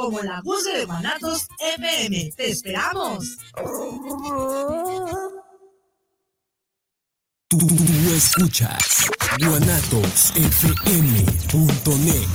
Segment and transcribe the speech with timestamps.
[0.00, 1.46] como la música de Guanatos
[1.76, 2.32] FM.
[2.34, 3.36] ¡Te esperamos!
[7.48, 7.58] Tú,
[8.16, 12.28] escuchas guanatosfm.net,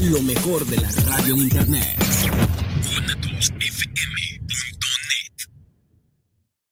[0.00, 1.98] lo mejor de la radio en internet.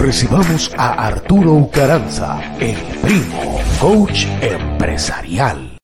[0.00, 5.76] recibamos a Arturo Ucaranza, el primo coach empresarial.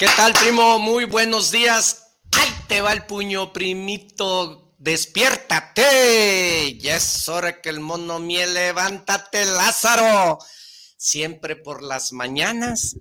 [0.00, 0.80] ¿Qué tal, primo?
[0.80, 2.16] Muy buenos días.
[2.32, 4.74] Ahí te va el puño, primito.
[4.78, 6.76] Despiértate.
[6.78, 10.38] Ya es hora que el mono miel, levántate, Lázaro.
[10.96, 12.96] Siempre por las mañanas,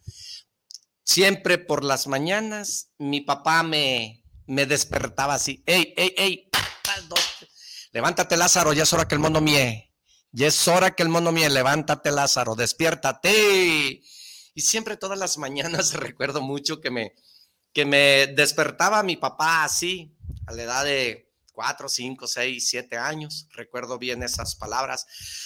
[1.03, 5.63] siempre por las mañanas, mi papá me, me despertaba así.
[5.65, 6.49] ¡Ey, ey, ey!
[7.91, 9.93] Levántate, Lázaro, ya es hora que el mono mie.
[10.31, 11.49] Ya es hora que el mono mie.
[11.49, 14.01] Levántate, Lázaro, despiértate.
[14.55, 17.13] Y siempre todas las mañanas recuerdo mucho que me,
[17.73, 20.15] que me despertaba mi papá así,
[20.47, 21.22] a la edad de
[21.53, 23.47] cuatro, cinco, seis, siete años.
[23.53, 25.05] Recuerdo bien esas palabras.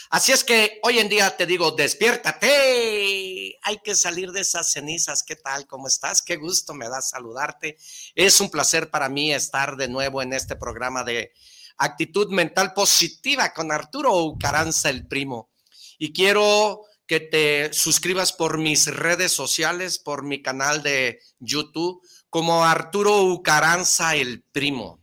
[0.10, 3.58] Así es que hoy en día te digo, despiértate.
[3.62, 5.22] Hay que salir de esas cenizas.
[5.24, 5.68] ¿Qué tal?
[5.68, 6.22] ¿Cómo estás?
[6.22, 7.78] Qué gusto me da saludarte.
[8.16, 11.34] Es un placer para mí estar de nuevo en este programa de
[11.78, 15.52] actitud mental positiva con Arturo Caranza, el primo.
[16.00, 22.66] Y quiero que te suscribas por mis redes sociales, por mi canal de YouTube, como
[22.66, 25.00] Arturo Ucaranza, el primo.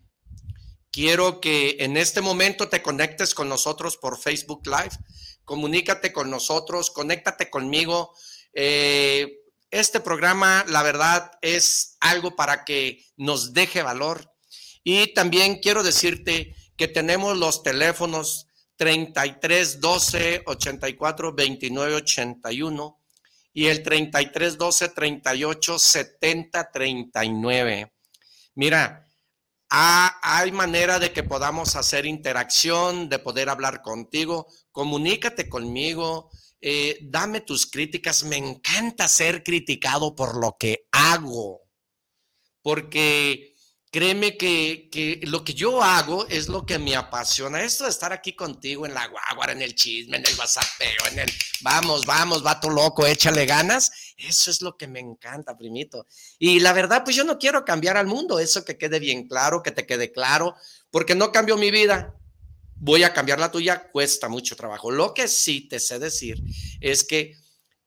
[0.94, 4.96] Quiero que en este momento te conectes con nosotros por Facebook Live.
[5.44, 8.14] Comunícate con nosotros, conéctate conmigo.
[8.52, 9.40] Eh,
[9.72, 14.32] este programa, la verdad, es algo para que nos deje valor.
[14.84, 23.00] Y también quiero decirte que tenemos los teléfonos 33 12 84 29 81
[23.52, 27.92] y el 33 12 38 70 39.
[28.54, 29.03] Mira,
[29.76, 34.46] Ah, hay manera de que podamos hacer interacción, de poder hablar contigo.
[34.70, 36.30] Comunícate conmigo,
[36.60, 38.22] eh, dame tus críticas.
[38.22, 41.62] Me encanta ser criticado por lo que hago,
[42.62, 43.56] porque
[43.90, 47.64] créeme que, lo que yo hago es lo que me apasiona.
[47.64, 51.18] Esto de estar aquí contigo en la guagua, en el chisme, en el whatsappeo, en
[51.18, 53.90] el vamos, vamos, vato loco, échale ganas.
[54.16, 56.06] Eso es lo que me encanta, primito.
[56.38, 58.38] Y la verdad, pues yo no quiero cambiar al mundo.
[58.38, 60.54] Eso que quede bien claro, que te quede claro,
[60.90, 62.14] porque no cambio mi vida.
[62.76, 64.90] Voy a cambiar la tuya, cuesta mucho trabajo.
[64.90, 66.42] Lo que sí te sé decir
[66.80, 67.36] es que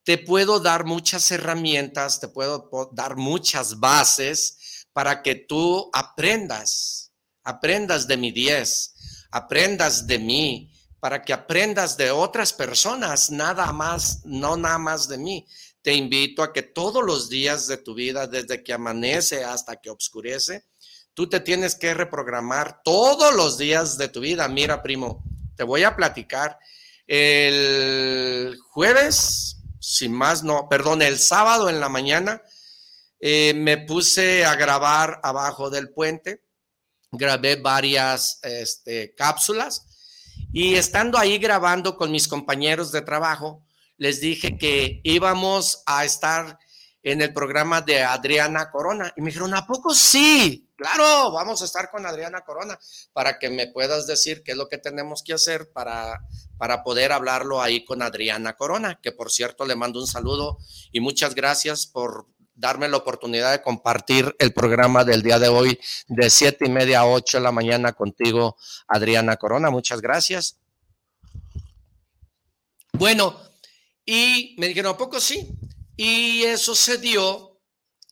[0.04, 7.12] te puedo dar muchas herramientas, te puedo dar muchas bases para que tú aprendas,
[7.44, 14.22] aprendas de mi 10, aprendas de mí, para que aprendas de otras personas, nada más,
[14.26, 15.46] no nada más de mí.
[15.88, 19.90] Te invito a que todos los días de tu vida, desde que amanece hasta que
[19.90, 20.66] oscurece,
[21.14, 24.50] tú te tienes que reprogramar todos los días de tu vida.
[24.50, 25.24] Mira, primo,
[25.56, 26.60] te voy a platicar.
[27.08, 32.42] El jueves, sin más, no, perdón, el sábado en la mañana,
[33.22, 36.44] eh, me puse a grabar abajo del puente,
[37.14, 39.86] grabé varias este, cápsulas
[40.52, 43.66] y estando ahí grabando con mis compañeros de trabajo,
[43.98, 46.60] les dije que íbamos a estar
[47.04, 49.14] en el programa de Adriana Corona.
[49.16, 50.70] Y me dijeron, ¿a poco sí?
[50.76, 52.78] Claro, vamos a estar con Adriana Corona
[53.14, 56.22] para que me puedas decir qué es lo que tenemos que hacer para,
[56.58, 60.58] para poder hablarlo ahí con Adriana Corona, que por cierto le mando un saludo
[60.92, 65.80] y muchas gracias por darme la oportunidad de compartir el programa del día de hoy
[66.08, 68.58] de siete y media a ocho de la mañana contigo,
[68.88, 69.70] Adriana Corona.
[69.70, 70.60] Muchas gracias.
[72.94, 73.40] Bueno,
[74.08, 75.50] y me dijeron, ¿a poco sí?
[75.98, 77.62] Y eso se dio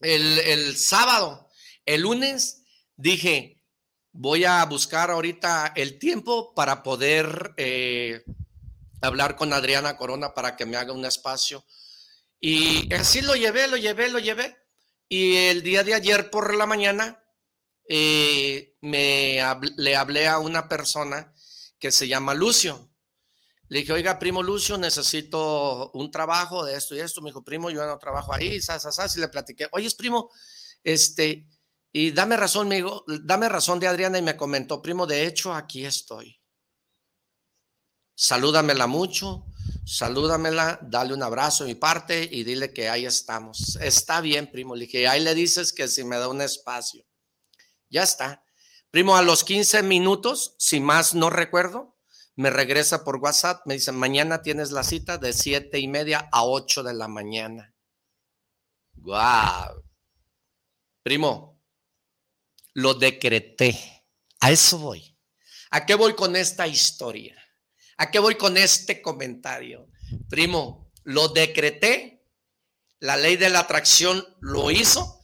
[0.02, 1.50] el, el sábado.
[1.86, 2.64] El lunes
[2.98, 3.64] dije,
[4.12, 8.26] voy a buscar ahorita el tiempo para poder eh,
[9.02, 11.66] hablar con Adriana Corona para que me haga un espacio.
[12.42, 14.58] Y así lo llevé, lo llevé, lo llevé.
[15.08, 17.24] Y el día de ayer por la mañana
[17.88, 19.40] eh, me
[19.78, 21.34] le hablé a una persona
[21.80, 22.92] que se llama Lucio.
[23.68, 27.22] Le dije, oiga, primo Lucio, necesito un trabajo de esto y esto.
[27.22, 30.30] Me dijo, primo, yo no trabajo ahí, sas, y le platiqué, oye, primo,
[30.84, 31.48] este,
[31.92, 35.86] y dame razón, amigo, dame razón de Adriana y me comentó, primo, de hecho, aquí
[35.86, 36.40] estoy.
[38.14, 39.46] Salúdamela mucho,
[39.86, 43.78] salúdamela, dale un abrazo de mi parte y dile que ahí estamos.
[43.82, 44.76] Está bien, primo.
[44.76, 47.06] Le dije, ahí le dices que si me da un espacio.
[47.90, 48.44] Ya está.
[48.92, 51.95] Primo, a los 15 minutos, si más no recuerdo,
[52.36, 56.46] me regresa por WhatsApp, me dice, mañana tienes la cita de siete y media a
[56.46, 57.74] 8 de la mañana.
[58.94, 59.84] Guau.
[61.02, 61.62] Primo,
[62.74, 64.04] lo decreté.
[64.42, 65.18] A eso voy.
[65.72, 67.36] ¿A qué voy con esta historia?
[67.98, 69.88] ¿A qué voy con este comentario?
[70.30, 72.26] Primo, lo decreté.
[73.00, 75.15] La ley de la atracción lo hizo.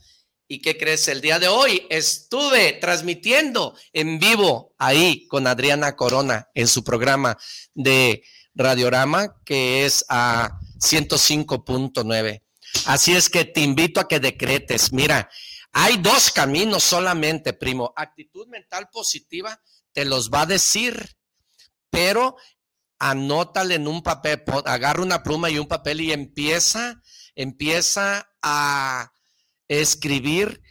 [0.52, 1.08] ¿Y qué crees?
[1.08, 7.38] El día de hoy estuve transmitiendo en vivo ahí con Adriana Corona en su programa
[7.74, 12.44] de Radiorama, que es a 105.9.
[12.86, 14.92] Así es que te invito a que decretes.
[14.92, 15.30] Mira,
[15.72, 17.94] hay dos caminos solamente, primo.
[17.96, 19.58] Actitud mental positiva
[19.94, 21.16] te los va a decir,
[21.90, 22.36] pero
[23.00, 27.02] anótale en un papel, agarra una pluma y un papel y empieza,
[27.36, 29.14] empieza a
[29.80, 30.62] escribir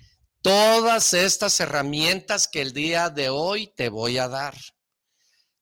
[0.43, 4.55] todas estas herramientas que el día de hoy te voy a dar.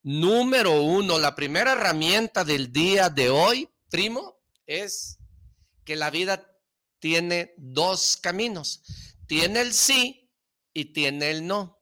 [0.03, 5.19] Número uno, la primera herramienta del día de hoy, primo, es
[5.85, 6.51] que la vida
[6.99, 8.83] tiene dos caminos.
[9.29, 10.29] Tiene el sí
[10.73, 11.81] y tiene el no.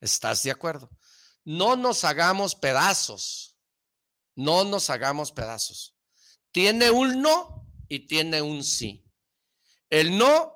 [0.00, 0.90] ¿Estás de acuerdo?
[1.44, 3.58] No nos hagamos pedazos.
[4.34, 5.94] No nos hagamos pedazos.
[6.50, 9.05] Tiene un no y tiene un sí.
[10.00, 10.52] El no,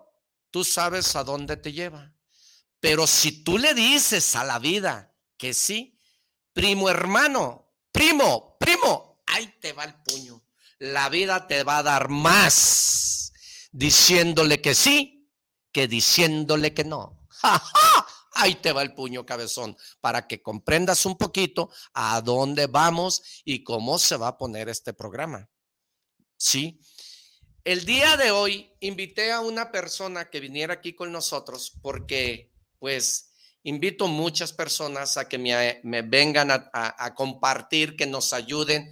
[0.50, 2.12] tú sabes a dónde te lleva.
[2.78, 5.98] Pero si tú le dices a la vida que sí,
[6.52, 10.42] primo hermano, primo, primo, ahí te va el puño.
[10.78, 13.32] La vida te va a dar más
[13.72, 15.20] diciéndole que sí
[15.72, 17.26] que diciéndole que no.
[18.32, 23.64] Ahí te va el puño cabezón para que comprendas un poquito a dónde vamos y
[23.64, 25.48] cómo se va a poner este programa.
[26.36, 26.80] Sí.
[27.64, 33.32] El día de hoy invité a una persona que viniera aquí con nosotros porque pues
[33.64, 38.90] invito muchas personas a que me, vengan a, a compartir, que nos ayuden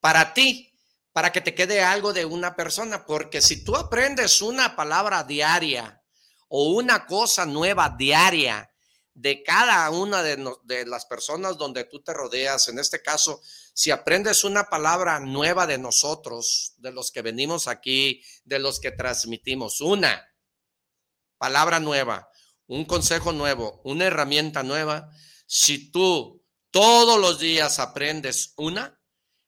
[0.00, 0.78] para ti,
[1.12, 6.02] para que te quede algo de una persona, porque si tú aprendes una palabra diaria
[6.48, 8.70] o una cosa nueva diaria
[9.18, 13.42] de cada una de, las personas donde tú te rodeas, en este caso,
[13.74, 18.92] si aprendes una palabra nueva de nosotros, de los que venimos aquí, de los que
[18.92, 20.24] transmitimos, una
[21.36, 22.30] palabra nueva,
[22.68, 25.10] un consejo nuevo, una herramienta nueva,
[25.48, 29.02] si tú todos los días aprendes una,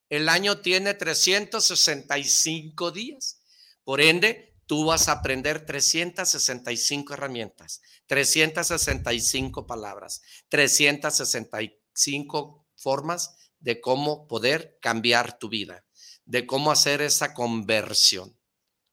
[0.08, 3.40] el año tiene 365 días.
[3.84, 14.78] Por ende, tú vas a aprender 365 herramientas, 365 palabras, 365 formas de cómo poder
[14.80, 15.84] cambiar tu vida,
[16.24, 18.38] de cómo hacer esa conversión.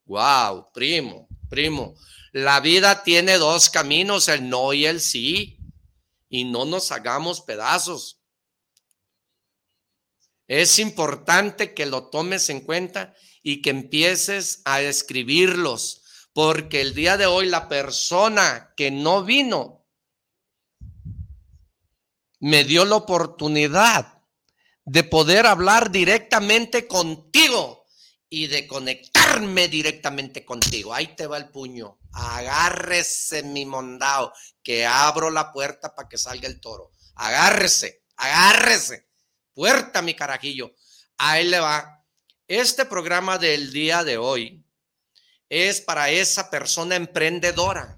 [0.05, 1.93] Wow, primo, primo.
[2.31, 5.60] La vida tiene dos caminos, el no y el sí.
[6.27, 8.19] Y no nos hagamos pedazos.
[10.48, 13.13] Es importante que lo tomes en cuenta
[13.47, 16.01] y que empieces a escribirlos,
[16.33, 19.87] porque el día de hoy la persona que no vino
[22.41, 24.21] me dio la oportunidad
[24.83, 27.85] de poder hablar directamente contigo
[28.27, 30.93] y de conectarme directamente contigo.
[30.93, 31.99] Ahí te va el puño.
[32.11, 36.91] Agárrese mi mondao, que abro la puerta para que salga el toro.
[37.15, 39.07] Agárrese, agárrese
[39.53, 40.73] puerta, mi carajillo.
[41.17, 41.96] Ahí le va.
[42.47, 44.65] Este programa del día de hoy
[45.49, 47.97] es para esa persona emprendedora,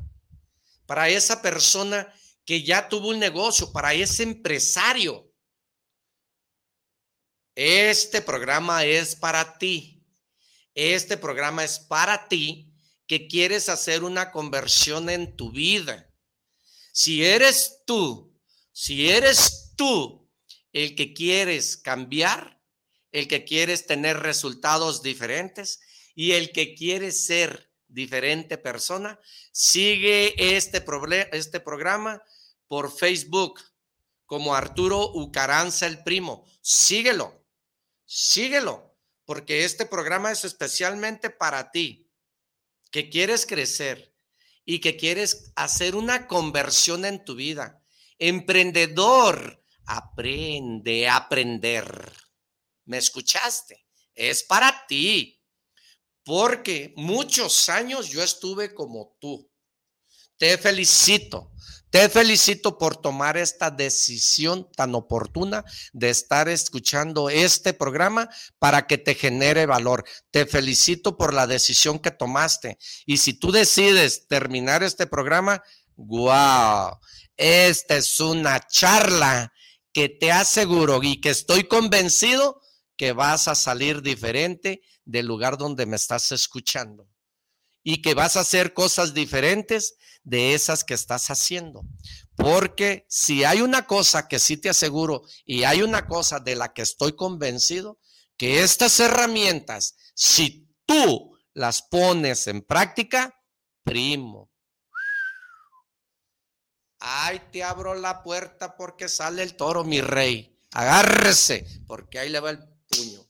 [0.88, 2.12] para esa persona
[2.46, 5.32] que ya tuvo un negocio, para ese empresario.
[7.54, 10.04] Este programa es para ti.
[10.74, 12.74] Este programa es para ti
[13.06, 16.12] que quieres hacer una conversión en tu vida.
[16.92, 18.36] Si eres tú,
[18.72, 20.28] si eres tú
[20.74, 22.59] el que quieres cambiar,
[23.12, 25.80] el que quieres tener resultados diferentes
[26.16, 29.20] y el que quieres ser diferente persona,
[29.52, 30.84] sigue este,
[31.32, 32.22] este programa
[32.68, 33.60] por Facebook
[34.26, 36.46] como Arturo Ucaranza el primo.
[36.62, 37.44] Síguelo,
[38.06, 42.08] síguelo, porque este programa es especialmente para ti,
[42.92, 44.14] que quieres crecer
[44.66, 47.82] y que quieres hacer una conversión en tu vida.
[48.20, 52.29] Emprendedor, aprende a aprender.
[52.90, 53.86] ¿Me escuchaste?
[54.16, 55.40] Es para ti,
[56.24, 59.48] porque muchos años yo estuve como tú.
[60.40, 61.52] Te felicito.
[61.92, 68.28] Te felicito por tomar esta decisión tan oportuna de estar escuchando este programa
[68.58, 70.04] para que te genere valor.
[70.32, 72.80] Te felicito por la decisión que tomaste.
[73.06, 75.62] Y si tú decides terminar este programa,
[75.96, 76.98] wow,
[77.38, 79.54] esta es una charla
[79.94, 82.60] que te aseguro y que estoy convencido
[83.00, 87.08] que vas a salir diferente del lugar donde me estás escuchando
[87.82, 91.86] y que vas a hacer cosas diferentes de esas que estás haciendo.
[92.36, 96.74] Porque si hay una cosa que sí te aseguro y hay una cosa de la
[96.74, 98.00] que estoy convencido,
[98.36, 103.34] que estas herramientas, si tú las pones en práctica,
[103.82, 104.52] primo.
[107.00, 110.60] Ay, te abro la puerta porque sale el toro, mi rey.
[110.74, 113.26] Agárrese, porque ahí le va el puño.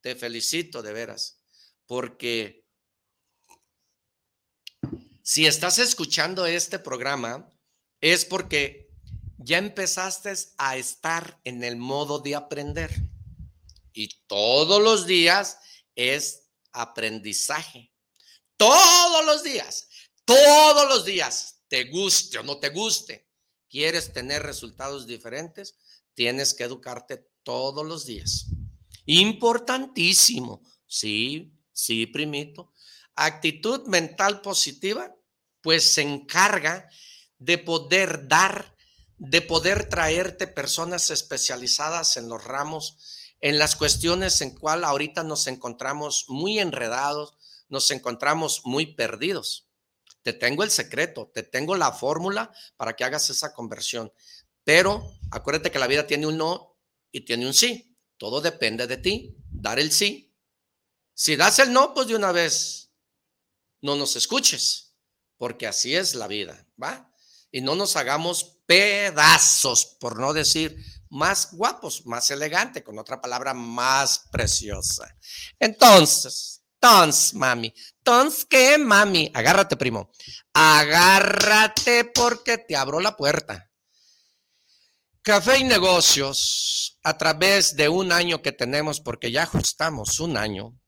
[0.00, 1.40] Te felicito de veras,
[1.86, 2.64] porque
[5.22, 7.52] si estás escuchando este programa,
[8.00, 8.90] es porque
[9.36, 12.90] ya empezaste a estar en el modo de aprender.
[13.92, 15.58] Y todos los días
[15.94, 17.92] es aprendizaje.
[18.56, 19.88] Todos los días,
[20.24, 23.28] todos los días, te guste o no te guste,
[23.68, 25.76] quieres tener resultados diferentes,
[26.14, 28.46] tienes que educarte todos los días.
[29.08, 30.62] Importantísimo.
[30.86, 32.72] Sí, sí, primito.
[33.16, 35.16] Actitud mental positiva
[35.62, 36.90] pues se encarga
[37.38, 38.76] de poder dar,
[39.16, 42.98] de poder traerte personas especializadas en los ramos,
[43.40, 47.32] en las cuestiones en cual ahorita nos encontramos muy enredados,
[47.70, 49.70] nos encontramos muy perdidos.
[50.22, 54.12] Te tengo el secreto, te tengo la fórmula para que hagas esa conversión.
[54.64, 56.76] Pero acuérdate que la vida tiene un no
[57.10, 57.87] y tiene un sí.
[58.18, 60.36] Todo depende de ti, dar el sí.
[61.14, 62.92] Si das el no, pues de una vez
[63.80, 64.88] no nos escuches
[65.38, 67.10] porque así es la vida, ¿va?
[67.50, 70.76] Y no nos hagamos pedazos, por no decir
[71.08, 75.16] más guapos, más elegante, con otra palabra más preciosa.
[75.58, 77.72] Entonces, tons, mami,
[78.02, 79.30] tons, ¿qué, mami?
[79.32, 80.10] Agárrate, primo.
[80.52, 83.67] Agárrate porque te abro la puerta.
[85.22, 90.78] Café y negocios, a través de un año que tenemos, porque ya ajustamos un año,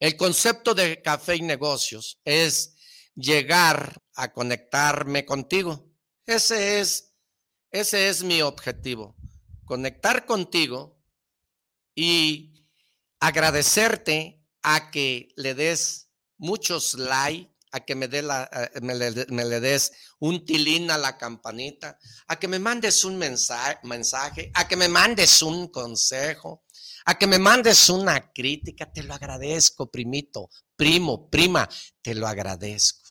[0.00, 2.76] el concepto de café y negocios es
[3.14, 5.90] llegar a conectarme contigo.
[6.24, 7.14] Ese es,
[7.70, 9.16] ese es mi objetivo,
[9.64, 11.02] conectar contigo
[11.94, 12.64] y
[13.18, 18.48] agradecerte a que le des muchos likes, a que me, dé la,
[18.80, 24.50] me, le, des un tilín a la campanita, a que me mandes un mensaje, mensaje,
[24.54, 26.64] a que me mandes un consejo,
[27.04, 31.68] a que me mandes una crítica, te lo agradezco, primito, primo, prima,
[32.02, 33.08] te lo agradezco.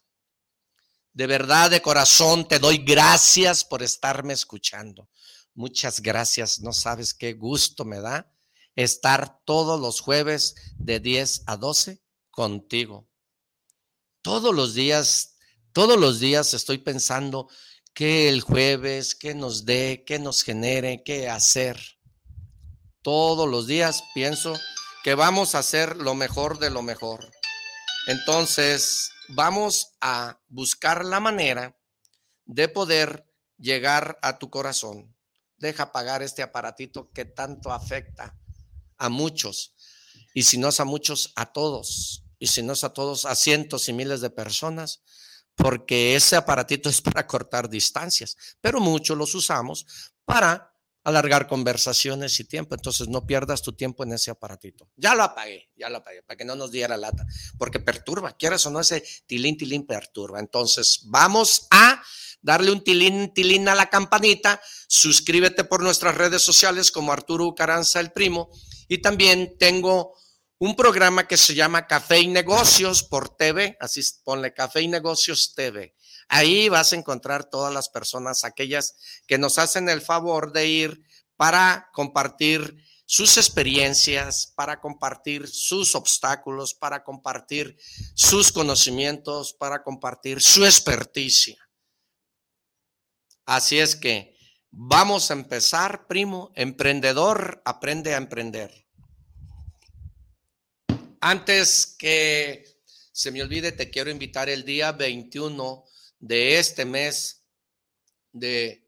[1.13, 5.09] De verdad, de corazón, te doy gracias por estarme escuchando.
[5.55, 6.59] Muchas gracias.
[6.59, 8.31] No sabes qué gusto me da
[8.75, 11.99] estar todos los jueves de 10 a 12
[12.29, 13.09] contigo.
[14.27, 15.37] Todos los días,
[15.71, 17.47] todos los días estoy pensando
[17.93, 21.79] qué el jueves, qué nos dé, qué nos genere, qué hacer.
[23.01, 24.53] Todos los días pienso
[25.05, 27.31] que vamos a hacer lo mejor de lo mejor.
[28.07, 31.79] Entonces, vamos a buscar la manera
[32.43, 35.15] de poder llegar a tu corazón.
[35.57, 38.37] Deja apagar este aparatito que tanto afecta
[38.97, 39.73] a muchos.
[40.33, 42.26] Y si no es a muchos, a todos.
[42.39, 45.01] Y si no es a todos, a cientos y miles de personas.
[45.55, 48.37] Porque ese aparatito es para cortar distancias.
[48.61, 49.85] Pero muchos los usamos
[50.25, 50.73] para
[51.07, 52.75] alargar conversaciones y tiempo.
[52.75, 54.89] Entonces no pierdas tu tiempo en ese aparatito.
[54.97, 57.25] Ya lo apagué, ya lo apagué, para que no nos diera lata,
[57.57, 60.41] porque perturba, quieras o no, ese tilín, tilín perturba.
[60.41, 62.03] Entonces vamos a
[62.41, 64.61] darle un tilín, tilín a la campanita.
[64.89, 68.49] Suscríbete por nuestras redes sociales como Arturo Caranza el Primo.
[68.89, 70.13] Y también tengo
[70.59, 75.53] un programa que se llama Café y Negocios por TV, así ponle Café y Negocios
[75.55, 75.95] TV.
[76.29, 78.95] Ahí vas a encontrar todas las personas, aquellas
[79.27, 81.03] que nos hacen el favor de ir
[81.35, 87.77] para compartir sus experiencias, para compartir sus obstáculos, para compartir
[88.15, 91.57] sus conocimientos, para compartir su experticia.
[93.45, 94.35] Así es que
[94.71, 96.51] vamos a empezar, primo.
[96.55, 98.86] Emprendedor, aprende a emprender.
[101.19, 102.65] Antes que
[103.11, 105.83] se me olvide, te quiero invitar el día 21
[106.19, 107.43] de este mes
[108.31, 108.87] de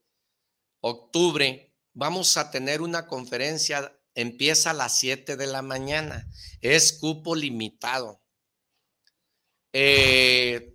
[0.82, 1.74] octubre.
[1.94, 6.28] Vamos a tener una conferencia, empieza a las 7 de la mañana,
[6.62, 8.22] es cupo limitado.
[9.74, 10.74] Eh,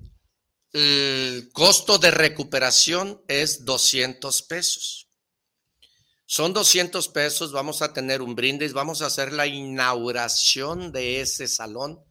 [0.73, 5.04] el costo de recuperación es 200 pesos.
[6.27, 11.47] Son 200 pesos, vamos a tener un brindis, vamos a hacer la inauguración de ese
[11.49, 12.03] salón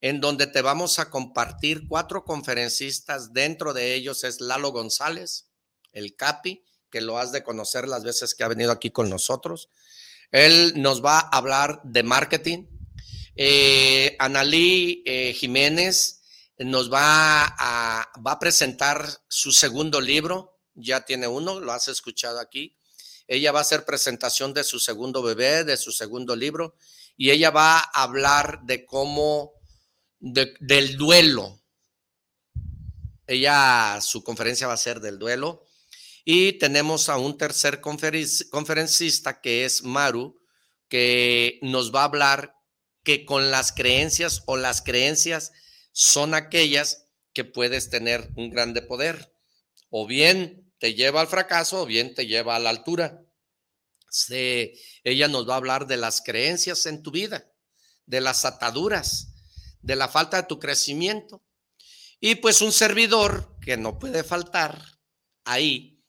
[0.00, 3.32] en donde te vamos a compartir cuatro conferencistas.
[3.32, 5.48] Dentro de ellos es Lalo González,
[5.92, 9.70] el Capi, que lo has de conocer las veces que ha venido aquí con nosotros.
[10.30, 12.66] Él nos va a hablar de marketing.
[13.34, 16.22] Eh, Analí eh, Jiménez
[16.58, 22.38] nos va a, va a presentar su segundo libro, ya tiene uno, lo has escuchado
[22.38, 22.76] aquí
[23.32, 26.76] ella va a hacer presentación de su segundo bebé, de su segundo libro,
[27.16, 29.52] y ella va a hablar de cómo,
[30.20, 31.62] del duelo.
[33.26, 35.64] Ella, su conferencia va a ser del duelo.
[36.26, 40.38] Y tenemos a un tercer conferencista que es Maru,
[40.88, 42.54] que nos va a hablar
[43.02, 45.52] que con las creencias o las creencias
[45.92, 49.32] son aquellas que puedes tener un grande poder.
[49.88, 53.21] O bien te lleva al fracaso o bien te lleva a la altura.
[54.28, 57.50] Ella nos va a hablar de las creencias en tu vida,
[58.06, 59.28] de las ataduras,
[59.80, 61.42] de la falta de tu crecimiento.
[62.20, 64.80] Y pues un servidor que no puede faltar
[65.44, 66.02] ahí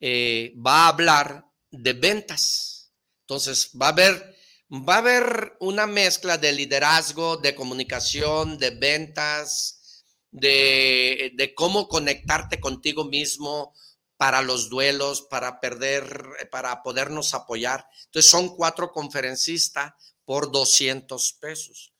[0.00, 2.92] eh, va a hablar de ventas.
[3.22, 4.38] Entonces va a haber
[4.70, 12.60] va a haber una mezcla de liderazgo, de comunicación, de ventas, de, de cómo conectarte
[12.60, 13.74] contigo mismo,
[14.18, 17.88] para los duelos, para perder, para podernos apoyar.
[18.06, 21.94] Entonces son cuatro conferencistas por 200 pesos.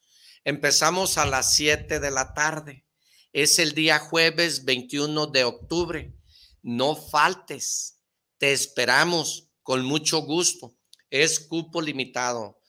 [0.44, 2.84] Empezamos a las 7 de la tarde.
[3.32, 6.14] Es el día jueves 21 de octubre.
[6.60, 8.00] No faltes.
[8.36, 10.76] Te esperamos con mucho gusto.
[11.10, 12.60] Es cupo limitado.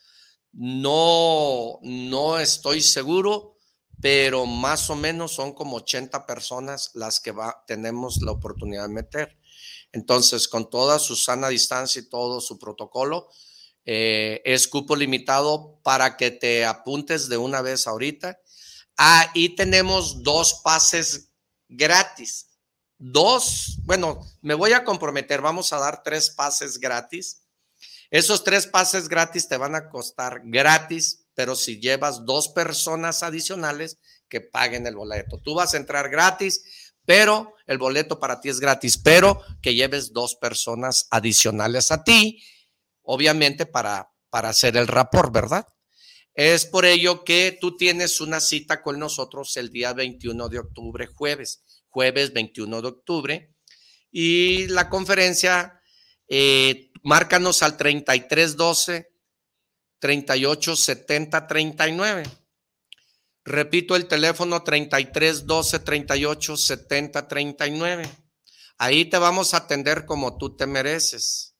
[0.51, 3.55] No, no estoy seguro,
[4.01, 8.93] pero más o menos son como 80 personas las que va, tenemos la oportunidad de
[8.93, 9.38] meter.
[9.91, 13.29] Entonces, con toda su sana distancia y todo su protocolo,
[13.85, 18.39] eh, es cupo limitado para que te apuntes de una vez ahorita.
[18.97, 21.29] Ahí tenemos dos pases
[21.67, 22.47] gratis.
[22.97, 27.43] Dos, bueno, me voy a comprometer, vamos a dar tres pases gratis.
[28.11, 33.97] Esos tres pases gratis te van a costar gratis, pero si llevas dos personas adicionales
[34.27, 35.39] que paguen el boleto.
[35.39, 36.63] Tú vas a entrar gratis
[37.09, 42.43] pero el boleto para ti es gratis, pero que lleves dos personas adicionales a ti,
[43.01, 45.65] obviamente para, para hacer el rapport, ¿verdad?
[46.35, 51.07] Es por ello que tú tienes una cita con nosotros el día 21 de octubre,
[51.07, 53.55] jueves, jueves 21 de octubre,
[54.11, 55.81] y la conferencia,
[56.27, 59.09] eh, márcanos al 3312
[59.97, 62.23] 3870 39.
[63.49, 68.07] Repito el teléfono 33 12 38 70 39.
[68.77, 71.55] Ahí te vamos a atender como tú te mereces.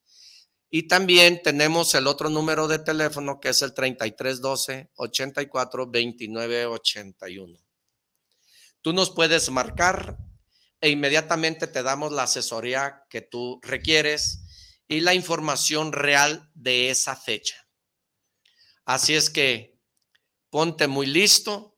[0.69, 6.65] Y también tenemos el otro número de teléfono que es el 33 12 84 29
[6.67, 7.59] 81.
[8.83, 10.15] Tú nos puedes marcar
[10.81, 14.43] e inmediatamente te damos la asesoría que tú requieres
[14.87, 17.67] y la información real de esa fecha.
[18.85, 19.79] Así es que
[20.51, 21.77] ponte muy listo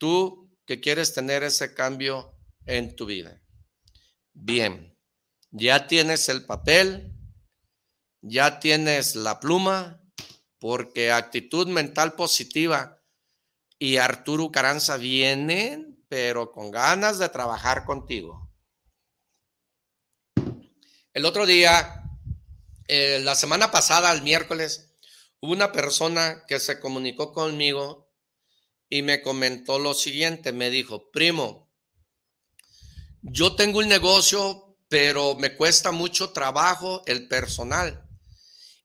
[0.00, 2.34] Tú que quieres tener ese cambio
[2.64, 3.42] en tu vida.
[4.32, 4.96] Bien,
[5.50, 7.12] ya tienes el papel,
[8.22, 10.00] ya tienes la pluma,
[10.58, 13.02] porque actitud mental positiva
[13.78, 18.50] y Arturo Caranza vienen, pero con ganas de trabajar contigo.
[21.12, 22.04] El otro día,
[22.88, 24.94] eh, la semana pasada, el miércoles,
[25.40, 28.09] hubo una persona que se comunicó conmigo
[28.90, 31.70] y me comentó lo siguiente, me dijo, primo,
[33.22, 38.04] yo tengo un negocio, pero me cuesta mucho trabajo el personal.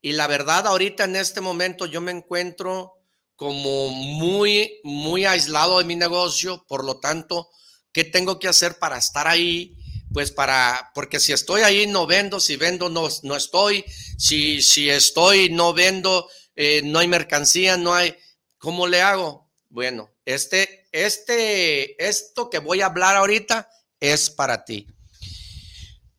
[0.01, 2.93] Y la verdad, ahorita en este momento yo me encuentro
[3.35, 7.49] como muy, muy aislado de mi negocio, por lo tanto,
[7.91, 9.75] ¿qué tengo que hacer para estar ahí?
[10.13, 13.83] Pues para, porque si estoy ahí no vendo, si vendo no, no estoy,
[14.19, 18.15] si, si estoy no vendo, eh, no hay mercancía, no hay,
[18.59, 19.44] ¿cómo le hago?
[19.75, 24.87] Bueno, este, este, esto que voy a hablar ahorita es para ti.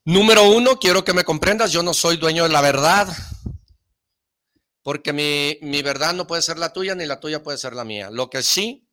[0.05, 3.09] Número uno, quiero que me comprendas, yo no soy dueño de la verdad,
[4.83, 7.87] porque mi, mi, verdad no puede ser la tuya ni la tuya puede ser la
[7.87, 8.11] mía.
[8.11, 8.91] Lo que sí,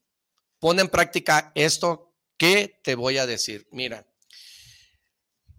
[0.60, 3.68] pone en práctica esto que te voy a decir.
[3.70, 4.08] Mira,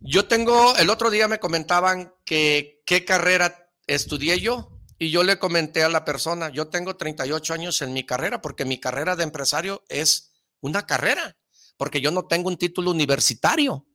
[0.00, 4.73] yo tengo, el otro día me comentaban que qué carrera estudié yo
[5.04, 8.64] y yo le comenté a la persona, yo tengo 38 años en mi carrera porque
[8.64, 11.36] mi carrera de empresario es una carrera,
[11.76, 13.86] porque yo no tengo un título universitario.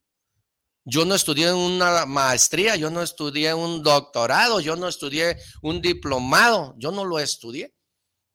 [0.86, 6.76] Yo no estudié una maestría, yo no estudié un doctorado, yo no estudié un diplomado,
[6.78, 7.76] yo no lo estudié.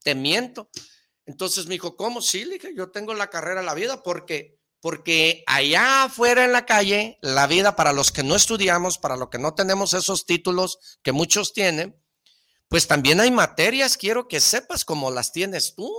[0.03, 0.69] Te miento.
[1.25, 2.21] Entonces me dijo, ¿cómo?
[2.21, 6.67] Sí, le dije, yo tengo la carrera la vida porque porque allá afuera en la
[6.67, 10.99] calle, la vida para los que no estudiamos, para los que no tenemos esos títulos
[11.01, 11.99] que muchos tienen,
[12.67, 15.91] pues también hay materias, quiero que sepas como las tienes tú.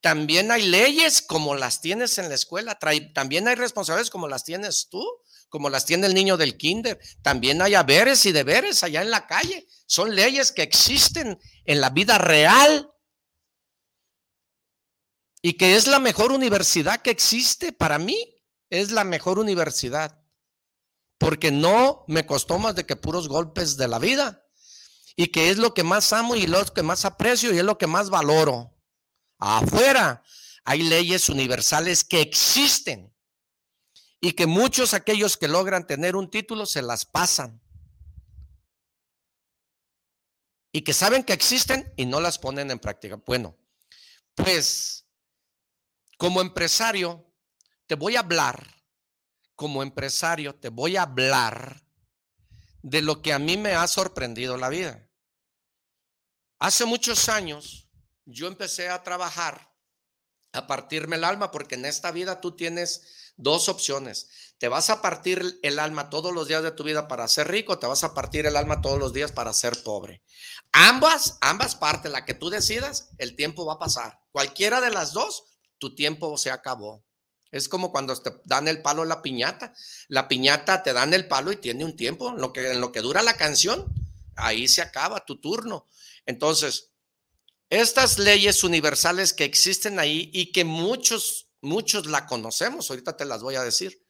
[0.00, 2.78] También hay leyes como las tienes en la escuela,
[3.14, 5.04] también hay responsabilidades como las tienes tú
[5.48, 7.00] como las tiene el niño del kinder.
[7.22, 9.66] También hay haberes y deberes allá en la calle.
[9.86, 12.90] Son leyes que existen en la vida real.
[15.40, 18.34] Y que es la mejor universidad que existe para mí.
[18.70, 20.22] Es la mejor universidad.
[21.16, 24.44] Porque no me costó más de que puros golpes de la vida.
[25.20, 27.76] Y que es lo que más amo y lo que más aprecio y es lo
[27.76, 28.72] que más valoro.
[29.36, 30.22] Afuera
[30.62, 33.12] hay leyes universales que existen
[34.20, 37.60] y que muchos aquellos que logran tener un título se las pasan.
[40.70, 43.16] Y que saben que existen y no las ponen en práctica.
[43.16, 43.58] Bueno,
[44.36, 45.04] pues
[46.16, 47.28] como empresario
[47.88, 48.84] te voy a hablar,
[49.56, 51.82] como empresario te voy a hablar
[52.82, 55.07] de lo que a mí me ha sorprendido la vida.
[56.58, 57.88] Hace muchos años
[58.24, 59.72] yo empecé a trabajar,
[60.52, 64.28] a partirme el alma, porque en esta vida tú tienes dos opciones.
[64.58, 67.78] Te vas a partir el alma todos los días de tu vida para ser rico,
[67.78, 70.22] te vas a partir el alma todos los días para ser pobre.
[70.72, 74.18] Ambas, ambas partes, la que tú decidas, el tiempo va a pasar.
[74.32, 75.44] Cualquiera de las dos,
[75.78, 77.04] tu tiempo se acabó.
[77.52, 79.72] Es como cuando te dan el palo la piñata.
[80.08, 82.30] La piñata te dan el palo y tiene un tiempo.
[82.30, 83.86] En lo que, en lo que dura la canción,
[84.38, 85.86] ahí se acaba tu turno.
[86.26, 86.92] Entonces,
[87.70, 93.42] estas leyes universales que existen ahí y que muchos Muchos la conocemos, ahorita te las
[93.42, 94.04] voy a decir.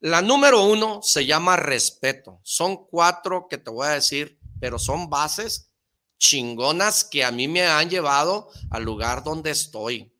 [0.00, 2.40] La número uno se llama respeto.
[2.42, 5.70] Son cuatro que te voy a decir, pero son bases
[6.18, 10.12] chingonas que a mí me han llevado al lugar donde estoy.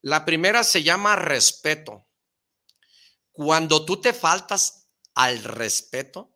[0.00, 2.06] La primera se llama respeto.
[3.32, 6.35] Cuando tú te faltas al respeto,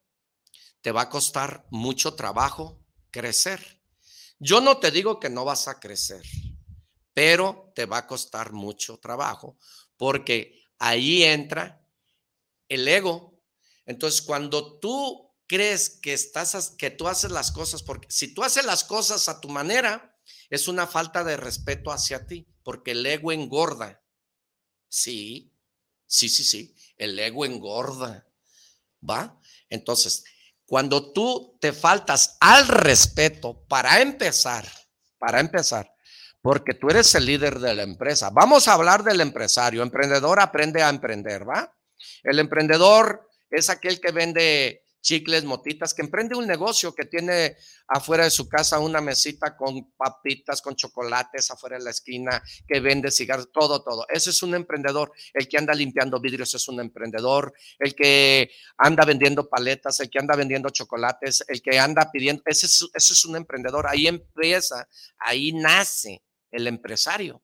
[0.83, 3.81] te va a costar mucho trabajo crecer.
[4.39, 6.23] Yo no te digo que no vas a crecer
[7.21, 9.59] pero te va a costar mucho trabajo
[9.97, 11.85] porque ahí entra
[12.69, 13.43] el ego.
[13.85, 18.65] Entonces, cuando tú crees que estás que tú haces las cosas porque si tú haces
[18.65, 20.17] las cosas a tu manera
[20.49, 24.03] es una falta de respeto hacia ti, porque el ego engorda.
[24.89, 25.53] Sí.
[26.07, 28.27] Sí, sí, sí, el ego engorda.
[29.09, 29.39] ¿Va?
[29.69, 30.25] Entonces,
[30.71, 34.65] cuando tú te faltas al respeto para empezar,
[35.19, 35.93] para empezar,
[36.41, 38.31] porque tú eres el líder de la empresa.
[38.31, 39.83] Vamos a hablar del empresario.
[39.83, 41.77] Emprendedor aprende a emprender, ¿va?
[42.23, 47.57] El emprendedor es aquel que vende chicles, motitas, que emprende un negocio que tiene
[47.89, 52.81] afuera de su casa una mesita con papitas, con chocolates afuera de la esquina, que
[52.81, 54.07] vende cigarros, todo, todo.
[54.09, 55.13] Ese es un emprendedor.
[55.33, 57.53] El que anda limpiando vidrios es un emprendedor.
[57.79, 62.67] El que anda vendiendo paletas, el que anda vendiendo chocolates, el que anda pidiendo, ese
[62.67, 63.87] es, ese es un emprendedor.
[63.89, 67.43] Ahí empieza, ahí nace el empresario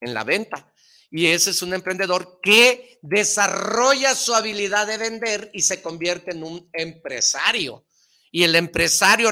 [0.00, 0.69] en la venta.
[1.10, 6.44] Y ese es un emprendedor que desarrolla su habilidad de vender y se convierte en
[6.44, 7.84] un empresario.
[8.30, 9.30] Y el empresario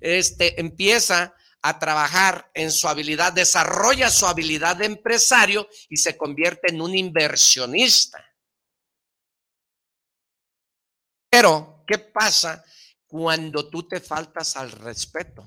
[0.00, 6.70] este, empieza a trabajar en su habilidad, desarrolla su habilidad de empresario y se convierte
[6.70, 8.22] en un inversionista.
[11.30, 12.62] Pero, ¿qué pasa
[13.06, 15.46] cuando tú te faltas al respeto?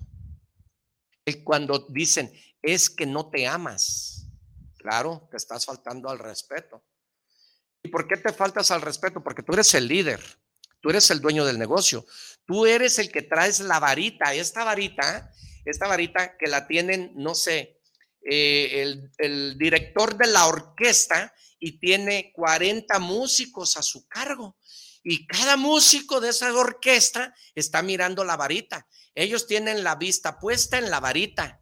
[1.43, 4.16] cuando dicen, es que no te amas.
[4.87, 6.81] Claro, te estás faltando al respeto.
[7.83, 9.21] ¿Y por qué te faltas al respeto?
[9.21, 10.21] Porque tú eres el líder,
[10.79, 12.05] tú eres el dueño del negocio,
[12.45, 14.33] tú eres el que traes la varita.
[14.33, 15.29] Esta varita
[15.65, 17.81] esta varita que la tienen, no sé,
[18.21, 24.55] eh, el, el director de la orquesta y tiene 40 músicos a su cargo.
[25.03, 28.87] Y cada músico de esa orquesta está mirando la varita.
[29.13, 31.61] Ellos tienen la vista puesta en la varita.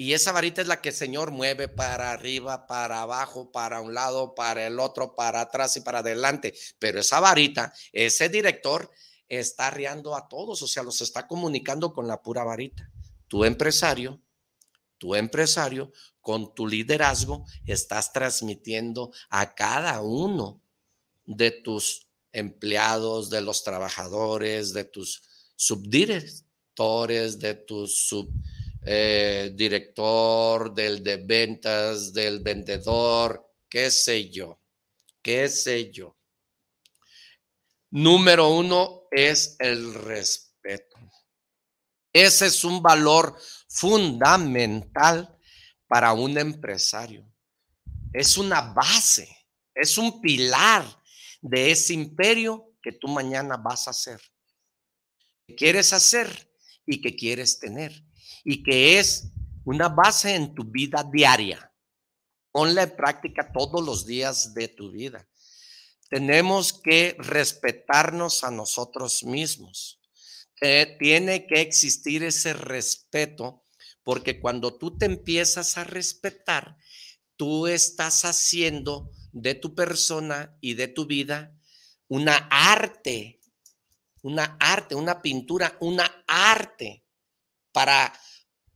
[0.00, 3.92] Y esa varita es la que el Señor mueve para arriba, para abajo, para un
[3.92, 6.54] lado, para el otro, para atrás y para adelante.
[6.78, 8.90] Pero esa varita, ese director
[9.28, 12.90] está arriando a todos, o sea, los está comunicando con la pura varita.
[13.28, 14.22] Tu empresario,
[14.96, 20.62] tu empresario, con tu liderazgo, estás transmitiendo a cada uno
[21.26, 25.20] de tus empleados, de los trabajadores, de tus
[25.56, 34.60] subdirectores, de tu subdirector, eh, del de ventas, del vendedor, qué sé yo,
[35.22, 36.16] qué sé yo.
[37.90, 40.96] Número uno es el respeto.
[42.12, 43.36] Ese es un valor
[43.68, 45.36] fundamental
[45.86, 47.26] para un empresario.
[48.12, 49.28] Es una base,
[49.74, 50.84] es un pilar
[51.40, 54.20] de ese imperio que tú mañana vas a hacer,
[55.46, 56.50] que quieres hacer
[56.86, 58.04] y que quieres tener,
[58.44, 59.32] y que es
[59.64, 61.72] una base en tu vida diaria.
[62.50, 65.28] Ponla en práctica todos los días de tu vida.
[66.08, 70.00] Tenemos que respetarnos a nosotros mismos.
[70.98, 73.64] tiene que existir ese respeto,
[74.02, 76.76] porque cuando tú te empiezas a respetar,
[77.36, 81.56] tú estás haciendo de tu persona y de tu vida
[82.08, 83.40] una arte,
[84.22, 87.04] una arte, una pintura, una arte
[87.72, 88.12] para,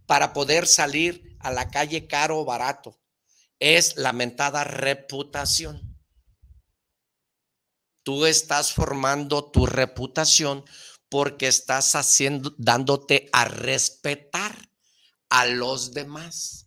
[0.07, 2.99] para poder salir a la calle caro o barato.
[3.59, 5.97] Es lamentada reputación.
[8.03, 10.65] Tú estás formando tu reputación
[11.09, 14.71] porque estás haciendo, dándote a respetar
[15.31, 16.67] a los demás.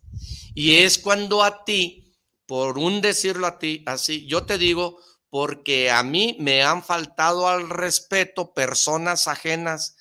[0.54, 2.08] Y es cuando a ti
[2.48, 4.98] por un decirlo a ti así, yo te digo,
[5.28, 9.96] porque a mí me han faltado al respeto personas ajenas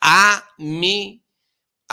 [0.00, 1.21] a mi,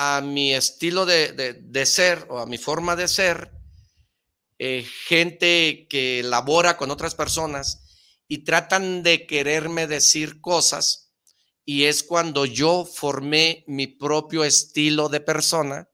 [0.01, 3.51] a mi estilo de, ser o a mi forma de ser,
[4.57, 7.83] eh, gente que labora con otras personas
[8.25, 11.11] y tratan de quererme decir cosas
[11.65, 15.89] y es cuando yo formé mi propio estilo de persona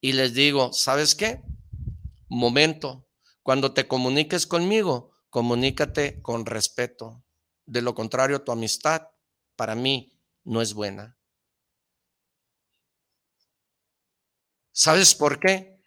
[0.00, 1.42] y les digo, ¿sabes qué?
[2.28, 3.06] Momento,
[3.44, 7.24] cuando te comuniques conmigo, comunícate con respeto.
[7.66, 9.02] De lo contrario, tu amistad
[9.54, 11.15] para mí no es buena.
[14.78, 15.80] ¿Sabes por qué?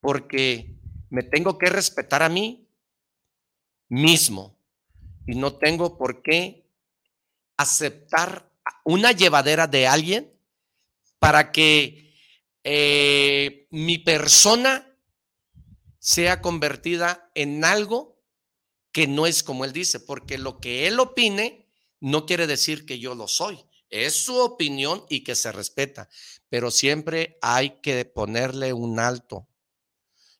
[0.00, 0.76] Porque
[1.08, 2.68] me tengo que respetar a mí
[3.88, 4.60] mismo
[5.26, 6.68] y no tengo por qué
[7.56, 8.52] aceptar
[8.84, 10.38] una llevadera de alguien
[11.18, 12.14] para que
[12.64, 14.94] eh, mi persona
[15.98, 18.22] sea convertida en algo
[18.92, 21.66] que no es como él dice, porque lo que él opine
[21.98, 23.64] no quiere decir que yo lo soy.
[23.94, 26.08] Es su opinión y que se respeta,
[26.48, 29.46] pero siempre hay que ponerle un alto.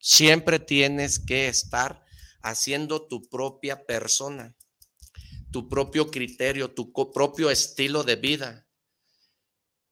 [0.01, 2.05] Siempre tienes que estar
[2.43, 4.57] haciendo tu propia persona,
[5.53, 8.67] tu propio criterio, tu propio estilo de vida.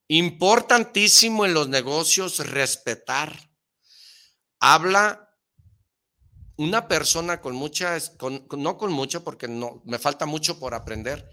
[0.08, 3.52] Importantísimo en los negocios respetar.
[4.58, 5.38] Habla
[6.56, 8.16] una persona con muchas,
[8.58, 11.30] no con mucho, porque no, me falta mucho por aprender,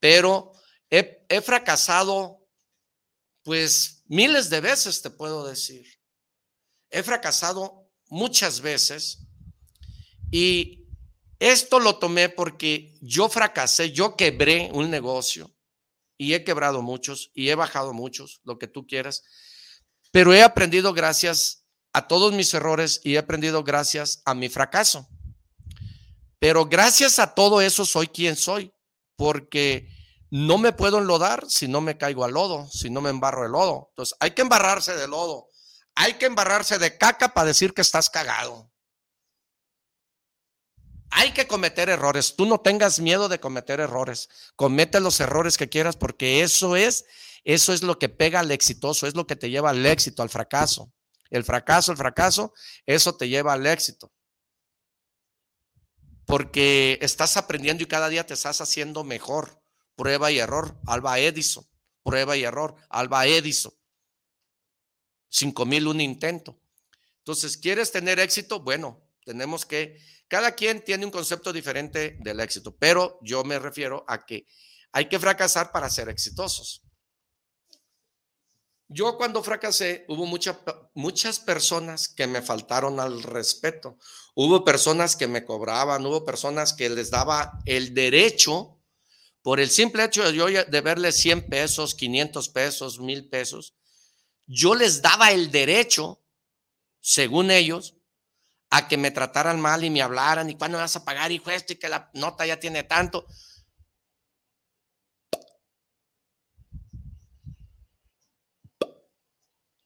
[0.00, 0.57] pero
[0.90, 2.46] he, fracasado,
[3.42, 5.86] pues miles de veces, te puedo decir.
[6.90, 9.26] He fracasado muchas veces
[10.30, 10.86] y
[11.38, 15.54] esto lo tomé porque yo fracasé, yo quebré un negocio
[16.16, 19.22] y he quebrado muchos y he bajado muchos, lo que tú quieras,
[20.10, 25.08] pero he aprendido gracias a todos mis errores y he aprendido gracias a mi fracaso.
[26.38, 28.72] Pero gracias a todo eso soy quien soy,
[29.16, 29.97] porque
[30.30, 33.52] no me puedo enlodar si no me caigo al lodo, si no me embarro el
[33.52, 33.88] lodo.
[33.90, 35.48] Entonces hay que embarrarse de lodo,
[35.94, 38.70] hay que embarrarse de caca para decir que estás cagado.
[41.10, 42.36] Hay que cometer errores.
[42.36, 44.28] Tú no tengas miedo de cometer errores.
[44.56, 47.06] Comete los errores que quieras porque eso es,
[47.44, 50.28] eso es lo que pega al exitoso, es lo que te lleva al éxito, al
[50.28, 50.92] fracaso.
[51.30, 52.52] El fracaso, el fracaso,
[52.84, 54.12] eso te lleva al éxito.
[56.26, 59.62] Porque estás aprendiendo y cada día te estás haciendo mejor.
[59.98, 61.66] Prueba y error, Alba Edison.
[62.04, 63.74] Prueba y error, Alba Edison.
[65.28, 66.60] Cinco mil un intento.
[67.18, 68.60] Entonces, ¿quieres tener éxito?
[68.60, 74.04] Bueno, tenemos que, cada quien tiene un concepto diferente del éxito, pero yo me refiero
[74.06, 74.46] a que
[74.92, 76.84] hay que fracasar para ser exitosos.
[78.86, 80.26] Yo cuando fracasé, hubo
[80.94, 83.98] muchas personas que me faltaron al respeto.
[84.36, 88.77] Hubo personas que me cobraban, hubo personas que les daba el derecho,
[89.42, 93.74] por el simple hecho de yo de verles 100 pesos, 500 pesos, 1000 pesos,
[94.46, 96.22] yo les daba el derecho,
[97.00, 97.96] según ellos,
[98.70, 101.72] a que me trataran mal y me hablaran y cuándo vas a pagar, hijo, esto
[101.72, 103.26] y que la nota ya tiene tanto.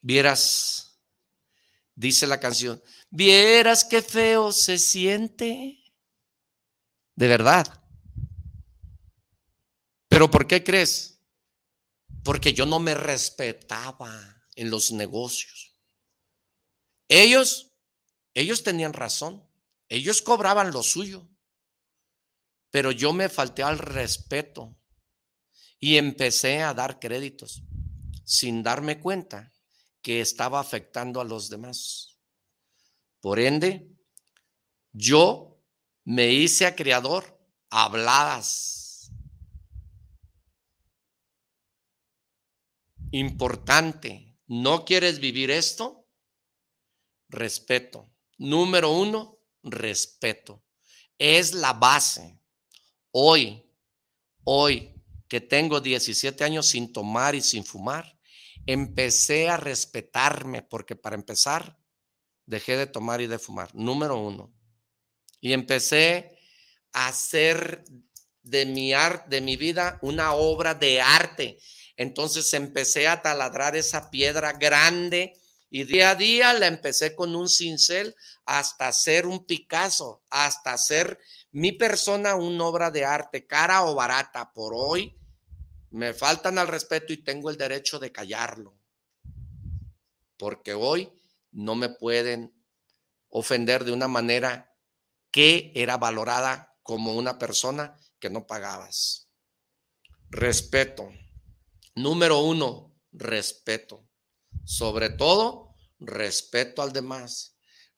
[0.00, 0.98] Vieras,
[1.94, 5.78] dice la canción, vieras qué feo se siente.
[7.14, 7.81] De verdad.
[10.12, 11.18] Pero ¿por qué crees?
[12.22, 15.74] Porque yo no me respetaba en los negocios.
[17.08, 17.72] Ellos,
[18.34, 19.42] ellos tenían razón.
[19.88, 21.26] Ellos cobraban lo suyo.
[22.70, 24.76] Pero yo me falté al respeto
[25.78, 27.62] y empecé a dar créditos
[28.22, 29.50] sin darme cuenta
[30.02, 32.18] que estaba afectando a los demás.
[33.22, 33.88] Por ende,
[34.92, 35.58] yo
[36.04, 38.81] me hice a creador habladas.
[43.12, 46.08] Importante, ¿no quieres vivir esto?
[47.28, 48.10] Respeto.
[48.38, 50.64] Número uno, respeto.
[51.18, 52.40] Es la base.
[53.10, 53.62] Hoy,
[54.44, 54.94] hoy
[55.28, 58.18] que tengo 17 años sin tomar y sin fumar,
[58.66, 61.78] empecé a respetarme, porque para empezar,
[62.46, 64.54] dejé de tomar y de fumar, número uno.
[65.38, 66.38] Y empecé
[66.92, 67.84] a hacer
[68.42, 71.58] de mi, arte, de mi vida una obra de arte.
[71.96, 75.34] Entonces empecé a taladrar esa piedra grande
[75.70, 81.18] y día a día la empecé con un cincel hasta hacer un Picasso, hasta hacer
[81.50, 84.52] mi persona una obra de arte, cara o barata.
[84.52, 85.16] Por hoy
[85.90, 88.74] me faltan al respeto y tengo el derecho de callarlo.
[90.36, 91.12] Porque hoy
[91.52, 92.54] no me pueden
[93.28, 94.74] ofender de una manera
[95.30, 99.28] que era valorada como una persona que no pagabas.
[100.28, 101.10] Respeto.
[101.94, 104.08] Número uno, respeto.
[104.64, 107.52] Sobre todo, respeto al demás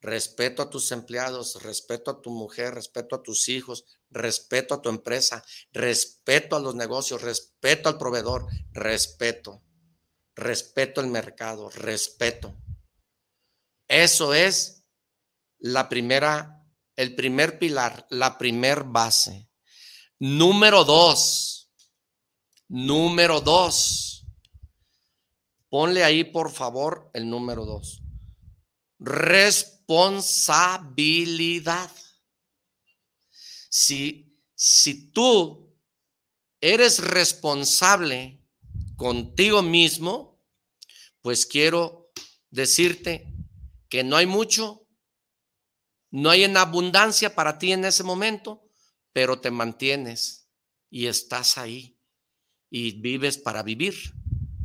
[0.05, 4.91] respeto a tus empleados, respeto a tu mujer, respeto a tus hijos, respeto a tu
[4.91, 9.63] empresa, respeto a los negocios, respeto al proveedor, respeto,
[10.35, 12.55] respeto al mercado, respeto.
[13.89, 14.85] Eso es
[15.59, 16.63] la primera,
[16.97, 19.49] el primer pilar, la primer base.
[20.19, 21.54] Número dos,
[22.75, 24.27] número dos.
[25.69, 28.03] Ponle ahí, por favor, el número dos.
[28.99, 31.93] Responsabilidad.
[33.71, 35.73] Si, si tú
[36.61, 38.45] eres responsable
[38.97, 40.43] contigo mismo,
[41.23, 42.11] pues quiero
[42.51, 43.33] decirte
[43.89, 44.89] que no hay mucho,
[46.11, 48.69] no hay en abundancia para ti en ese momento,
[49.13, 50.49] pero te mantienes
[50.91, 51.94] y estás ahí
[52.77, 53.95] y vives para vivir,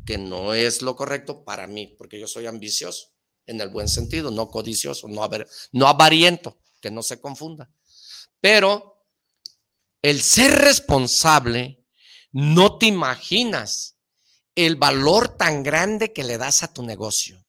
[0.04, 3.14] que no es lo correcto para mí, porque yo soy ambicioso
[3.46, 5.30] en el buen sentido, no codicioso, no,
[5.74, 7.70] no avariento, que no se confunda.
[8.42, 9.06] Pero
[10.02, 11.86] el ser responsable,
[12.32, 13.98] no te imaginas
[14.56, 17.46] el valor tan grande que le das a tu negocio.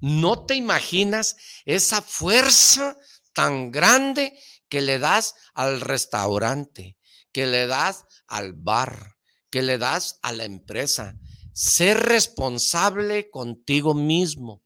[0.00, 2.96] No te imaginas esa fuerza
[3.32, 4.38] tan grande
[4.68, 6.96] que le das al restaurante,
[7.32, 9.16] que le das al bar,
[9.50, 11.18] que le das a la empresa,
[11.52, 14.62] ser responsable contigo mismo.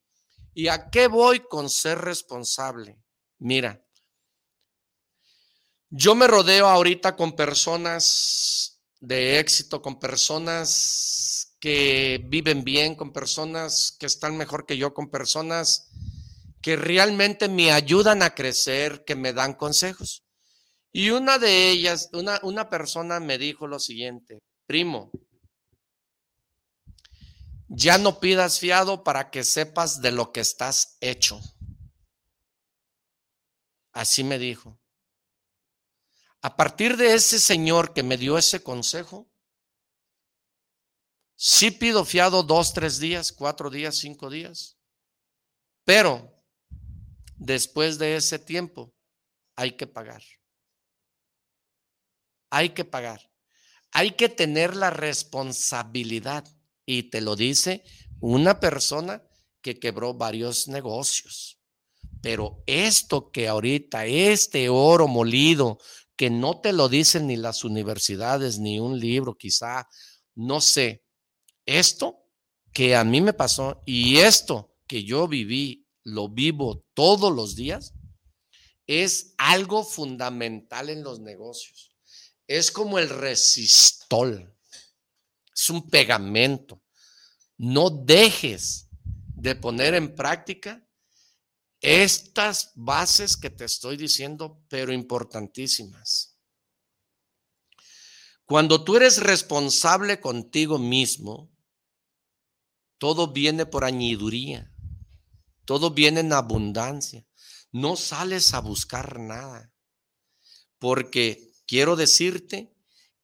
[0.55, 3.01] ¿Y a qué voy con ser responsable?
[3.39, 3.83] Mira,
[5.89, 13.97] yo me rodeo ahorita con personas de éxito, con personas que viven bien, con personas
[13.99, 15.91] que están mejor que yo, con personas
[16.61, 20.25] que realmente me ayudan a crecer, que me dan consejos.
[20.93, 25.11] Y una de ellas, una, una persona me dijo lo siguiente, primo,
[27.69, 31.41] ya no pidas fiado para que sepas de lo que estás hecho.
[33.93, 34.79] Así me dijo.
[36.43, 39.31] A partir de ese señor que me dio ese consejo,
[41.37, 44.77] sí pido fiado dos, tres días, cuatro días, cinco días,
[45.85, 46.45] pero
[47.37, 48.93] después de ese tiempo
[49.57, 50.23] hay que pagar.
[52.53, 53.31] Hay que pagar.
[53.93, 56.47] Hay que tener la responsabilidad
[56.85, 57.83] y te lo dice
[58.21, 59.23] una persona
[59.63, 61.59] que quebró varios negocios.
[62.21, 65.79] Pero esto que ahorita, este oro molido,
[66.15, 69.89] que no te lo dicen ni las universidades, ni un libro, quizá,
[70.35, 71.07] no sé,
[71.65, 72.29] esto
[72.75, 77.95] que a mí me pasó y esto que yo viví, lo vivo todos los días,
[78.87, 81.92] es algo fundamental en los negocios.
[82.47, 84.55] Es como el resistol,
[85.55, 86.83] es un pegamento.
[87.57, 88.89] No dejes
[89.35, 90.87] de poner en práctica
[91.81, 96.37] estas bases que te estoy diciendo, pero importantísimas.
[98.45, 101.51] Cuando tú eres responsable contigo mismo,
[102.99, 104.73] todo viene por añiduría,
[105.65, 107.27] todo viene en abundancia.
[107.73, 109.73] No sales a buscar nada,
[110.79, 112.71] porque quiero decirte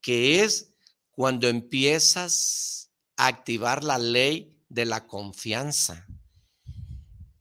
[0.00, 0.72] que es
[1.10, 6.06] cuando empiezas a activar la ley de la confianza,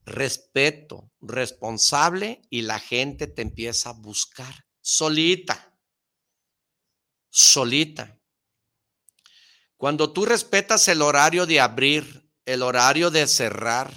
[0.04, 5.74] respeto, responsable y la gente te empieza a buscar solita,
[7.30, 8.20] solita.
[9.78, 13.94] Cuando tú respetas el horario de abrir, el horario de cerrar,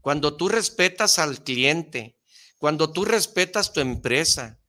[0.00, 2.16] cuando tú respetas al cliente,
[2.58, 4.61] cuando tú respetas tu empresa,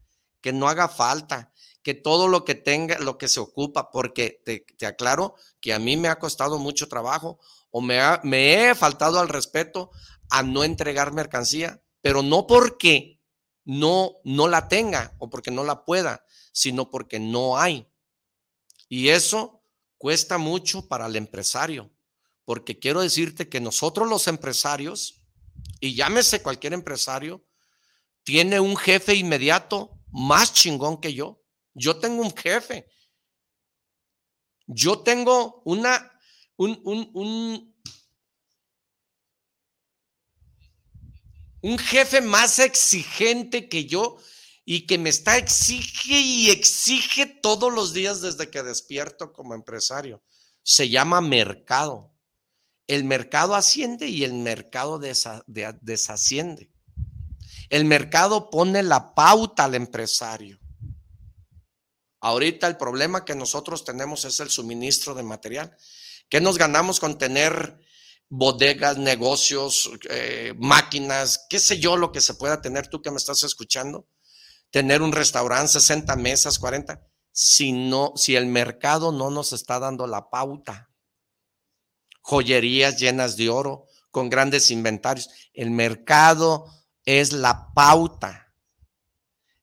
[0.44, 4.86] que no haga falta, que todo lo que tenga, lo que se ocupa, porque te,
[4.86, 7.40] aclaro que a mí me ha costado mucho trabajo
[7.72, 9.90] o me, me he faltado al respeto
[10.30, 13.20] a no entregar mercancía, pero no porque
[13.64, 17.88] no, no la tenga o porque no la pueda, sino porque no hay.
[18.88, 19.64] Y eso
[19.98, 21.90] cuesta mucho para el empresario,
[22.46, 25.24] porque quiero decirte que nosotros los empresarios
[25.80, 27.46] y llámese cualquier empresario,
[28.24, 31.44] tiene un jefe inmediato más chingón que yo.
[31.74, 32.88] Yo tengo un jefe.
[34.66, 36.18] Yo tengo una,
[36.56, 37.76] un, un, un,
[41.62, 44.18] un jefe más exigente que yo
[44.64, 50.24] y que me está exige y exige todos los días desde que despierto como empresario.
[50.62, 52.14] Se llama mercado
[52.88, 56.73] el mercado asciende y el mercado desasciende.
[57.74, 60.60] El mercado pone la pauta al empresario.
[62.20, 65.76] Ahorita el problema que nosotros tenemos es el suministro de material.
[66.30, 67.80] ¿Qué nos ganamos con tener
[68.30, 73.18] bodegas, negocios, eh, máquinas, qué sé yo lo que se pueda tener tú que me
[73.18, 74.08] estás escuchando?
[74.70, 77.02] Tener un restaurante, 60 mesas, 40.
[77.32, 80.92] Si no, si el mercado no nos está dando la pauta,
[82.22, 85.28] joyerías llenas de oro, con grandes inventarios.
[85.56, 88.54] El mercado es la pauta.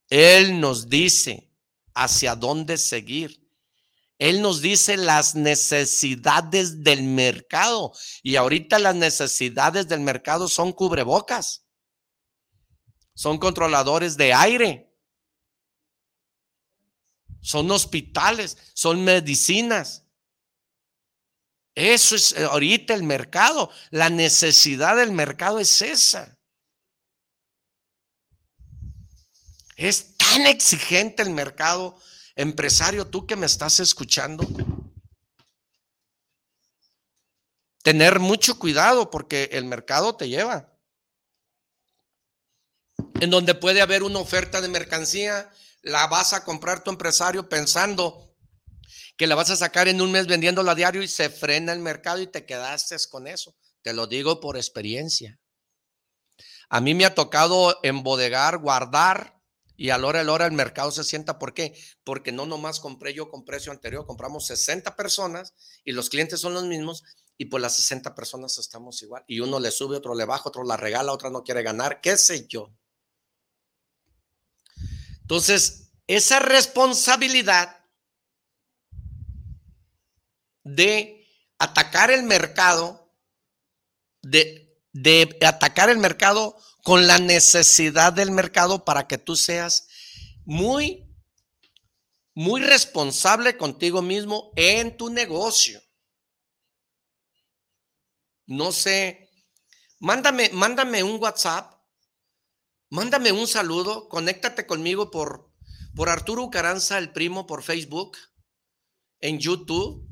[0.09, 1.51] Él nos dice
[1.93, 3.41] hacia dónde seguir.
[4.17, 7.91] Él nos dice las necesidades del mercado.
[8.21, 11.65] Y ahorita las necesidades del mercado son cubrebocas.
[13.15, 14.95] Son controladores de aire.
[17.41, 18.57] Son hospitales.
[18.75, 20.05] Son medicinas.
[21.73, 23.71] Eso es eh, ahorita el mercado.
[23.89, 26.37] La necesidad del mercado es esa.
[29.81, 31.97] Es tan exigente el mercado,
[32.35, 34.47] empresario, tú que me estás escuchando.
[37.81, 40.71] Tener mucho cuidado porque el mercado te lleva.
[43.19, 45.51] En donde puede haber una oferta de mercancía,
[45.81, 48.35] la vas a comprar tu empresario pensando
[49.17, 51.79] que la vas a sacar en un mes vendiéndola a diario y se frena el
[51.79, 53.55] mercado y te quedaste con eso.
[53.81, 55.39] Te lo digo por experiencia.
[56.69, 59.40] A mí me ha tocado embodegar, guardar
[59.81, 61.39] y a la hora a la hora el mercado se sienta.
[61.39, 61.75] ¿Por qué?
[62.03, 66.53] Porque no nomás compré yo con precio anterior, compramos 60 personas y los clientes son
[66.53, 67.03] los mismos
[67.35, 69.23] y pues las 60 personas estamos igual.
[69.25, 72.15] Y uno le sube, otro le baja, otro la regala, otra no quiere ganar, qué
[72.15, 72.71] sé yo.
[75.21, 77.83] Entonces, esa responsabilidad
[80.63, 81.27] de
[81.57, 83.11] atacar el mercado,
[84.21, 89.87] de, de atacar el mercado con la necesidad del mercado para que tú seas
[90.45, 91.07] muy,
[92.33, 95.81] muy responsable contigo mismo en tu negocio.
[98.45, 99.29] No sé,
[99.99, 101.73] mándame, mándame un WhatsApp,
[102.89, 105.51] mándame un saludo, conéctate conmigo por,
[105.95, 108.17] por Arturo Caranza, el primo, por Facebook,
[109.19, 110.11] en YouTube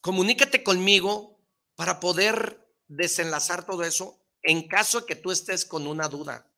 [0.00, 1.38] comunícate conmigo
[1.74, 4.18] para poder desenlazar todo eso
[4.48, 6.50] en caso que tú estés con una duda.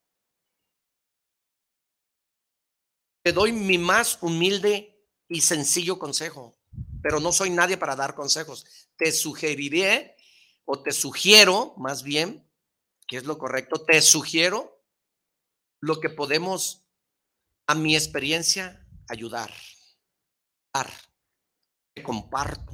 [3.25, 6.57] Te doy mi más humilde y sencillo consejo,
[7.03, 8.65] pero no soy nadie para dar consejos.
[8.97, 10.17] Te sugeriré
[10.65, 12.49] o te sugiero, más bien,
[13.09, 14.81] que es lo correcto, te sugiero
[15.81, 16.85] lo que podemos,
[17.67, 19.53] a mi experiencia, ayudar.
[21.95, 22.71] Te comparto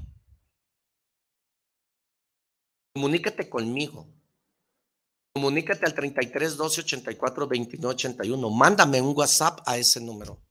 [2.92, 4.15] Comunícate conmigo.
[5.37, 8.51] Comunícate al 33 12 84 29 81.
[8.53, 10.43] Mándame un WhatsApp a ese número.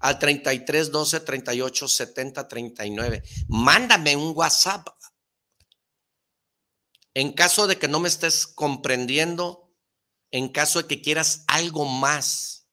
[0.00, 3.22] Al 33 12 38 70 39.
[3.48, 4.88] Mándame un WhatsApp.
[7.14, 9.72] En caso de que no me estés comprendiendo,
[10.30, 12.68] en caso de que quieras algo más.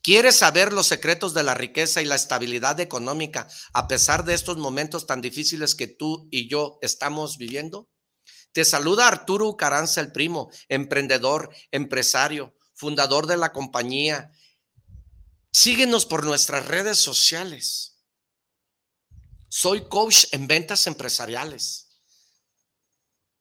[0.00, 4.56] ¿Quieres saber los secretos de la riqueza y la estabilidad económica a pesar de estos
[4.56, 7.89] momentos tan difíciles que tú y yo estamos viviendo?
[8.52, 14.32] Te saluda Arturo Caranza, el primo, emprendedor, empresario, fundador de la compañía.
[15.52, 17.98] Síguenos por nuestras redes sociales.
[19.48, 21.88] Soy coach en ventas empresariales.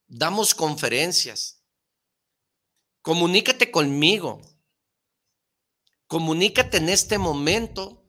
[0.07, 1.63] Damos conferencias.
[3.01, 4.41] Comunícate conmigo.
[6.07, 8.07] Comunícate en este momento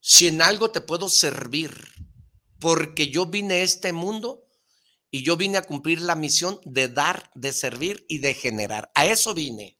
[0.00, 1.88] si en algo te puedo servir.
[2.60, 4.44] Porque yo vine a este mundo
[5.14, 8.90] y yo vine a cumplir la misión de dar, de servir y de generar.
[8.94, 9.78] A eso vine.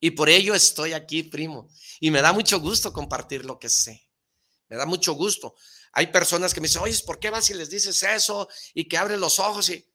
[0.00, 1.68] Y por ello estoy aquí, primo.
[2.00, 4.08] Y me da mucho gusto compartir lo que sé.
[4.68, 5.54] Me da mucho gusto.
[5.92, 8.48] Hay personas que me dicen, oye, ¿por qué vas y les dices eso?
[8.74, 9.68] Y que abres los ojos.
[9.70, 9.86] Y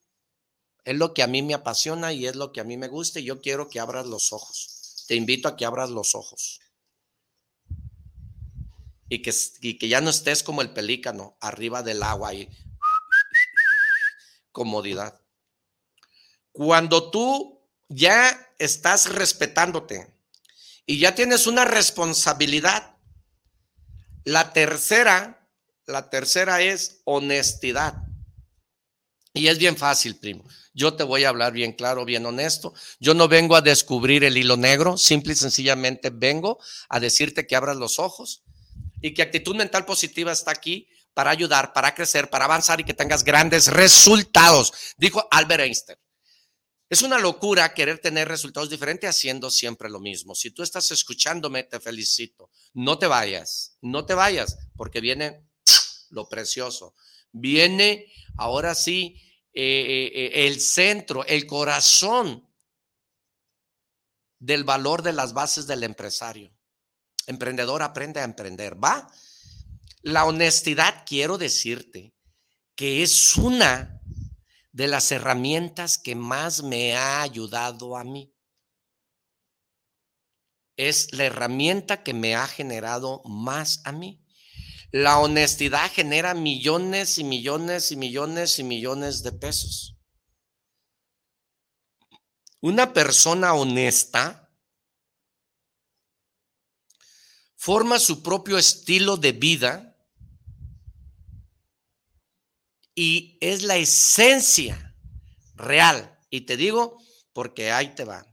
[0.86, 3.20] es lo que a mí me apasiona y es lo que a mí me gusta.
[3.20, 5.04] Y yo quiero que abras los ojos.
[5.10, 6.62] Te invito a que abras los ojos.
[9.10, 12.50] Y que, y que ya no estés como el pelícano arriba del agua y
[14.58, 15.22] comodidad.
[16.52, 20.12] Cuando tú ya estás respetándote
[20.88, 22.96] y ya tienes una responsabilidad,
[24.24, 25.48] la tercera,
[25.86, 28.02] la tercera es honestidad.
[29.32, 30.44] Y es bien fácil, primo.
[30.74, 32.74] Yo te voy a hablar bien claro, bien honesto.
[33.00, 36.58] Yo no vengo a descubrir el hilo negro, simple y sencillamente vengo
[36.90, 38.42] a decirte que abras los ojos
[39.04, 40.88] y que actitud mental positiva está aquí
[41.18, 45.98] para ayudar, para crecer, para avanzar y que tengas grandes resultados, dijo Albert Einstein.
[46.90, 50.36] Es una locura querer tener resultados diferentes haciendo siempre lo mismo.
[50.36, 52.52] Si tú estás escuchándome, te felicito.
[52.76, 55.44] No te vayas, no te vayas, porque viene
[56.12, 56.94] lo precioso.
[57.32, 58.06] Viene
[58.38, 59.20] ahora sí
[59.54, 62.48] eh, eh, eh, el centro, el corazón
[64.38, 66.56] del valor de las bases del empresario.
[67.26, 69.12] Emprendedor aprende a emprender, ¿va?
[70.02, 72.14] La honestidad, quiero decirte,
[72.76, 74.02] que es una
[74.72, 78.32] de las herramientas que más me ha ayudado a mí.
[80.76, 84.24] Es la herramienta que me ha generado más a mí.
[84.92, 89.98] La honestidad genera millones y millones y millones y millones de pesos.
[92.62, 94.50] Una persona honesta
[97.56, 99.87] forma su propio estilo de vida
[102.98, 104.96] y es la esencia
[105.54, 106.20] real.
[106.32, 106.98] Y te digo
[107.32, 108.26] porque ahí te va.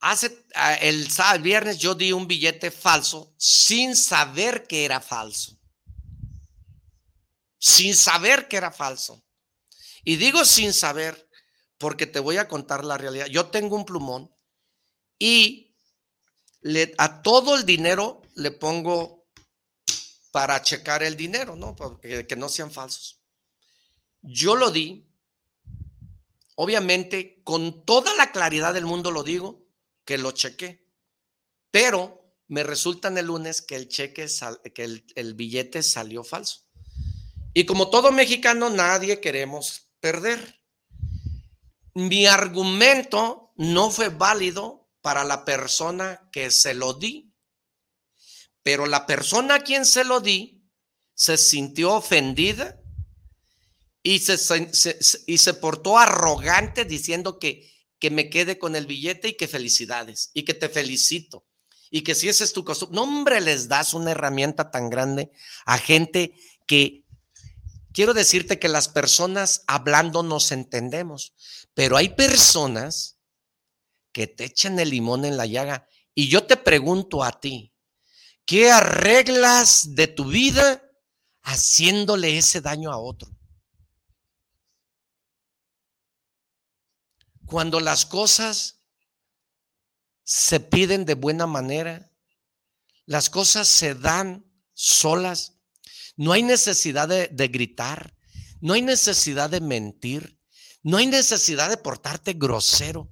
[0.00, 1.08] Hace ah, el,
[1.40, 5.56] viernes yo di un billete falso sin saber que era falso.
[7.56, 9.24] Sin saber que era falso.
[10.02, 11.30] Y digo sin saber
[11.78, 13.26] porque te voy a contar la realidad.
[13.26, 14.34] Yo tengo un plumón
[15.20, 15.76] y
[16.98, 19.13] a todo el dinero le pongo
[20.34, 21.76] para checar el dinero, ¿no?
[21.76, 23.20] Porque, que no sean falsos.
[24.20, 25.06] Yo lo di,
[26.56, 29.64] obviamente, con toda la claridad del mundo lo digo,
[30.04, 30.88] que lo chequé,
[31.70, 34.26] pero me resulta en el lunes que el cheque,
[34.74, 36.64] que el billete salió falso.
[37.52, 40.60] Y como todo mexicano, nadie queremos perder.
[41.94, 47.32] Mi argumento no fue válido para la persona que se lo di.
[48.64, 50.64] Pero la persona a quien se lo di
[51.14, 52.80] se sintió ofendida
[54.02, 54.36] y se,
[55.26, 60.30] y se portó arrogante diciendo que, que me quede con el billete y que felicidades
[60.34, 61.46] y que te felicito.
[61.90, 65.30] Y que si ese es tu costumbre, no hombre, les das una herramienta tan grande
[65.66, 66.34] a gente
[66.66, 67.04] que
[67.92, 71.34] quiero decirte que las personas hablando nos entendemos,
[71.74, 73.18] pero hay personas
[74.10, 75.86] que te echan el limón en la llaga.
[76.14, 77.73] Y yo te pregunto a ti,
[78.46, 80.82] ¿Qué arreglas de tu vida
[81.42, 83.30] haciéndole ese daño a otro?
[87.46, 88.80] Cuando las cosas
[90.24, 92.10] se piden de buena manera,
[93.06, 95.58] las cosas se dan solas,
[96.16, 98.14] no hay necesidad de, de gritar,
[98.60, 100.38] no hay necesidad de mentir,
[100.82, 103.10] no hay necesidad de portarte grosero.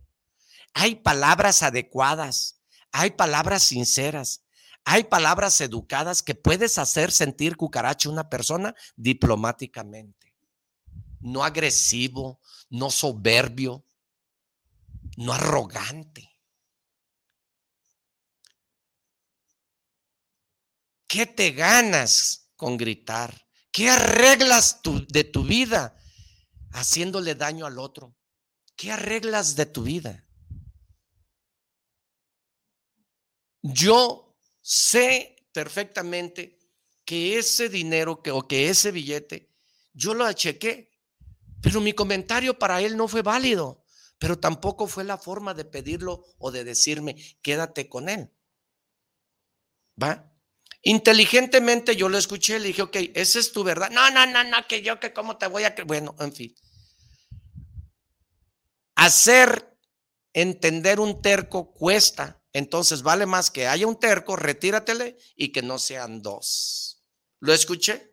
[0.75, 4.43] Hay palabras adecuadas, hay palabras sinceras,
[4.85, 10.35] Hay palabras educadas que puedes hacer sentir cucaracha una persona diplomáticamente.
[11.21, 13.85] No agresivo, no soberbio,
[15.17, 16.29] no arrogante.
[21.07, 23.47] ¿Qué te ganas con gritar?
[23.71, 25.97] ¿Qué arreglas de tu vida
[26.73, 28.17] haciéndole daño al otro?
[28.77, 30.27] ¿Qué arreglas de tu vida?
[33.63, 34.32] Yo
[34.63, 36.59] sé perfectamente
[37.05, 39.51] que ese dinero que, o que ese billete,
[39.93, 40.91] yo lo achequé,
[41.61, 43.85] pero mi comentario para él no fue válido,
[44.19, 48.31] pero tampoco fue la forma de pedirlo o de decirme, quédate con él.
[50.01, 50.33] ¿Va?
[50.83, 53.91] Inteligentemente yo lo escuché, le dije, ok, esa es tu verdad.
[53.91, 55.75] No, no, no, no, que yo, que cómo te voy a...
[55.87, 56.55] Bueno, en fin.
[58.97, 59.77] Hacer
[60.33, 65.79] entender un terco cuesta entonces vale más que haya un terco, retíratele y que no
[65.79, 67.03] sean dos.
[67.41, 68.13] ¿Lo escuché?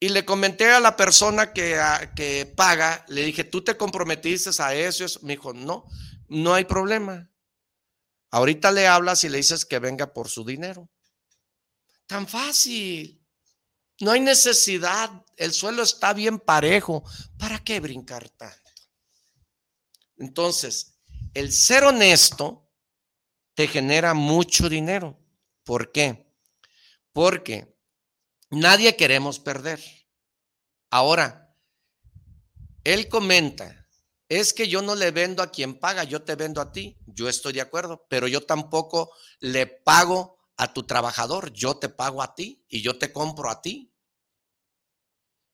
[0.00, 1.80] Y le comenté a la persona que,
[2.14, 5.04] que paga, le dije, ¿tú te comprometiste a eso?
[5.22, 5.86] Me dijo, no,
[6.28, 7.28] no hay problema.
[8.30, 10.88] Ahorita le hablas y le dices que venga por su dinero.
[12.06, 13.26] Tan fácil.
[14.00, 15.10] No hay necesidad.
[15.36, 17.02] El suelo está bien parejo.
[17.36, 18.70] ¿Para qué brincar tanto?
[20.16, 20.97] Entonces,
[21.34, 22.68] el ser honesto
[23.54, 25.18] te genera mucho dinero.
[25.64, 26.32] ¿Por qué?
[27.12, 27.76] Porque
[28.50, 29.80] nadie queremos perder.
[30.90, 31.54] Ahora,
[32.84, 33.88] él comenta,
[34.28, 36.98] es que yo no le vendo a quien paga, yo te vendo a ti.
[37.06, 39.10] Yo estoy de acuerdo, pero yo tampoco
[39.40, 43.60] le pago a tu trabajador, yo te pago a ti y yo te compro a
[43.60, 43.92] ti.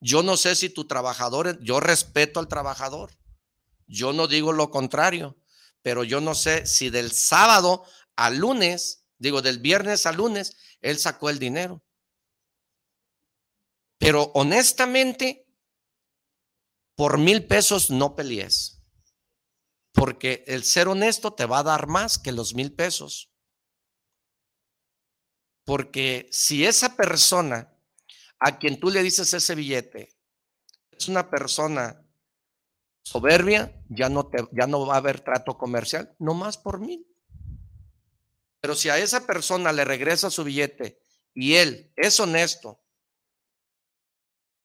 [0.01, 3.13] Yo no sé si tu trabajador, yo respeto al trabajador.
[3.87, 5.37] Yo no digo lo contrario
[5.85, 7.85] pero yo no sé si del sábado
[8.17, 11.85] al lunes, digo, del viernes al lunes, él sacó el dinero.
[13.99, 15.47] Pero honestamente,
[16.97, 18.83] por mil pesos no pelees,
[19.93, 23.31] porque el ser honesto te va a dar más que los mil pesos.
[25.67, 27.79] Porque si esa persona
[28.39, 30.17] a quien tú le dices ese billete
[30.93, 32.04] es una persona
[33.05, 37.07] soberbia, ya no, te, ya no va a haber trato comercial, no más por mí.
[38.61, 40.99] Pero si a esa persona le regresa su billete
[41.35, 42.83] y él es honesto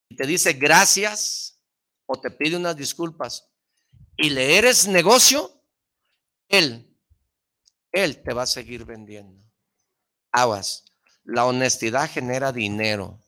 [0.08, 1.62] y te dice gracias
[2.06, 3.52] o te pide unas disculpas
[4.16, 5.62] y le eres negocio,
[6.48, 6.98] él,
[7.92, 9.44] él te va a seguir vendiendo.
[10.32, 10.86] Aguas,
[11.26, 13.20] la honestidad genera dinero.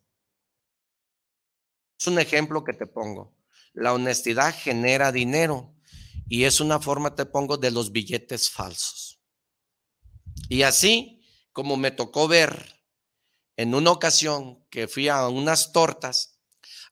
[2.00, 3.41] Es un ejemplo que te pongo.
[3.74, 5.76] La honestidad genera dinero
[6.28, 9.20] y es una forma, te pongo, de los billetes falsos.
[10.50, 11.22] Y así
[11.54, 12.82] como me tocó ver
[13.58, 16.40] en una ocasión que fui a unas tortas,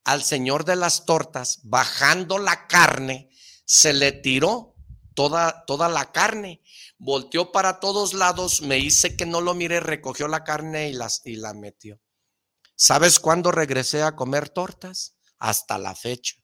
[0.04, 3.30] al señor de las tortas, bajando la carne,
[3.66, 4.76] se le tiró
[5.14, 6.62] toda, toda la carne,
[6.98, 11.22] volteó para todos lados, me hice que no lo mire, recogió la carne y, las,
[11.26, 12.02] y la metió.
[12.76, 15.16] ¿Sabes cuándo regresé a comer tortas?
[15.38, 16.36] Hasta la fecha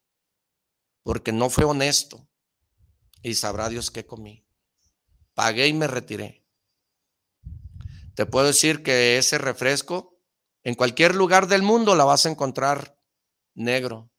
[1.06, 2.28] porque no fue honesto.
[3.22, 4.44] Y sabrá Dios qué comí.
[5.36, 6.48] Pagué y me retiré.
[8.16, 10.20] Te puedo decir que ese refresco,
[10.64, 13.00] en cualquier lugar del mundo la vas a encontrar
[13.54, 14.12] negro,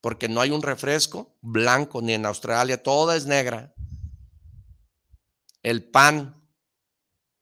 [0.00, 3.72] porque no hay un refresco blanco, ni en Australia, toda es negra.
[5.62, 6.50] El pan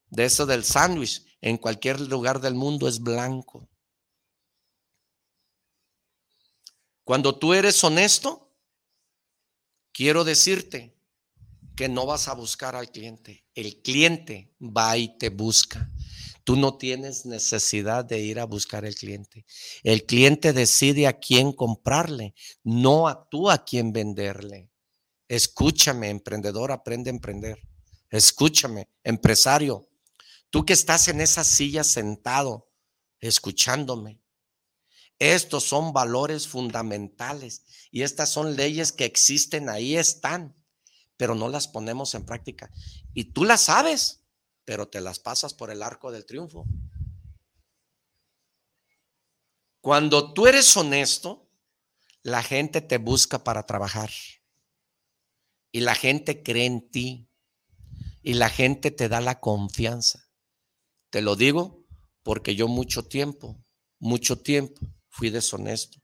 [0.09, 3.67] de eso del sándwich, en cualquier lugar del mundo es blanco.
[7.05, 8.51] Cuando tú eres honesto,
[9.93, 10.97] quiero decirte
[11.75, 13.45] que no vas a buscar al cliente.
[13.53, 15.91] El cliente va y te busca.
[16.43, 19.45] Tú no tienes necesidad de ir a buscar al cliente.
[19.83, 22.33] El cliente decide a quién comprarle,
[22.63, 24.71] no a tú a quién venderle.
[25.27, 27.59] Escúchame, emprendedor, aprende a emprender.
[28.09, 29.87] Escúchame, empresario.
[30.49, 32.71] Tú que estás en esa silla sentado,
[33.19, 34.24] escuchándome.
[35.19, 40.55] Estos son valores fundamentales y estas son leyes que existen, ahí están,
[41.15, 42.69] pero no las ponemos en práctica.
[43.13, 44.23] Y tú las sabes,
[44.65, 46.65] pero te las pasas por el arco del triunfo.
[49.79, 51.47] Cuando tú eres honesto,
[52.23, 54.09] la gente te busca para trabajar
[55.71, 57.29] y la gente cree en ti
[58.21, 60.27] y la gente te da la confianza.
[61.11, 61.85] Te lo digo
[62.23, 63.63] porque yo mucho tiempo,
[63.99, 64.81] mucho tiempo
[65.15, 66.01] fui deshonesto.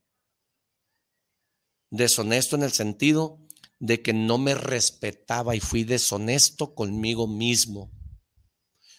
[1.89, 3.45] Deshonesto en el sentido
[3.77, 7.91] de que no me respetaba y fui deshonesto conmigo mismo.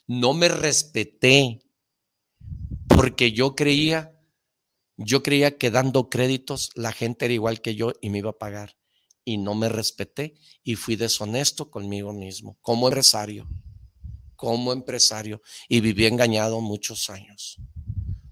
[0.07, 1.63] no me respeté
[2.89, 4.21] porque yo creía,
[4.99, 8.39] yo creía que dando créditos la gente era igual que yo y me iba a
[8.39, 8.77] pagar.
[9.25, 13.49] Y no me respeté y fui deshonesto conmigo mismo, como empresario,
[14.37, 15.41] como empresario.
[15.69, 17.59] Y viví engañado muchos años.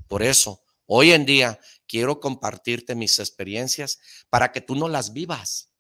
[0.09, 5.71] Por eso, hoy en día quiero compartirte mis experiencias para que tú no las vivas,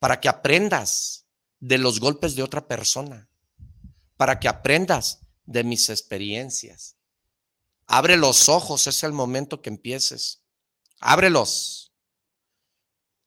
[0.00, 1.26] para que aprendas
[1.60, 3.30] de los golpes de otra persona,
[4.16, 6.96] para que aprendas de mis experiencias.
[7.86, 10.42] Abre los ojos, es el momento que empieces.
[10.98, 11.92] Ábrelos.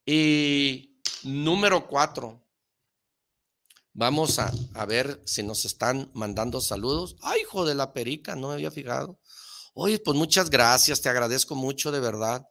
[0.06, 2.46] Y número cuatro,
[3.94, 4.52] vamos a,
[4.86, 7.16] ver si nos están mandando saludos.
[7.22, 9.20] Ay, hijo de la perica, no me había fijado.
[9.82, 12.46] Oye, pues muchas gracias, te agradezco mucho de verdad.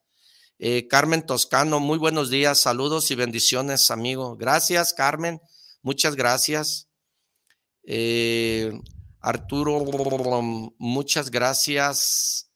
[0.59, 4.35] Eh, Carmen Toscano, muy buenos días, saludos y bendiciones, amigo.
[4.39, 5.39] Gracias, Carmen,
[5.83, 6.89] muchas gracias.
[7.83, 8.73] Eh,
[9.21, 9.85] Arturo,
[10.79, 12.51] muchas gracias.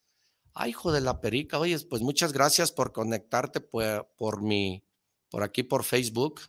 [0.55, 4.87] Ay, hijo de la perica, oye, pues muchas gracias por conectarte por, mi,
[5.29, 6.41] por aquí por Facebook.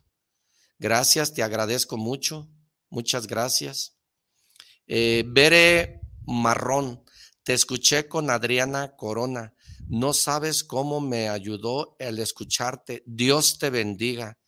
[0.78, 2.48] Gracias, te agradezco mucho.
[2.88, 3.98] Muchas gracias.
[4.86, 7.03] Eh, Bere Marrón,
[7.44, 9.54] te escuché con Adriana Corona.
[9.86, 13.02] No sabes cómo me ayudó el escucharte.
[13.06, 14.38] Dios te bendiga.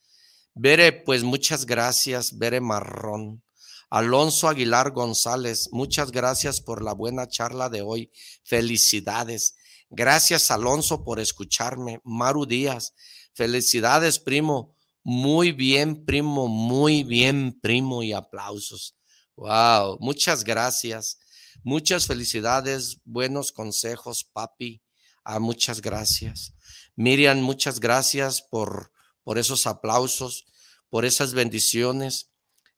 [0.54, 3.42] Bere, pues muchas gracias, Bere Marrón.
[3.90, 8.10] Alonso Aguilar González, muchas gracias por la buena charla de hoy.
[8.42, 9.56] Felicidades.
[9.90, 12.00] Gracias, Alonso, por escucharme.
[12.02, 12.94] Maru Díaz,
[13.34, 14.74] felicidades, primo.
[15.04, 18.96] Muy bien, primo, muy bien, primo, y aplausos.
[19.36, 21.18] Wow, muchas gracias.
[21.66, 24.82] Muchas felicidades, buenos consejos, papi.
[25.24, 26.54] Ah, muchas gracias.
[26.94, 28.92] Miriam, muchas gracias por,
[29.24, 30.46] por esos aplausos,
[30.90, 32.30] por esas bendiciones.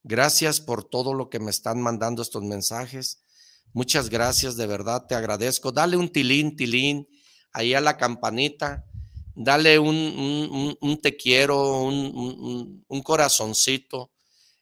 [0.05, 3.21] Gracias por todo lo que me están mandando estos mensajes.
[3.75, 5.71] Muchas gracias, de verdad, te agradezco.
[5.71, 7.07] Dale un tilín, tilín,
[7.53, 8.87] ahí a la campanita.
[9.35, 14.13] Dale un, un, te quiero, un, un corazoncito.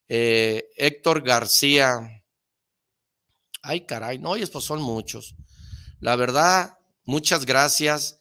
[0.08, 2.15] Eh, Héctor García,
[3.66, 5.34] Ay, caray, no, y pues son muchos.
[5.98, 8.18] La verdad, muchas gracias.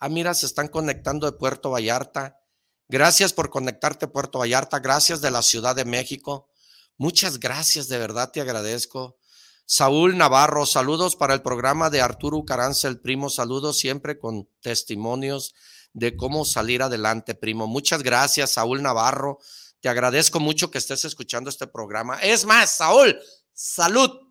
[0.00, 2.40] Ah, mira, se están conectando de Puerto Vallarta.
[2.88, 4.80] Gracias por conectarte, Puerto Vallarta.
[4.80, 6.48] Gracias de la Ciudad de México.
[6.96, 9.16] Muchas gracias, de verdad te agradezco.
[9.64, 13.30] Saúl Navarro, saludos para el programa de Arturo Caranza, el primo.
[13.30, 15.54] Saludos siempre con testimonios
[15.92, 17.68] de cómo salir adelante, primo.
[17.68, 19.38] Muchas gracias, Saúl Navarro.
[19.80, 22.18] Te agradezco mucho que estés escuchando este programa.
[22.18, 23.16] Es más, Saúl,
[23.52, 24.29] salud.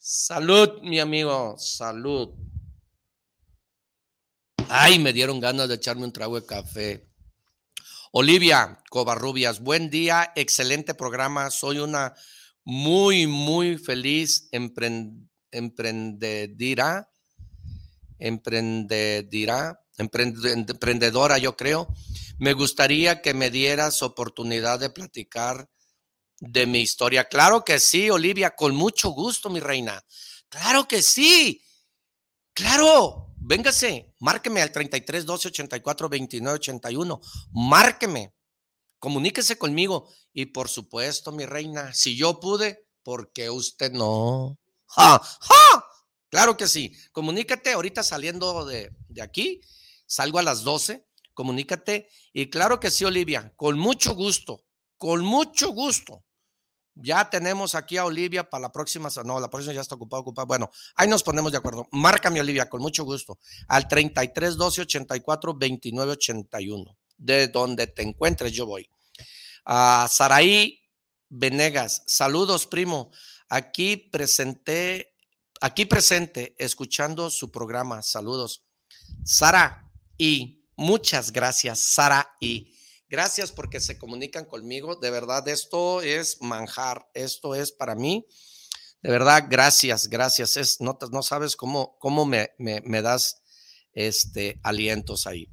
[0.00, 2.28] Salud, mi amigo, salud.
[4.68, 7.10] Ay, me dieron ganas de echarme un trago de café.
[8.12, 11.50] Olivia Covarrubias, buen día, excelente programa.
[11.50, 12.14] Soy una
[12.64, 17.10] muy, muy feliz emprendedora,
[18.20, 21.88] emprendedora, emprendedora, yo creo.
[22.38, 25.68] Me gustaría que me dieras oportunidad de platicar
[26.40, 27.24] de mi historia.
[27.24, 30.04] Claro que sí, Olivia, con mucho gusto, mi reina.
[30.48, 31.62] Claro que sí.
[32.54, 37.20] Claro, véngase, márqueme al 33 12 84 29 81.
[37.52, 38.34] Márqueme,
[38.98, 40.08] comuníquese conmigo.
[40.32, 44.58] Y por supuesto, mi reina, si yo pude, ¿por qué usted no?
[44.86, 45.18] ¡Ja!
[45.18, 45.84] ¡Ja!
[46.30, 46.94] Claro que sí.
[47.12, 49.60] Comunícate ahorita saliendo de, de aquí.
[50.06, 51.06] Salgo a las 12.
[51.34, 52.08] Comunícate.
[52.32, 54.64] Y claro que sí, Olivia, con mucho gusto,
[54.96, 56.24] con mucho gusto.
[57.00, 59.08] Ya tenemos aquí a Olivia para la próxima.
[59.24, 60.46] No, la próxima ya está ocupada, ocupada.
[60.46, 61.86] Bueno, ahí nos ponemos de acuerdo.
[61.92, 63.38] Márcame, Olivia, con mucho gusto.
[63.68, 66.98] Al 33 12 84 29 81.
[67.16, 68.88] De donde te encuentres, yo voy.
[69.64, 70.80] A Saraí
[71.28, 72.02] Venegas.
[72.06, 73.10] Saludos, primo.
[73.48, 75.14] Aquí presenté,
[75.60, 78.02] aquí presente, escuchando su programa.
[78.02, 78.64] Saludos.
[79.24, 82.77] Sara y muchas gracias, Sara y.
[83.08, 84.96] Gracias porque se comunican conmigo.
[84.96, 87.08] De verdad, esto es manjar.
[87.14, 88.26] Esto es para mí.
[89.02, 90.56] De verdad, gracias, gracias.
[90.56, 93.42] Es, no, no sabes cómo, cómo me, me, me das
[93.92, 95.48] este, alientos ahí.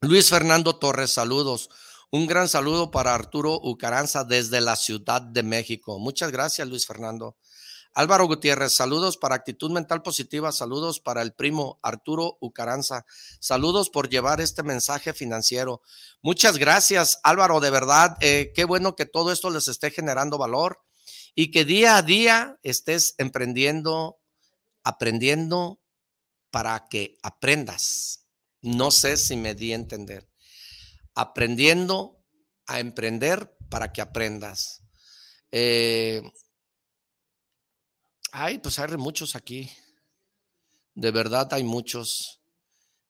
[0.00, 1.68] Luis Fernando Torres, saludos.
[2.10, 5.98] Un gran saludo para Arturo Ucaranza desde la Ciudad de México.
[5.98, 7.36] Muchas gracias, Luis Fernando.
[7.92, 13.04] Álvaro Gutiérrez, saludos para Actitud Mental Positiva, saludos para el primo Arturo Ucaranza,
[13.40, 15.82] saludos por llevar este mensaje financiero.
[16.22, 20.80] Muchas gracias, Álvaro, de verdad, eh, qué bueno que todo esto les esté generando valor
[21.34, 24.20] y que día a día estés emprendiendo,
[24.84, 25.80] aprendiendo
[26.50, 28.26] para que aprendas.
[28.62, 30.28] No sé si me di a entender.
[31.14, 32.22] Aprendiendo
[32.66, 34.82] a emprender para que aprendas.
[35.50, 36.22] Eh,
[38.32, 39.70] Ay, pues hay muchos aquí.
[40.94, 42.40] De verdad hay muchos.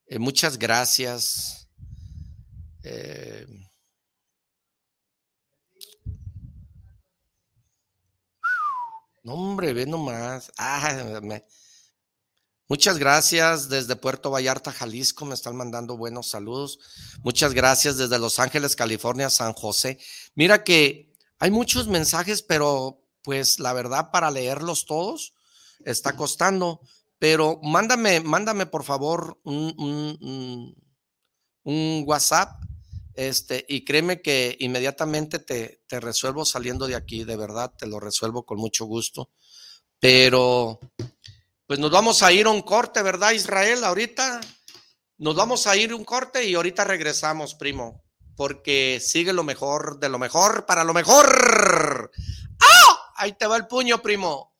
[0.07, 1.69] Eh, muchas gracias.
[2.83, 3.47] Eh,
[9.23, 10.51] no, hombre, ve nomás.
[10.57, 11.21] Ah,
[12.69, 15.27] Muchas gracias desde Puerto Vallarta, Jalisco.
[15.27, 16.79] Me están mandando buenos saludos.
[17.25, 19.99] Muchas gracias desde Los Ángeles, California, San José.
[20.37, 25.35] Mira que hay muchos mensajes, pero pues la verdad para leerlos todos
[25.85, 26.81] está costando.
[27.19, 30.75] Pero mándame, mándame por favor un,
[31.65, 32.63] WhatsApp
[33.15, 38.01] este, y créeme que inmediatamente te, te, resuelvo saliendo de aquí, de verdad, te lo
[38.01, 39.31] resuelvo con mucho gusto.
[39.99, 40.81] Pero,
[41.67, 43.85] pues nos vamos a ir a un corte, ¿verdad, Israel?
[43.85, 44.41] Ahorita
[45.19, 48.03] nos vamos a ir a un corte y ahorita regresamos, primo,
[48.37, 52.11] porque sigue lo mejor de lo mejor para lo mejor.
[53.21, 53.25] ¡Ah!
[53.25, 54.57] Ahí te va el puño, primo.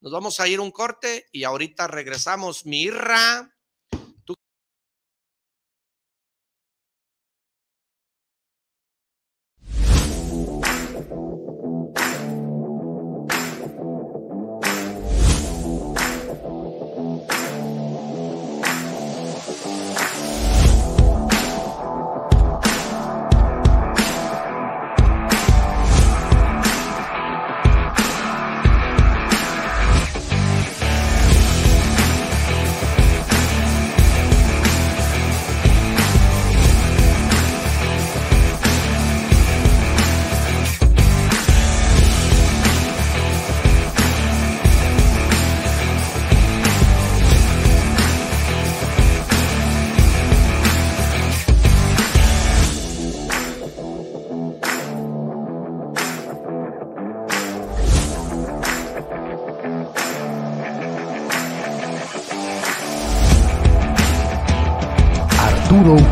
[0.00, 2.66] Nos vamos a ir un corte y ahorita regresamos.
[2.66, 3.55] Mirra.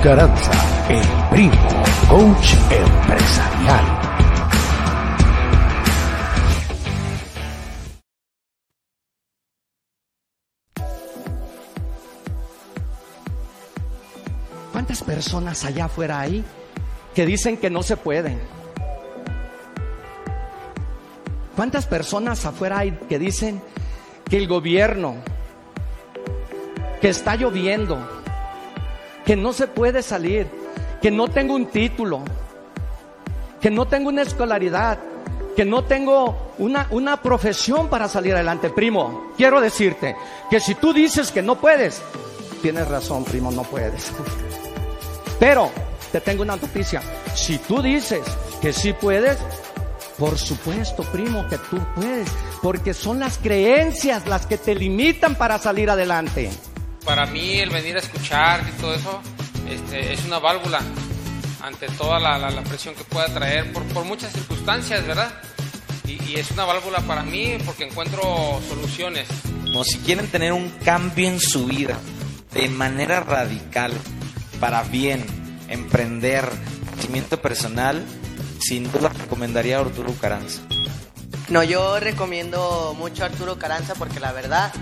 [0.05, 0.53] Caranza,
[0.91, 3.85] el primo, coach empresarial.
[14.73, 16.45] ¿Cuántas personas allá afuera hay
[17.15, 18.39] que dicen que no se pueden?
[21.57, 23.63] ¿Cuántas personas afuera hay que dicen
[24.29, 25.15] que el gobierno,
[27.01, 28.07] que está lloviendo,
[29.25, 30.47] que no se puede salir,
[31.01, 32.23] que no tengo un título,
[33.61, 34.99] que no tengo una escolaridad,
[35.57, 38.71] que no tengo una, una profesión para salir adelante.
[38.71, 40.17] Primo, quiero decirte
[40.51, 42.03] que si tú dices que no puedes,
[42.61, 44.13] tienes razón, primo, no puedes.
[45.39, 45.71] Pero
[46.13, 47.03] te tengo una noticia.
[47.35, 48.23] Si tú dices
[48.61, 49.39] que sí puedes,
[50.19, 52.29] por supuesto, primo, que tú puedes,
[52.63, 56.51] porque son las creencias las que te limitan para salir adelante
[57.05, 59.21] para mí el venir a escuchar y todo eso
[59.69, 60.81] este, es una válvula
[61.63, 65.33] ante toda la, presión que pueda traer por, por muchas circunstancias, ¿verdad?
[66.07, 69.27] Y, es una válvula para mí porque encuentro soluciones.
[69.73, 71.97] No, si quieren tener un cambio en su vida
[72.53, 73.93] de manera radical,
[74.61, 75.25] para bien,
[75.69, 76.49] emprender,
[76.93, 78.05] crecimiento personal,
[78.61, 80.63] sin duda recomendaría a Arturo Caranza.
[81.49, 84.73] No, yo recomiendo mucho a Arturo Caranza porque la verdad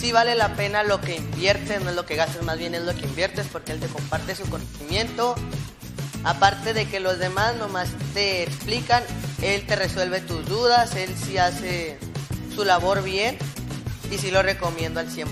[0.00, 2.82] sí vale la pena lo que inviertes, no es lo que gastes, más bien es
[2.82, 5.34] lo que inviertes porque él te comparte su conocimiento.
[6.24, 9.02] Aparte de que los demás nomás te explican,
[9.42, 11.98] él te resuelve tus dudas, él sí hace
[12.54, 13.36] su labor bien
[14.10, 15.26] y sí lo recomiendo al 100%.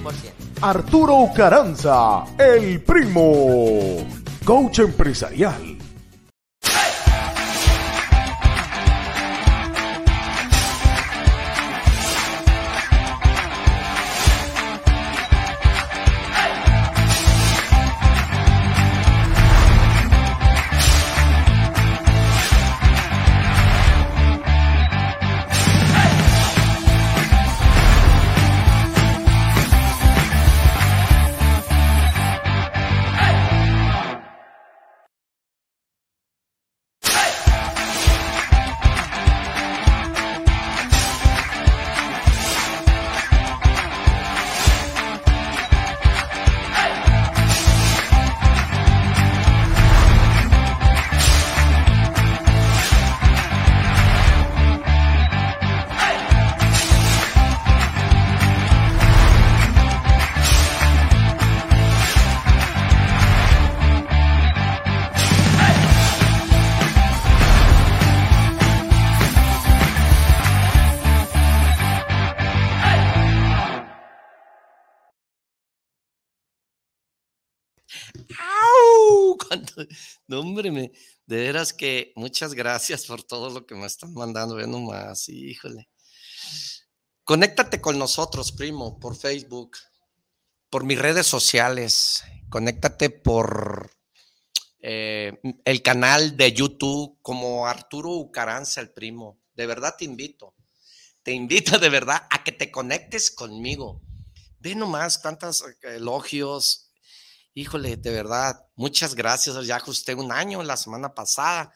[0.60, 4.06] Arturo Caranza, el primo,
[4.44, 5.77] coach empresarial
[80.40, 80.92] hombre, me,
[81.26, 84.54] de veras que muchas gracias por todo lo que me están mandando.
[84.54, 85.88] Ve nomás, híjole.
[87.24, 89.76] Conéctate con nosotros, primo, por Facebook,
[90.70, 92.24] por mis redes sociales.
[92.48, 93.90] Conéctate por
[94.80, 99.38] eh, el canal de YouTube como Arturo Ucaranza, el primo.
[99.54, 100.54] De verdad te invito.
[101.22, 104.00] Te invito de verdad a que te conectes conmigo.
[104.60, 106.87] Ve nomás cuántos elogios.
[107.58, 109.66] Híjole, de verdad, muchas gracias.
[109.66, 111.72] Ya ajusté un año la semana pasada.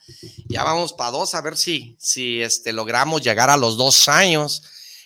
[0.49, 4.63] Ya vamos para dos, a ver si, si este, logramos llegar a los dos años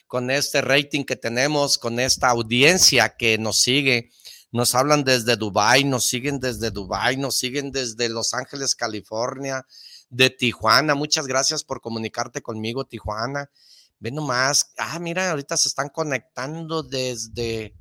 [0.07, 4.11] con este rating que tenemos, con esta audiencia que nos sigue
[4.53, 9.66] nos hablan desde Dubai, nos siguen desde Dubai, nos siguen desde Los Ángeles, California,
[10.11, 10.95] de Tijuana.
[10.95, 13.51] Muchas gracias por comunicarte conmigo, Tijuana.
[13.99, 14.72] Ve nomás.
[14.77, 17.74] Ah, mira, ahorita se están conectando desde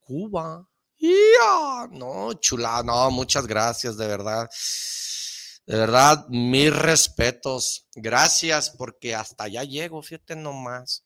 [0.00, 0.68] Cuba.
[1.02, 1.88] ¡Ya!
[1.90, 4.48] No, chula, no, muchas gracias, de verdad.
[5.66, 7.88] De verdad, mis respetos.
[7.96, 11.04] Gracias porque hasta allá llego, fíjate nomás.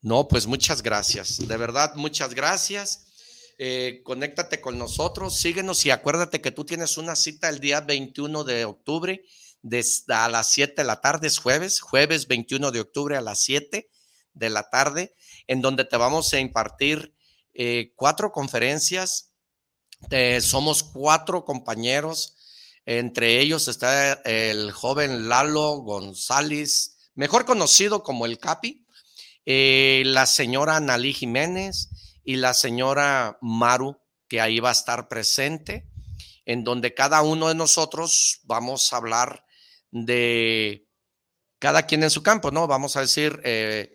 [0.00, 1.48] No, pues muchas gracias.
[1.48, 3.06] De verdad, muchas gracias.
[3.58, 8.44] Eh, conéctate con nosotros, síguenos y acuérdate que tú tienes una cita el día 21
[8.44, 9.24] de octubre
[9.62, 13.42] desde a las 7 de la tarde, es jueves, jueves 21 de octubre a las
[13.42, 13.90] 7
[14.34, 15.12] de la tarde,
[15.48, 17.17] en donde te vamos a impartir
[17.58, 19.32] eh, cuatro conferencias.
[20.40, 22.36] somos cuatro compañeros,
[22.86, 28.86] entre ellos está el joven Lalo González, mejor conocido como el Capi
[29.50, 31.88] eh, la señora Analí Jiménez
[32.22, 33.98] y la señora Maru,
[34.28, 35.88] que ahí va a estar presente,
[36.44, 39.46] en donde cada uno de nosotros vamos a hablar
[39.90, 40.86] de
[41.58, 42.66] cada quien en su campo, ¿no?
[42.66, 43.94] Vamos a decir, eh,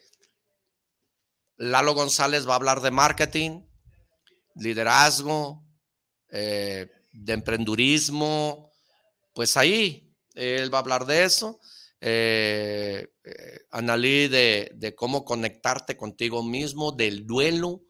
[1.58, 3.62] Lalo González va a hablar de marketing,
[4.56, 5.64] liderazgo,
[6.32, 8.72] eh, de emprendurismo,
[9.34, 11.60] pues ahí él va a hablar de eso
[12.06, 17.86] eh, eh, Analí de, cómo conectarte contigo mismo, del duelo,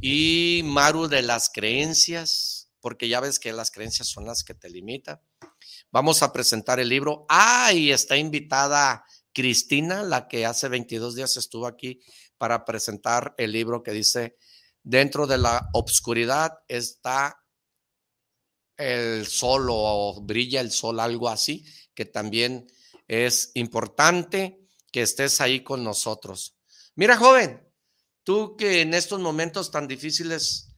[0.00, 4.70] y Maru de las creencias, porque ya ves que las creencias son las que te
[4.70, 5.20] limitan.
[5.90, 7.26] Vamos a presentar el libro.
[7.28, 9.04] Ah, y está invitada
[9.34, 12.00] Cristina, la que hace 22 días estuvo aquí
[12.40, 14.38] para presentar el libro que dice,
[14.82, 17.44] dentro de la obscuridad está
[18.78, 22.66] el sol o brilla el sol, algo así, que también
[23.08, 24.58] es importante
[24.90, 26.56] que estés ahí con nosotros.
[26.94, 27.62] Mira, joven,
[28.24, 30.70] tú que en estos momentos tan difíciles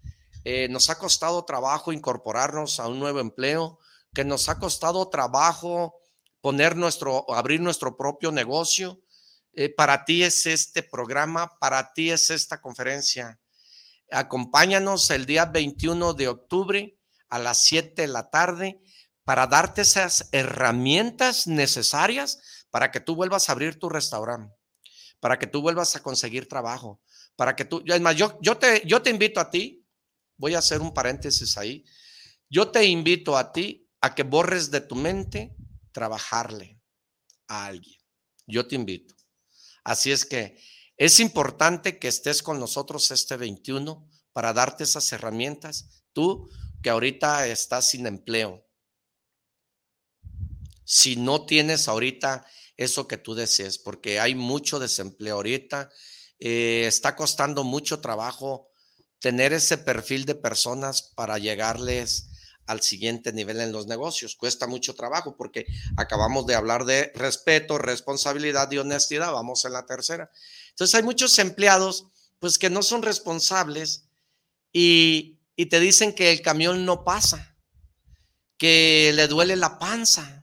[0.43, 3.79] eh, nos ha costado trabajo incorporarnos a un nuevo empleo,
[4.13, 5.95] que nos ha costado trabajo
[6.41, 9.01] poner nuestro, abrir nuestro propio negocio.
[9.55, 13.39] Eh, para ti es este programa, para ti es esta conferencia.
[14.11, 16.99] Acompáñanos el día 21 de octubre
[17.29, 18.81] a las 7 de la tarde
[19.25, 24.55] para darte esas herramientas necesarias para que tú vuelvas a abrir tu restaurante,
[25.21, 27.01] para que tú vuelvas a conseguir trabajo,
[27.37, 29.87] para que tú, es más, yo, te, yo te invito a ti,
[30.37, 31.85] voy a hacer un paréntesis ahí,
[32.49, 35.55] yo te invito a ti a que borres de tu mente
[35.93, 36.81] trabajarle
[37.49, 37.99] a alguien.
[38.47, 39.15] Yo te invito.
[39.85, 40.59] Así es que
[40.97, 46.05] es importante que estés con nosotros este 21 para darte esas herramientas.
[46.13, 46.49] Tú
[46.83, 48.67] que ahorita estás sin empleo,
[50.85, 55.91] si no tienes ahorita eso que tú desees, porque hay mucho desempleo ahorita,
[56.39, 58.69] eh, está costando mucho trabajo
[59.21, 62.32] tener ese perfil de personas para llegarles
[62.67, 64.37] al siguiente nivel en los negocios.
[64.37, 69.33] Cuesta mucho trabajo porque acabamos de hablar de respeto, responsabilidad y honestidad.
[69.33, 70.31] Vamos en la tercera.
[70.71, 72.07] Entonces hay muchos empleados
[72.39, 74.09] pues que no son responsables
[74.73, 77.57] y, y te dicen que el camión no pasa,
[78.57, 80.43] que le duele la panza,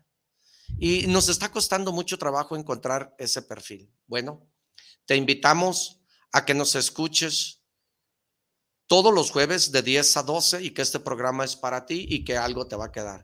[0.80, 3.92] y nos está costando mucho trabajo encontrar ese perfil.
[4.08, 4.48] Bueno,
[5.06, 6.00] te invitamos
[6.32, 7.59] a que nos escuches
[8.90, 12.24] todos los jueves de 10 a 12 y que este programa es para ti y
[12.26, 13.24] que algo te va a quedar.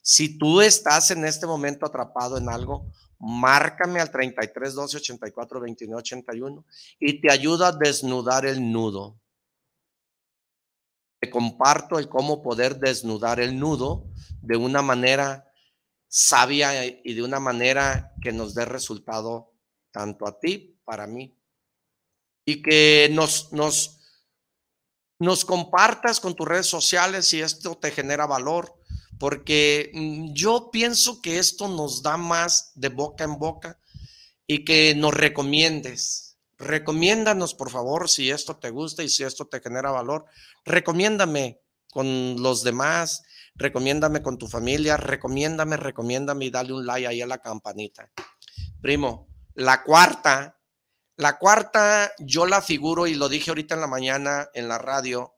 [0.00, 5.98] Si tú estás en este momento atrapado en algo, márcame al 33 12 84 29
[6.00, 6.64] 81
[6.98, 9.20] y te ayuda a desnudar el nudo.
[11.20, 14.06] Te comparto el cómo poder desnudar el nudo
[14.40, 15.46] de una manera
[16.08, 19.52] sabia y de una manera que nos dé resultado
[19.90, 21.36] tanto a ti, para mí.
[22.46, 24.01] Y que nos, nos,
[25.22, 28.74] nos compartas con tus redes sociales si esto te genera valor,
[29.20, 33.78] porque mm, yo pienso que esto nos da más de boca en boca
[34.48, 36.38] y que nos recomiendes.
[36.58, 40.24] Recomiéndanos, por favor, si esto te gusta y si esto te genera valor.
[40.64, 41.60] Recomiéndame
[41.92, 43.22] con los demás,
[43.54, 48.10] recomiéndame con tu familia, recomiéndame, recomiéndame y dale un like ahí a la campanita.
[48.80, 50.58] Primo, la cuarta,
[51.16, 55.34] la cuarta yo la figuro y lo dije ahorita en la mañana en la radio,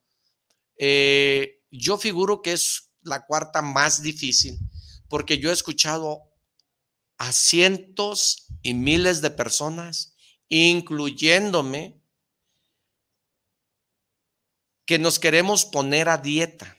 [0.79, 4.59] eh, yo figuro que es la cuarta más difícil
[5.09, 6.23] porque yo he escuchado
[7.19, 10.17] a cientos y miles de personas,
[10.49, 12.01] incluyéndome,
[14.87, 16.77] que nos queremos poner a dieta.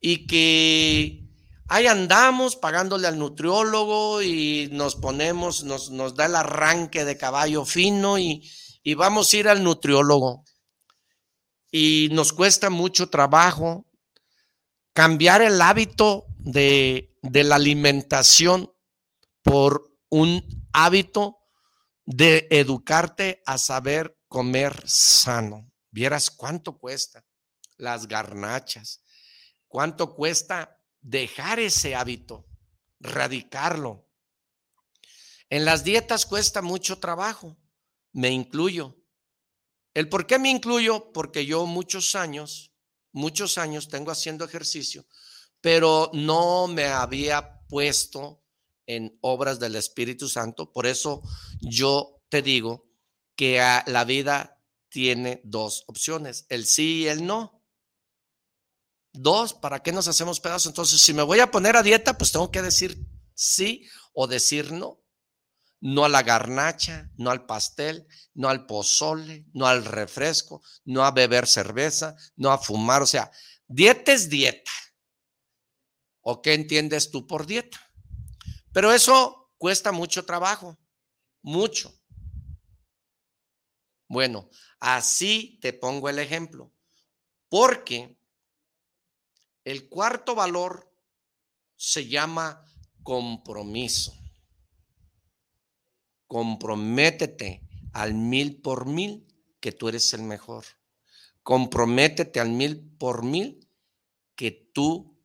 [0.00, 1.29] Y que
[1.70, 7.64] ahí andamos pagándole al nutriólogo y nos ponemos, nos, nos da el arranque de caballo
[7.64, 8.42] fino y,
[8.82, 10.44] y vamos a ir al nutriólogo.
[11.70, 13.86] Y nos cuesta mucho trabajo
[14.92, 18.72] cambiar el hábito de, de la alimentación
[19.42, 21.38] por un hábito
[22.04, 25.70] de educarte a saber comer sano.
[25.92, 27.24] Vieras cuánto cuesta
[27.76, 29.04] las garnachas,
[29.68, 32.46] cuánto cuesta dejar ese hábito,
[32.98, 34.06] radicarlo.
[35.48, 37.56] En las dietas cuesta mucho trabajo,
[38.12, 38.96] me incluyo.
[39.94, 41.12] ¿El por qué me incluyo?
[41.12, 42.72] Porque yo muchos años,
[43.12, 45.06] muchos años tengo haciendo ejercicio,
[45.60, 48.44] pero no me había puesto
[48.86, 50.72] en obras del Espíritu Santo.
[50.72, 51.22] Por eso
[51.60, 52.88] yo te digo
[53.36, 57.59] que la vida tiene dos opciones, el sí y el no.
[59.12, 60.66] Dos, ¿para qué nos hacemos pedazos?
[60.66, 62.98] Entonces, si me voy a poner a dieta, pues tengo que decir
[63.34, 65.02] sí o decir no.
[65.80, 71.10] No a la garnacha, no al pastel, no al pozole, no al refresco, no a
[71.10, 73.02] beber cerveza, no a fumar.
[73.02, 73.30] O sea,
[73.66, 74.70] dieta es dieta.
[76.20, 77.80] ¿O qué entiendes tú por dieta?
[78.72, 80.78] Pero eso cuesta mucho trabajo,
[81.42, 81.98] mucho.
[84.06, 84.50] Bueno,
[84.80, 86.74] así te pongo el ejemplo.
[87.48, 88.19] Porque
[89.70, 90.92] el cuarto valor
[91.76, 92.64] se llama
[93.02, 94.14] compromiso.
[96.26, 99.26] Comprométete al mil por mil
[99.60, 100.64] que tú eres el mejor.
[101.42, 103.68] Comprométete al mil por mil
[104.36, 105.18] que tú,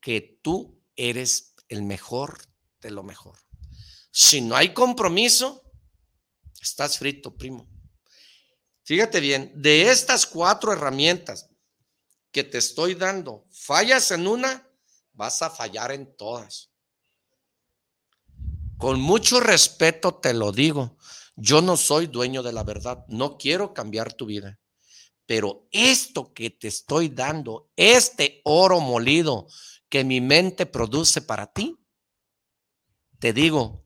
[0.00, 2.38] que tú eres el mejor
[2.80, 3.38] de lo mejor.
[4.10, 5.62] Si no hay compromiso,
[6.60, 7.68] estás frito, primo.
[8.84, 11.48] Fíjate bien, de estas cuatro herramientas
[12.32, 14.66] que te estoy dando, fallas en una,
[15.12, 16.70] vas a fallar en todas.
[18.78, 20.96] Con mucho respeto te lo digo,
[21.36, 24.58] yo no soy dueño de la verdad, no quiero cambiar tu vida,
[25.26, 29.46] pero esto que te estoy dando, este oro molido
[29.88, 31.78] que mi mente produce para ti,
[33.18, 33.84] te digo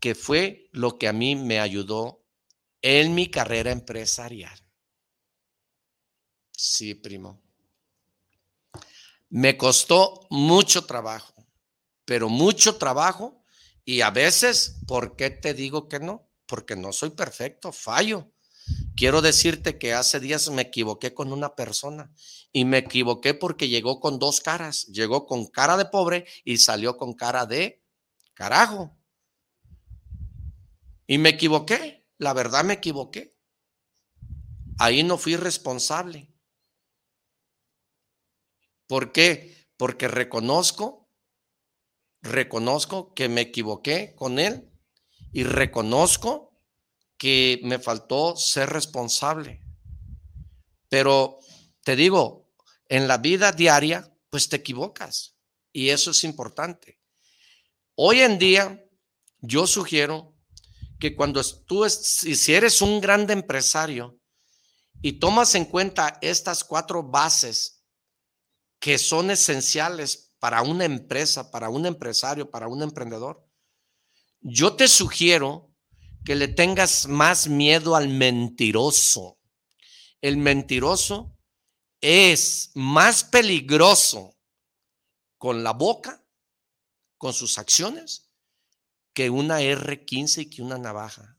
[0.00, 2.24] que fue lo que a mí me ayudó
[2.80, 4.58] en mi carrera empresarial.
[6.52, 7.47] Sí, primo.
[9.30, 11.34] Me costó mucho trabajo,
[12.04, 13.42] pero mucho trabajo
[13.84, 16.30] y a veces, ¿por qué te digo que no?
[16.46, 18.30] Porque no soy perfecto, fallo.
[18.96, 22.12] Quiero decirte que hace días me equivoqué con una persona
[22.52, 24.86] y me equivoqué porque llegó con dos caras.
[24.86, 27.82] Llegó con cara de pobre y salió con cara de
[28.34, 28.96] carajo.
[31.06, 32.06] Y me equivoqué.
[32.18, 33.36] La verdad me equivoqué.
[34.78, 36.30] Ahí no fui responsable.
[38.88, 39.68] ¿Por qué?
[39.76, 41.08] Porque reconozco,
[42.22, 44.68] reconozco que me equivoqué con él
[45.32, 46.58] y reconozco
[47.18, 49.60] que me faltó ser responsable.
[50.88, 51.38] Pero
[51.84, 52.50] te digo,
[52.88, 55.36] en la vida diaria, pues te equivocas
[55.70, 56.98] y eso es importante.
[57.94, 58.84] Hoy en día,
[59.40, 60.34] yo sugiero
[60.98, 64.18] que cuando tú, si eres un grande empresario
[65.02, 67.77] y tomas en cuenta estas cuatro bases
[68.78, 73.44] que son esenciales para una empresa, para un empresario, para un emprendedor,
[74.40, 75.74] yo te sugiero
[76.24, 79.38] que le tengas más miedo al mentiroso.
[80.20, 81.36] El mentiroso
[82.00, 84.36] es más peligroso
[85.38, 86.24] con la boca,
[87.16, 88.30] con sus acciones,
[89.12, 91.36] que una R15 y que una navaja.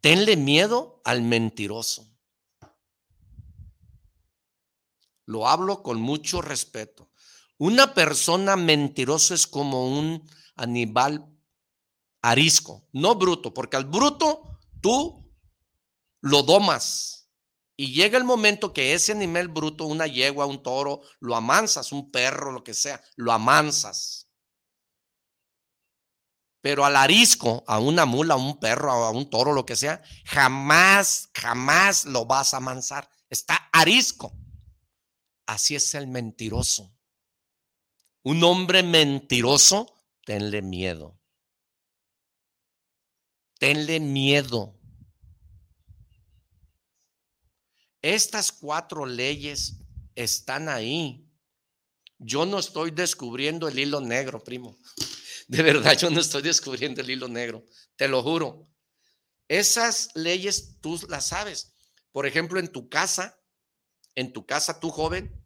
[0.00, 2.17] Tenle miedo al mentiroso.
[5.28, 7.10] Lo hablo con mucho respeto.
[7.58, 10.26] Una persona mentirosa es como un
[10.56, 11.28] animal
[12.22, 15.30] arisco, no bruto, porque al bruto tú
[16.22, 17.28] lo domas.
[17.76, 22.10] Y llega el momento que ese animal bruto, una yegua, un toro, lo amansas, un
[22.10, 24.30] perro, lo que sea, lo amansas.
[26.62, 30.02] Pero al arisco, a una mula, a un perro, a un toro, lo que sea,
[30.24, 33.10] jamás, jamás lo vas a amansar.
[33.28, 34.32] está arisco.
[35.48, 36.94] Así es el mentiroso.
[38.22, 41.18] Un hombre mentiroso, tenle miedo.
[43.58, 44.78] Tenle miedo.
[48.02, 49.76] Estas cuatro leyes
[50.14, 51.26] están ahí.
[52.18, 54.76] Yo no estoy descubriendo el hilo negro, primo.
[55.48, 57.64] De verdad, yo no estoy descubriendo el hilo negro.
[57.96, 58.68] Te lo juro.
[59.48, 61.72] Esas leyes tú las sabes.
[62.12, 63.37] Por ejemplo, en tu casa,
[64.14, 65.42] en tu casa, tú joven,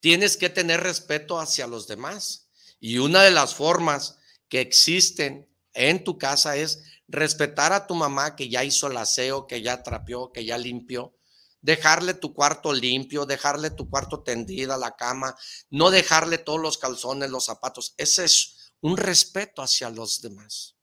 [0.00, 2.48] tienes que tener respeto hacia los demás.
[2.80, 4.18] Y una de las formas
[4.48, 9.46] que existen en tu casa es respetar a tu mamá que ya hizo el aseo,
[9.46, 11.14] que ya trapeó, que ya limpió
[11.62, 15.36] dejarle tu cuarto limpio, dejarle tu cuarto tendida, la cama,
[15.68, 17.94] no dejarle todos los calzones, los zapatos.
[17.96, 20.76] Ese es un respeto hacia los demás.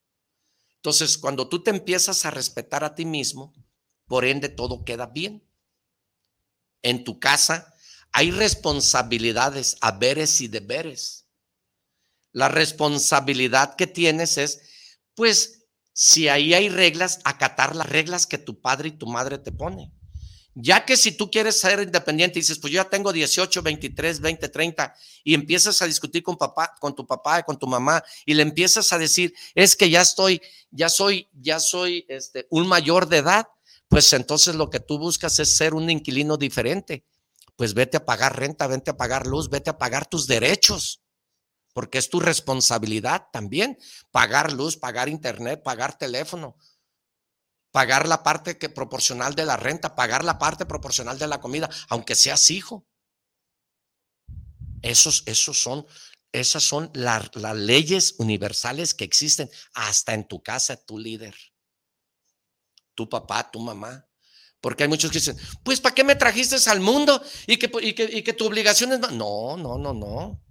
[0.76, 3.53] Entonces, cuando tú te empiezas a respetar a ti mismo,
[4.06, 5.44] por ende todo queda bien.
[6.88, 7.74] En tu casa
[8.14, 11.26] hay responsabilidades, haberes y deberes.
[12.32, 14.62] La responsabilidad que tienes es,
[15.14, 19.52] pues, si ahí hay reglas, acatar las reglas que tu padre y tu madre te
[19.52, 19.92] ponen.
[20.56, 24.22] Ya que si tú quieres ser independiente y dices, pues yo ya tengo 18, 23,
[24.22, 24.96] 20, 30
[25.26, 28.94] y empiezas a discutir con papá, con tu papá, con tu mamá y le empiezas
[28.94, 30.42] a decir, es que ya estoy,
[30.72, 33.46] ya soy, ya soy este, un mayor de edad,
[33.88, 37.06] pues entonces lo que tú buscas es ser un inquilino diferente.
[37.56, 41.02] Pues vete a pagar renta, vete a pagar luz, vete a pagar tus derechos,
[41.74, 43.78] porque es tu responsabilidad también
[44.12, 46.56] pagar luz, pagar internet, pagar teléfono
[47.78, 51.70] pagar la parte que, proporcional de la renta, pagar la parte proporcional de la comida,
[51.90, 52.88] aunque seas hijo.
[54.82, 55.86] Esos, esos son,
[56.32, 61.36] esas son las leyes universales que existen hasta en tu casa, tu líder,
[62.98, 64.06] tu papá, tu mamá.
[64.60, 67.22] Porque hay muchos que dicen, pues ¿para qué me trajiste al mundo?
[67.45, 68.99] Y que, y que, y que tu obligación es...
[69.11, 70.44] No, no, no, no.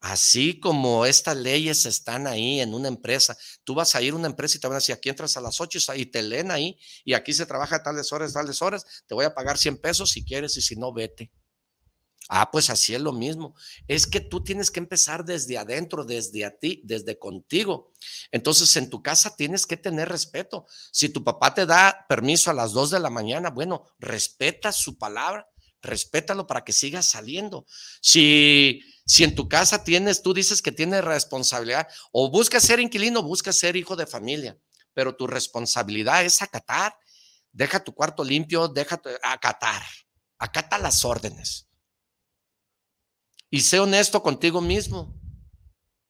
[0.00, 4.28] Así como estas leyes están ahí en una empresa, tú vas a ir a una
[4.28, 6.78] empresa y te van a decir, aquí entras a las 8 y te leen ahí,
[7.04, 10.22] y aquí se trabaja tales horas, tales horas, te voy a pagar 100 pesos si
[10.22, 11.32] quieres y si no, vete.
[12.28, 13.54] Ah, pues así es lo mismo.
[13.86, 17.92] Es que tú tienes que empezar desde adentro, desde a ti, desde contigo.
[18.32, 20.66] Entonces, en tu casa tienes que tener respeto.
[20.90, 24.98] Si tu papá te da permiso a las 2 de la mañana, bueno, respeta su
[24.98, 25.48] palabra,
[25.82, 27.64] respétalo para que sigas saliendo.
[28.00, 33.22] Si si en tu casa tienes, tú dices que tienes responsabilidad, o buscas ser inquilino,
[33.22, 34.58] buscas ser hijo de familia,
[34.94, 36.98] pero tu responsabilidad es acatar.
[37.52, 39.82] Deja tu cuarto limpio, déjate acatar.
[40.38, 41.65] Acata las órdenes.
[43.56, 45.18] Y sé honesto contigo mismo.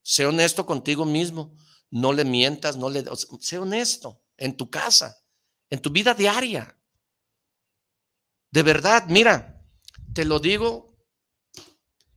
[0.02, 1.56] Sé honesto contigo mismo.
[1.92, 3.04] No le mientas, no le.
[3.38, 5.16] Sé honesto en tu casa,
[5.70, 6.76] en tu vida diaria.
[8.50, 9.62] De verdad, mira,
[10.12, 10.98] te lo digo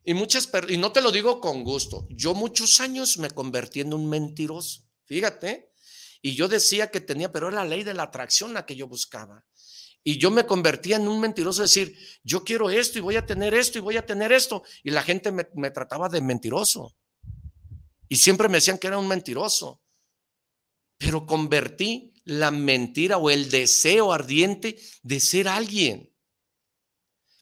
[0.04, 2.08] y muchas y no te lo digo con gusto.
[2.10, 4.82] Yo muchos años me convertí en un mentiroso.
[5.06, 5.72] Fíjate.
[6.24, 8.88] Y yo decía que tenía, pero era la ley de la atracción la que yo
[8.88, 9.46] buscaba.
[10.04, 13.54] Y yo me convertía en un mentiroso, decir, yo quiero esto y voy a tener
[13.54, 14.64] esto y voy a tener esto.
[14.84, 16.96] Y la gente me, me trataba de mentiroso.
[18.08, 19.82] Y siempre me decían que era un mentiroso.
[20.98, 26.14] Pero convertí la mentira o el deseo ardiente de ser alguien.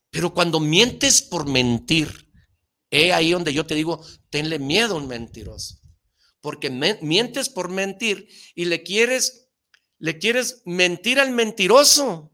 [0.10, 2.28] Pero cuando mientes por mentir,
[2.90, 5.80] He ahí donde yo te digo, tenle miedo a un mentiroso.
[6.40, 9.50] Porque mientes por mentir y le quieres,
[9.98, 12.32] le quieres mentir al mentiroso.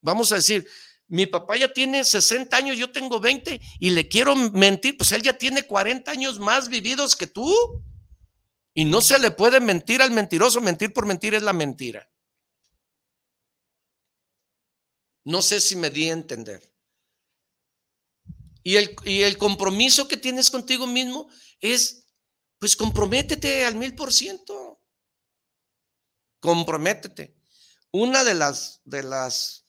[0.00, 0.66] Vamos a decir,
[1.08, 5.22] mi papá ya tiene 60 años, yo tengo 20 y le quiero mentir, pues él
[5.22, 7.84] ya tiene 40 años más vividos que tú.
[8.74, 12.10] Y no se le puede mentir al mentiroso, mentir por mentir es la mentira.
[15.24, 16.72] No sé si me di a entender.
[18.62, 21.28] Y el, y el compromiso que tienes contigo mismo
[21.60, 22.06] es,
[22.58, 24.80] pues comprométete al mil por ciento.
[26.40, 27.34] Comprométete.
[27.92, 29.65] Una de las, de las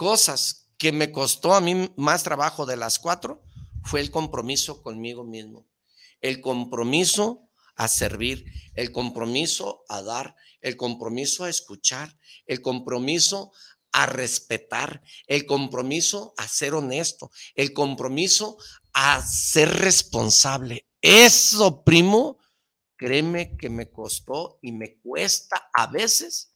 [0.00, 3.42] cosas que me costó a mí más trabajo de las cuatro
[3.84, 5.68] fue el compromiso conmigo mismo.
[6.22, 12.16] El compromiso a servir, el compromiso a dar, el compromiso a escuchar,
[12.46, 13.52] el compromiso
[13.92, 18.56] a respetar, el compromiso a ser honesto, el compromiso
[18.94, 20.88] a ser responsable.
[21.02, 22.38] Eso, primo,
[22.96, 26.54] créeme que me costó y me cuesta a veces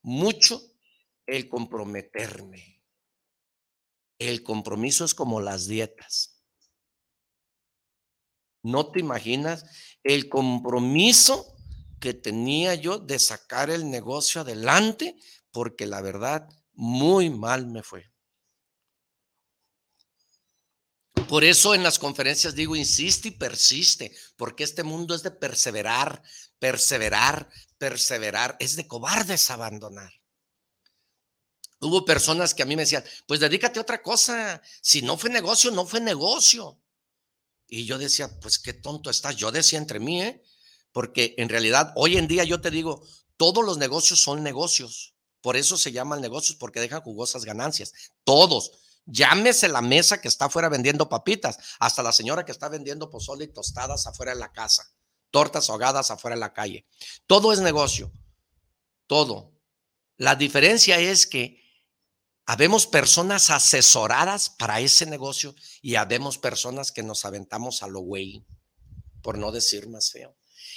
[0.00, 0.75] mucho
[1.26, 2.82] el comprometerme.
[4.18, 6.42] El compromiso es como las dietas.
[8.62, 9.64] No te imaginas
[10.02, 11.56] el compromiso
[12.00, 15.16] que tenía yo de sacar el negocio adelante
[15.50, 18.10] porque la verdad muy mal me fue.
[21.28, 26.22] Por eso en las conferencias digo, insiste y persiste, porque este mundo es de perseverar,
[26.58, 27.48] perseverar,
[27.78, 30.12] perseverar, es de cobardes abandonar.
[31.80, 35.30] Hubo personas que a mí me decían, pues dedícate a otra cosa, si no fue
[35.30, 36.80] negocio, no fue negocio.
[37.68, 40.42] Y yo decía, pues qué tonto estás, yo decía entre mí, ¿eh?
[40.92, 43.04] porque en realidad hoy en día yo te digo,
[43.36, 47.92] todos los negocios son negocios, por eso se llaman negocios, porque dejan jugosas ganancias,
[48.24, 48.72] todos.
[49.04, 53.44] Llámese la mesa que está afuera vendiendo papitas, hasta la señora que está vendiendo pozole
[53.44, 54.90] y tostadas afuera de la casa,
[55.30, 56.86] tortas ahogadas afuera de la calle.
[57.26, 58.10] Todo es negocio,
[59.06, 59.52] todo.
[60.16, 61.65] La diferencia es que
[62.46, 68.46] habemos personas asesoradas para ese negocio y habemos personas que nos aventamos a lo güey,
[69.20, 70.36] por no decir más feo.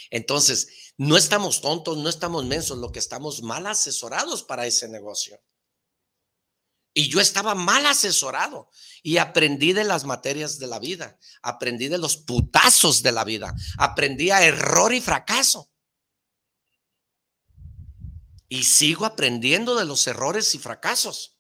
[0.10, 5.40] Entonces, no estamos tontos, no estamos mensos, lo que estamos mal asesorados para ese negocio.
[6.96, 8.70] Y yo estaba mal asesorado
[9.04, 13.54] y aprendí de las materias de la vida, aprendí de los putazos de la vida,
[13.78, 15.72] aprendí a error y fracaso.
[18.48, 21.39] Y sigo aprendiendo de los errores y fracasos.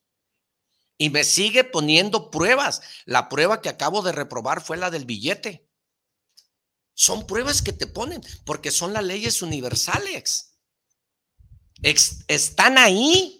[0.99, 2.81] Y me sigue poniendo pruebas.
[3.05, 5.67] La prueba que acabo de reprobar fue la del billete.
[6.93, 10.59] Son pruebas que te ponen porque son las leyes universales.
[12.27, 13.39] están ahí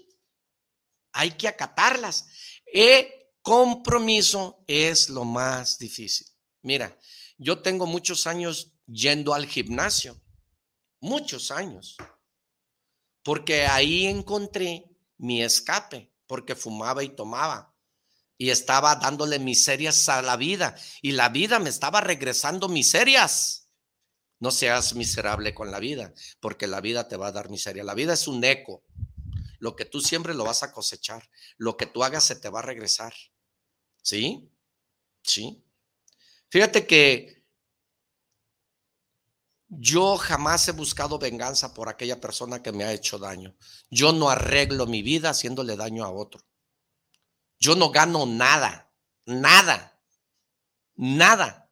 [1.12, 2.28] hay que acatarlas.
[2.66, 3.08] El
[3.42, 6.28] compromiso es lo más difícil.
[6.62, 6.98] Mira,
[7.38, 10.20] yo tengo muchos años yendo al gimnasio,
[11.00, 11.98] muchos años,
[13.24, 14.86] porque ahí encontré
[15.18, 17.74] mi escape, porque fumaba y tomaba
[18.38, 23.68] y estaba dándole miserias a la vida y la vida me estaba regresando miserias.
[24.40, 27.84] No seas miserable con la vida, porque la vida te va a dar miseria.
[27.84, 28.86] La vida es un eco.
[29.58, 31.28] Lo que tú siempre lo vas a cosechar.
[31.58, 33.14] Lo que tú hagas se te va a regresar.
[34.04, 34.50] ¿Sí?
[35.24, 35.66] Sí.
[36.50, 37.39] Fíjate que
[39.70, 43.56] yo jamás he buscado venganza por aquella persona que me ha hecho daño.
[43.92, 46.42] Yo no arreglo mi vida haciéndole daño a otro.
[47.60, 48.92] Yo no gano nada,
[49.26, 50.02] nada,
[50.96, 51.72] nada.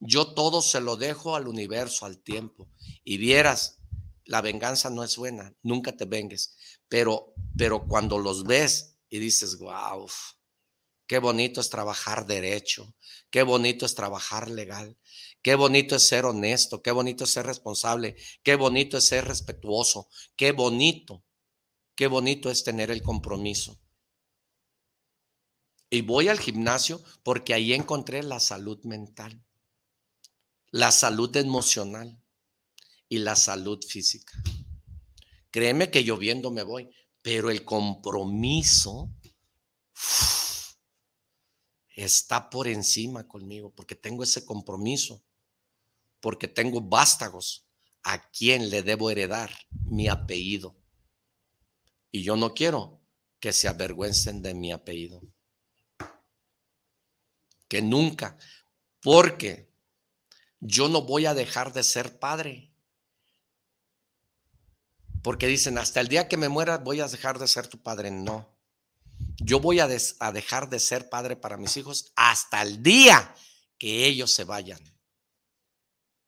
[0.00, 2.68] Yo todo se lo dejo al universo, al tiempo.
[3.04, 3.78] Y vieras,
[4.24, 6.56] la venganza no es buena, nunca te vengues.
[6.88, 10.06] Pero, pero cuando los ves y dices, wow,
[11.06, 12.94] qué bonito es trabajar derecho,
[13.30, 14.96] qué bonito es trabajar legal,
[15.42, 20.08] qué bonito es ser honesto, qué bonito es ser responsable, qué bonito es ser respetuoso,
[20.36, 21.24] qué bonito,
[21.94, 23.80] qué bonito es tener el compromiso.
[25.90, 29.44] Y voy al gimnasio porque ahí encontré la salud mental,
[30.70, 32.22] la salud emocional
[33.08, 34.32] y la salud física.
[35.50, 36.88] Créeme que lloviendo me voy,
[37.22, 39.10] pero el compromiso
[41.88, 45.24] está por encima conmigo, porque tengo ese compromiso,
[46.20, 47.66] porque tengo vástagos
[48.02, 49.50] a quien le debo heredar
[49.86, 50.76] mi apellido.
[52.10, 53.00] Y yo no quiero
[53.38, 55.22] que se avergüencen de mi apellido.
[57.68, 58.36] Que nunca,
[59.00, 59.70] porque
[60.58, 62.70] yo no voy a dejar de ser padre
[65.22, 68.10] porque dicen, hasta el día que me muera voy a dejar de ser tu padre.
[68.10, 68.56] No.
[69.36, 69.88] Yo voy a,
[70.20, 73.34] a, dejar de ser padre para mis hijos hasta el día
[73.78, 74.80] que ellos se vayan.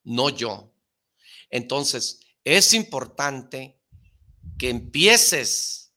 [0.05, 0.73] No yo.
[1.51, 3.79] Entonces, es importante
[4.59, 5.93] que empieces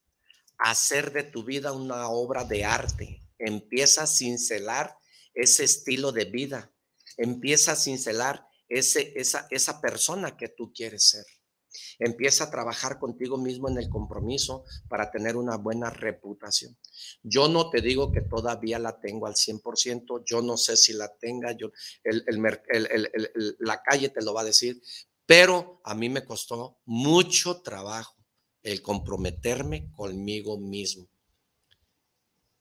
[0.57, 3.21] a hacer de tu vida una obra de arte.
[3.39, 4.97] Empieza a cincelar
[5.33, 6.71] ese estilo de vida.
[7.17, 11.25] Empieza a cincelar ese, esa, esa persona que tú quieres ser.
[11.99, 16.77] Empieza a trabajar contigo mismo en el compromiso para tener una buena reputación.
[17.23, 21.09] Yo no te digo que todavía la tengo al 100%, yo no sé si la
[21.15, 21.71] tenga, yo,
[23.59, 24.81] la calle te lo va a decir,
[25.25, 28.15] pero a mí me costó mucho trabajo
[28.63, 31.07] el comprometerme conmigo mismo.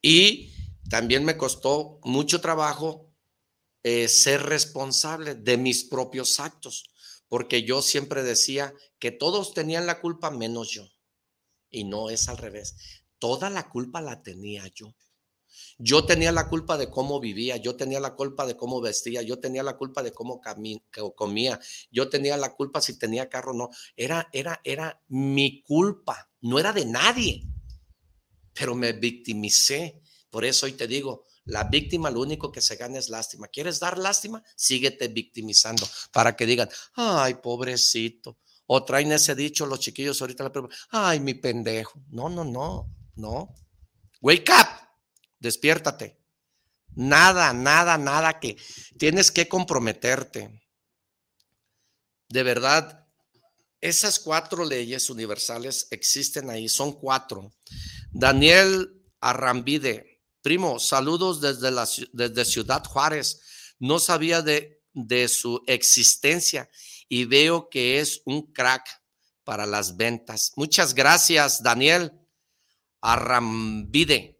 [0.01, 0.53] Y
[0.91, 3.11] también me costó mucho trabajo
[3.83, 6.94] eh, ser responsable de mis propios actos
[7.29, 10.89] porque yo siempre decía que todos tenían la culpa menos yo.
[11.71, 12.77] Y no es al revés.
[13.19, 14.95] Toda la culpa la tenía yo.
[15.79, 19.39] Yo tenía la culpa de cómo vivía, yo tenía la culpa de cómo vestía, yo
[19.39, 20.41] tenía la culpa de cómo
[21.15, 21.61] comía,
[21.91, 23.71] yo tenía la culpa si tenía carro o no.
[23.97, 27.47] Era, era, era mi culpa, no era de nadie.
[28.53, 30.01] Pero me victimicé.
[30.31, 33.49] Por eso hoy te digo, la víctima lo único que se gana es lástima.
[33.49, 34.43] ¿Quieres dar lástima?
[34.57, 38.39] Síguete victimizando para que digan, ay, pobrecito.
[38.67, 42.03] O traen ese dicho los chiquillos ahorita la ay, mi pendejo.
[42.09, 43.55] No, no, no, no.
[44.23, 44.69] Wake up,
[45.39, 46.19] despiértate.
[46.95, 48.57] Nada, nada, nada que
[48.99, 50.63] tienes que comprometerte.
[52.29, 53.07] De verdad,
[53.81, 57.53] esas cuatro leyes universales existen ahí, son cuatro.
[58.13, 60.14] Daniel Arrambide,
[60.45, 63.41] primo, saludos desde, la, desde Ciudad Juárez.
[63.79, 66.69] No sabía de, de su existencia
[67.09, 68.87] y veo que es un crack
[69.43, 70.53] para las ventas.
[70.57, 72.13] Muchas gracias, Daniel
[73.01, 74.39] Arrambide.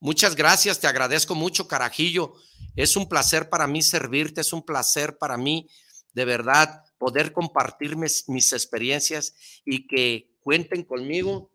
[0.00, 2.34] Muchas gracias, te agradezco mucho, carajillo.
[2.74, 5.68] Es un placer para mí servirte, es un placer para mí,
[6.12, 9.32] de verdad, poder compartir mis, mis experiencias
[9.64, 11.52] y que cuenten conmigo,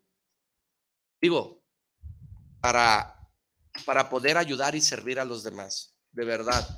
[1.20, 1.62] digo,
[2.60, 3.21] para,
[3.84, 6.68] para poder ayudar y servir a los demás, de verdad.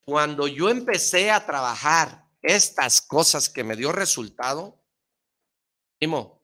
[0.00, 4.82] Cuando yo empecé a trabajar estas cosas que me dio resultado,
[5.98, 6.42] primo,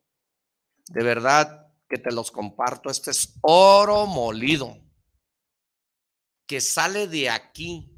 [0.89, 2.91] de verdad que te los comparto.
[2.91, 4.79] Este es oro molido
[6.47, 7.93] que sale de aquí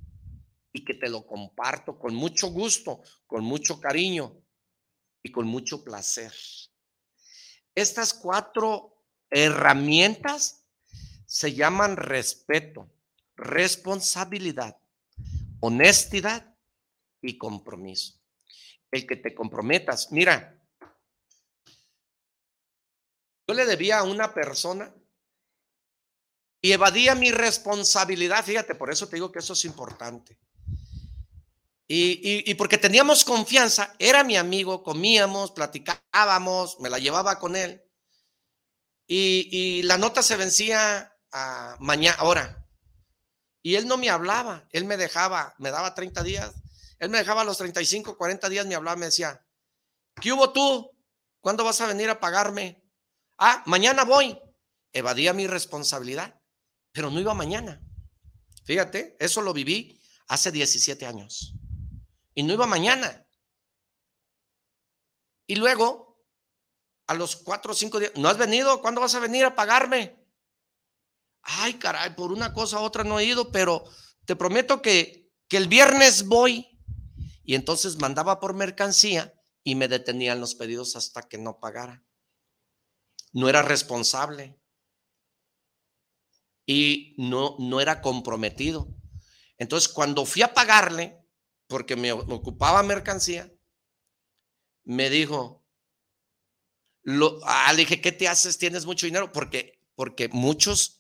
[0.73, 4.43] y que te lo comparto con mucho gusto, con mucho cariño
[5.23, 6.33] y con mucho placer.
[7.75, 10.58] Estas cuatro herramientas
[11.29, 12.91] se llaman respeto,
[13.37, 14.79] responsabilidad,
[15.61, 16.57] honestidad
[17.21, 18.15] y compromiso.
[18.91, 20.59] El que te comprometas, mira,
[23.47, 24.91] yo le debía a una persona
[26.63, 28.43] y evadía mi responsabilidad.
[28.43, 30.39] Fíjate, por eso te digo que eso es importante.
[31.87, 37.83] Y, porque teníamos confianza, era mi amigo, comíamos, platicábamos, me la llevaba con él.
[39.07, 42.67] Y, la nota se vencía a mañana, ahora.
[43.63, 46.55] Y él no me hablaba, él me dejaba, me daba 30 días.
[46.99, 49.45] Él me dejaba los 35, 40 días, me hablaba, me decía,
[50.21, 50.91] ¿qué hubo tú?
[51.41, 52.83] ¿Cuándo vas a venir a pagarme?
[53.39, 54.39] Ah, mañana voy.
[54.93, 56.41] Evadía mi responsabilidad,
[56.93, 57.81] pero no iba mañana.
[58.65, 61.55] Fíjate, eso lo viví hace 17 años.
[62.35, 63.27] Y no iba mañana.
[65.47, 66.23] Y luego,
[67.07, 68.81] a los cuatro o cinco días, ¿no has venido?
[68.83, 70.18] ¿Cuándo vas a venir a pagarme?
[71.43, 73.85] Ay, caray, por una cosa u otra no he ido, pero
[74.27, 76.67] te prometo que, que el viernes voy.
[77.43, 79.35] Y entonces mandaba por mercancía
[79.65, 82.05] y me detenían los pedidos hasta que no pagara
[83.33, 84.59] no era responsable
[86.67, 88.95] y no, no era comprometido.
[89.57, 91.19] Entonces, cuando fui a pagarle,
[91.67, 93.53] porque me, ocupaba mercancía,
[94.85, 95.67] me dijo,
[97.03, 98.59] lo, ah, le dije, ¿qué te haces?
[98.59, 99.33] ¿Tienes mucho dinero?
[99.33, 100.98] Porque, porque muchos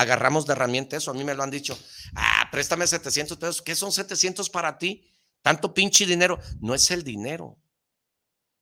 [0.00, 1.10] agarramos de herramienta eso.
[1.10, 1.78] A mí me lo han dicho,
[2.14, 3.62] ah, préstame 700 pesos.
[3.62, 5.12] ¿Qué son 700 para ti?
[5.42, 6.38] Tanto pinche dinero.
[6.60, 7.58] No es el dinero,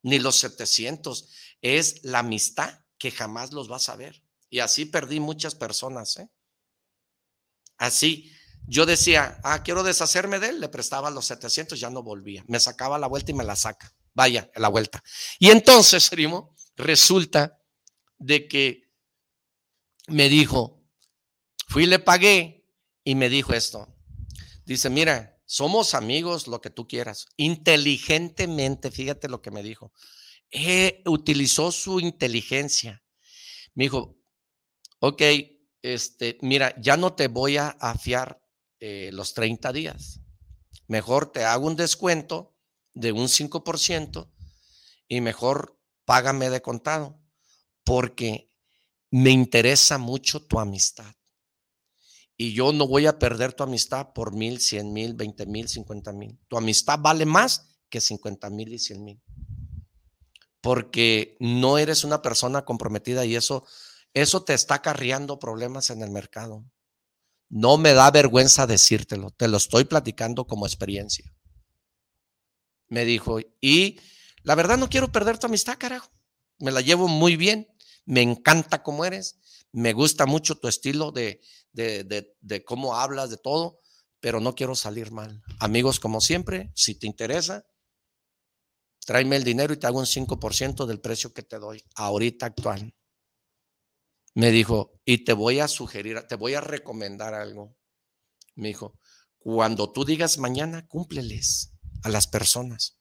[0.02, 1.28] ni los 700,
[1.62, 4.22] es la amistad que jamás los vas a ver.
[4.50, 6.16] Y así perdí muchas personas.
[6.16, 6.28] ¿eh?
[7.76, 8.32] Así,
[8.66, 12.44] yo decía, ah, quiero deshacerme de él, le prestaba los 700, ya no volvía.
[12.48, 13.94] Me sacaba la vuelta y me la saca.
[14.12, 15.04] Vaya, la vuelta.
[15.38, 17.62] Y entonces, primo, resulta
[18.18, 18.90] de que
[20.08, 20.77] me dijo,
[21.68, 22.66] fui le pagué
[23.04, 23.94] y me dijo esto.
[24.64, 27.26] Dice, mira, somos amigos, lo que tú quieras.
[27.36, 29.92] Inteligentemente, fíjate lo que me dijo.
[30.50, 33.02] Eh, utilizó su inteligencia.
[33.74, 34.18] Me dijo,
[34.98, 35.22] ok,
[35.82, 38.42] este, mira, ya no te voy a afiar
[38.80, 40.20] eh, los 30 días.
[40.86, 42.54] Mejor te hago un descuento
[42.94, 44.30] de un 5%
[45.06, 47.20] y mejor págame de contado
[47.84, 48.50] porque
[49.10, 51.14] me interesa mucho tu amistad.
[52.38, 56.12] Y yo no voy a perder tu amistad por mil, cien mil, veinte mil, cincuenta
[56.12, 56.38] mil.
[56.48, 59.20] Tu amistad vale más que cincuenta mil y cien mil
[60.60, 63.64] porque no eres una persona comprometida y eso,
[64.12, 66.64] eso te está acarreando problemas en el mercado.
[67.48, 71.32] No me da vergüenza decírtelo, te lo estoy platicando como experiencia.
[72.88, 73.98] Me dijo, y
[74.42, 76.10] la verdad no quiero perder tu amistad, carajo.
[76.58, 77.68] Me la llevo muy bien,
[78.04, 79.38] me encanta cómo eres,
[79.72, 81.40] me gusta mucho tu estilo de,
[81.78, 83.80] de, cómo hablas, de todo,
[84.20, 85.42] pero no quiero salir mal.
[85.60, 87.66] Amigos, como siempre, si te interesa,
[89.06, 92.94] tráeme el dinero y te hago un 5% del precio que te doy ahorita actual.
[94.34, 97.76] Me dijo, y te voy a sugerir, te voy a recomendar algo.
[98.54, 98.98] Me dijo,
[99.38, 101.72] cuando tú digas mañana, cúmpleles
[102.02, 102.98] a las personas.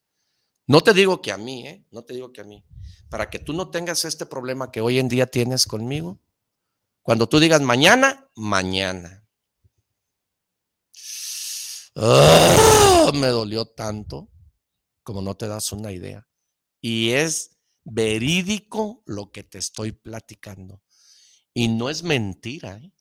[0.67, 1.85] No te digo que a mí, ¿eh?
[1.91, 2.65] No te digo que a mí.
[3.09, 6.19] Para que tú no tengas este problema que hoy en día tienes conmigo.
[7.07, 9.25] Cuando tú digas mañana, mañana.
[11.95, 13.11] ¡Ah!
[13.13, 14.29] me dolió tanto
[15.03, 16.27] como no te das una idea.
[16.81, 20.83] Y es verídico lo que te estoy platicando.
[21.53, 22.91] Y no es mentira, ¿eh?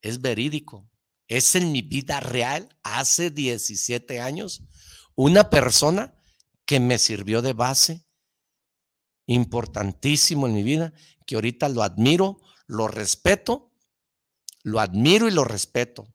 [0.00, 0.90] es verídico.
[1.28, 4.62] Es en mi vida real, hace 17 años,
[5.14, 6.18] una persona
[6.64, 8.06] que me sirvió de base
[9.26, 10.94] importantísimo en mi vida,
[11.26, 12.40] que ahorita lo admiro,
[12.70, 13.72] lo respeto,
[14.62, 16.06] lo admiro y lo respeto.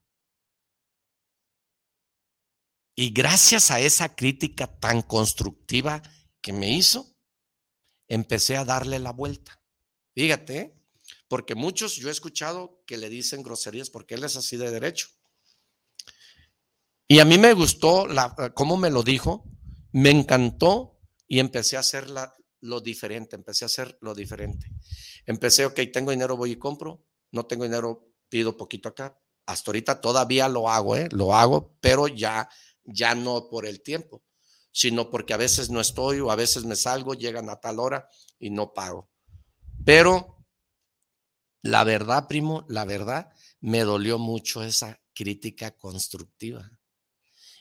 [2.94, 6.02] Y gracias a esa crítica tan constructiva
[6.40, 7.14] que me hizo,
[8.08, 9.60] empecé a darle la vuelta.
[10.14, 10.74] Fíjate, ¿eh?
[11.28, 15.08] porque muchos yo he escuchado que le dicen groserías porque él es así de derecho.
[17.06, 19.44] Y a mí me gustó la, cómo me lo dijo,
[19.92, 22.06] me encantó y empecé a hacer
[22.60, 24.70] lo diferente, empecé a hacer lo diferente.
[25.26, 29.20] Empecé, ok, tengo dinero, voy y compro, no tengo dinero, pido poquito acá.
[29.44, 31.08] Hasta ahorita todavía lo hago, ¿eh?
[31.12, 32.48] lo hago, pero ya,
[32.84, 34.24] ya no por el tiempo,
[34.72, 38.08] sino porque a veces no estoy o a veces me salgo, llegan a tal hora
[38.38, 39.10] y no pago.
[39.84, 40.36] Pero
[41.62, 46.70] la verdad, primo, la verdad, me dolió mucho esa crítica constructiva.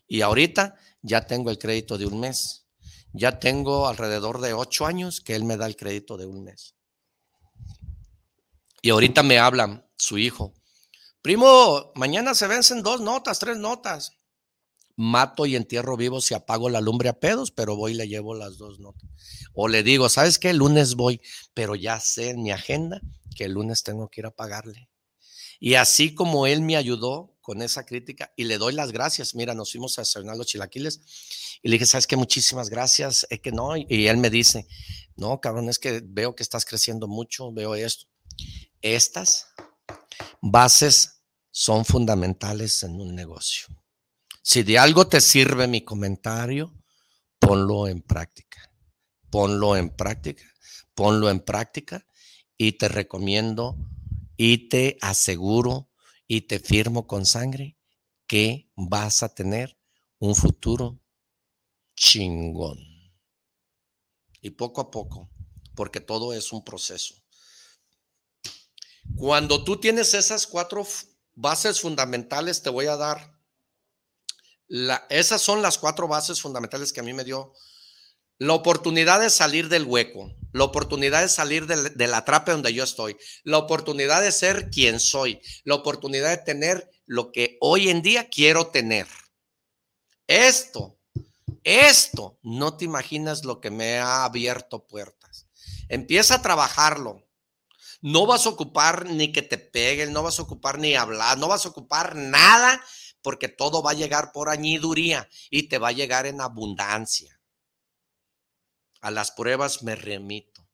[0.07, 2.67] Y ahorita ya tengo el crédito de un mes.
[3.13, 6.74] Ya tengo alrededor de ocho años que él me da el crédito de un mes.
[8.85, 10.53] Y ahorita me habla su hijo.
[11.23, 14.11] Primo, mañana se vencen dos notas, tres notas.
[14.95, 18.35] Mato y entierro vivo si apago la lumbre a pedos, pero voy y le llevo
[18.35, 19.09] las dos notas.
[19.55, 20.51] O le digo, ¿sabes qué?
[20.51, 21.19] El lunes voy,
[21.55, 23.01] pero ya sé en mi agenda
[23.35, 24.87] que el lunes tengo que ir a pagarle.
[25.59, 29.33] Y así como él me ayudó con esa crítica y le doy las gracias.
[29.33, 31.01] Mira, nos fuimos a desayunar los chilaquiles
[31.63, 32.17] y le dije, ¿sabes qué?
[32.17, 33.25] Muchísimas gracias.
[33.31, 33.75] Es que no.
[33.77, 34.67] Y él me dice,
[35.15, 38.05] no, cabrón, es que veo que estás creciendo mucho, veo esto.
[38.85, 39.47] Estas
[40.41, 43.65] bases son fundamentales en un negocio.
[44.43, 46.71] Si de algo te sirve mi comentario,
[47.39, 48.71] ponlo en práctica.
[49.31, 50.45] Ponlo en práctica.
[50.93, 52.05] Ponlo en práctica
[52.57, 53.75] y te recomiendo
[54.37, 55.89] y te aseguro
[56.27, 57.79] y te firmo con sangre
[58.27, 59.79] que vas a tener
[60.19, 61.01] un futuro
[61.95, 62.77] chingón.
[64.41, 65.31] Y poco a poco,
[65.73, 67.24] porque todo es un proceso.
[69.15, 70.85] Cuando tú tienes esas cuatro
[71.33, 73.35] bases fundamentales, te voy a dar,
[74.67, 77.53] la, esas son las cuatro bases fundamentales que a mí me dio
[78.37, 82.83] la oportunidad de salir del hueco, la oportunidad de salir de, la atrape donde yo
[82.83, 88.01] estoy, la oportunidad de ser quien soy, la oportunidad de tener lo que hoy en
[88.01, 89.07] día quiero tener.
[90.27, 90.97] Esto,
[91.63, 95.47] esto, no te imaginas lo que me ha abierto puertas.
[95.87, 97.24] Empieza a trabajarlo.
[98.05, 101.47] No vas a ocupar ni que te peguen, no vas a ocupar ni hablar, no
[101.47, 102.79] vas a ocupar nada
[103.21, 107.35] porque todo va a llegar por añiduría y te va a llegar en abundancia
[109.05, 110.67] a las pruebas me remito.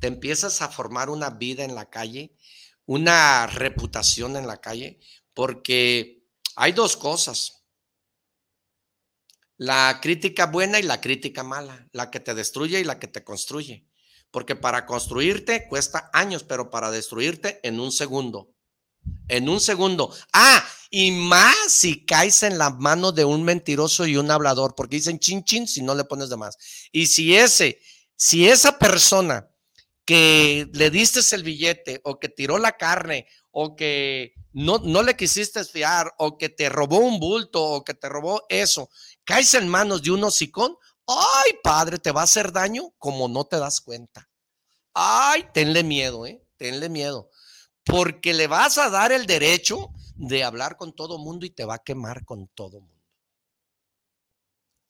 [0.00, 2.36] Te empiezas a formar una vida en la calle,
[2.84, 5.00] una reputación en la calle,
[5.32, 6.26] porque
[6.56, 7.64] hay dos cosas.
[9.56, 13.24] La crítica buena y la crítica mala, la que te destruye y la que te
[13.24, 13.86] construye.
[14.32, 18.52] Porque para construirte cuesta años, pero para destruirte en un segundo.
[19.28, 20.12] En un segundo.
[20.32, 24.96] Ah, y más si caes en la mano de un mentiroso y un hablador, porque
[24.96, 26.56] dicen chin chin si no le pones de más.
[26.90, 27.78] Y si ese,
[28.16, 29.48] si esa persona
[30.04, 35.16] que le diste el billete o que tiró la carne o que no, no le
[35.16, 38.90] quisiste fiar o que te robó un bulto o que te robó eso,
[39.24, 40.76] caes en manos de un hocicón,
[41.06, 44.28] ay padre, te va a hacer daño como no te das cuenta.
[44.94, 46.42] Ay, tenle miedo, ¿eh?
[46.56, 47.30] Tenle miedo.
[47.84, 51.76] Porque le vas a dar el derecho de hablar con todo mundo y te va
[51.76, 53.04] a quemar con todo mundo.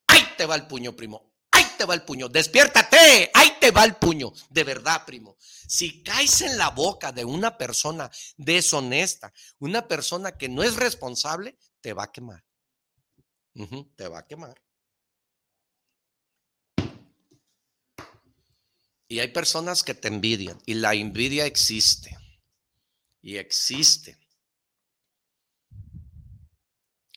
[0.08, 1.32] Ahí te va el puño, primo.
[1.52, 2.28] Ahí te va el puño.
[2.28, 3.30] Despiértate.
[3.32, 4.32] Ahí te va el puño.
[4.50, 5.36] De verdad, primo.
[5.38, 11.56] Si caes en la boca de una persona deshonesta, una persona que no es responsable,
[11.80, 12.44] te va a quemar.
[13.96, 14.60] te va a quemar.
[19.12, 22.16] Y hay personas que te envidian y la envidia existe.
[23.20, 24.16] Y existe.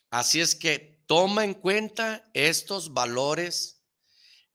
[0.09, 3.81] Así es que toma en cuenta estos valores,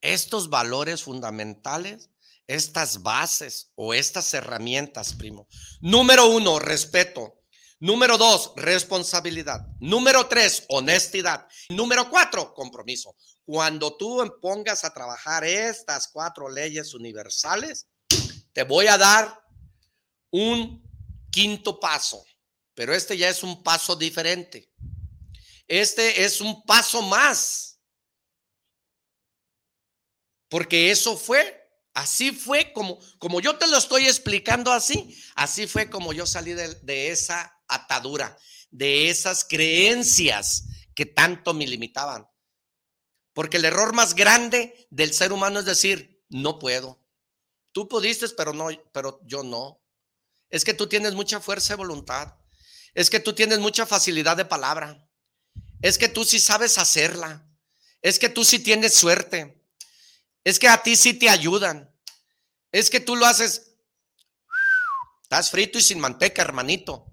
[0.03, 2.11] estos valores fundamentales,
[2.47, 5.49] estas bases o estas herramientas, primo.
[5.81, 7.41] Número uno, respeto.
[7.79, 9.67] Número dos, responsabilidad.
[9.81, 11.49] Número tres, honestidad.
[11.71, 13.17] Número cuatro, compromiso.
[13.51, 17.89] Cuando tú pongas a trabajar estas cuatro leyes universales,
[18.53, 19.45] te voy a dar
[20.31, 20.81] un
[21.33, 22.25] quinto paso,
[22.75, 24.73] pero este ya es un paso diferente.
[25.67, 27.81] Este es un paso más.
[30.49, 31.57] Porque eso fue
[31.93, 36.53] Así fue como, como yo te lo estoy explicando así, así fue como yo salí
[36.53, 38.39] de esa atadura,
[38.71, 42.30] de esas creencias que tanto me limitaban.
[43.33, 47.01] Porque el error más grande del ser humano es decir, no puedo.
[47.73, 49.81] Tú pudiste, pero no, pero yo no.
[50.49, 52.35] Es que tú tienes mucha fuerza de voluntad.
[52.95, 55.09] Es que tú tienes mucha facilidad de palabra.
[55.81, 57.47] Es que tú sí sabes hacerla.
[58.03, 59.65] Es que tú sí tienes suerte.
[60.43, 61.95] Es que a ti sí te ayudan.
[62.73, 63.77] Es que tú lo haces.
[65.23, 67.07] Estás frito y sin manteca, hermanito.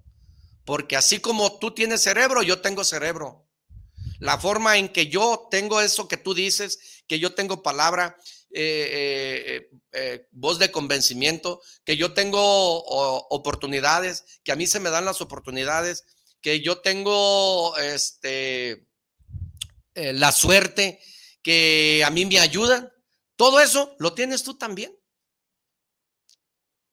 [0.64, 3.47] Porque así como tú tienes cerebro, yo tengo cerebro.
[4.18, 8.16] La forma en que yo tengo eso que tú dices, que yo tengo palabra,
[8.50, 12.40] eh, eh, eh, voz de convencimiento, que yo tengo
[13.28, 16.04] oportunidades, que a mí se me dan las oportunidades,
[16.40, 18.86] que yo tengo este,
[19.94, 21.00] la suerte,
[21.42, 22.90] que a mí me ayudan.
[23.36, 24.96] Todo eso lo tienes tú también.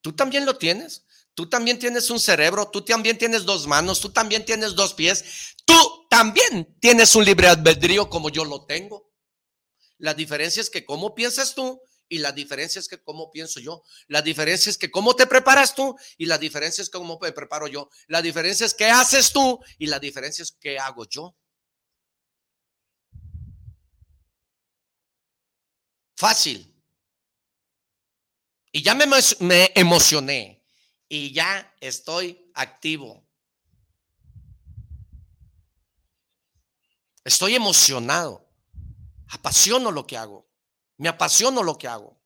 [0.02, 1.06] Tú también lo tienes.
[1.36, 5.54] Tú también tienes un cerebro, tú también tienes dos manos, tú también tienes dos pies,
[5.66, 5.76] tú
[6.10, 9.12] también tienes un libre albedrío como yo lo tengo.
[9.98, 13.84] La diferencia es que cómo piensas tú y la diferencia es que cómo pienso yo.
[14.08, 17.68] La diferencia es que cómo te preparas tú y la diferencia es cómo me preparo
[17.68, 17.90] yo.
[18.08, 21.36] La diferencia es qué haces tú y la diferencia es qué hago yo.
[26.16, 26.72] Fácil.
[28.72, 29.06] Y ya me,
[29.40, 30.64] me emocioné
[31.08, 33.25] y ya estoy activo.
[37.26, 38.48] Estoy emocionado.
[39.30, 40.48] Apasiono lo que hago.
[40.98, 42.22] Me apasiono lo que hago.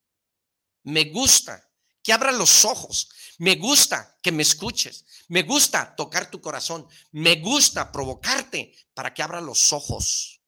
[0.83, 1.67] Me gusta
[2.03, 3.09] que abra los ojos.
[3.37, 5.05] Me gusta que me escuches.
[5.29, 6.87] Me gusta tocar tu corazón.
[7.11, 10.41] Me gusta provocarte para que abra los ojos.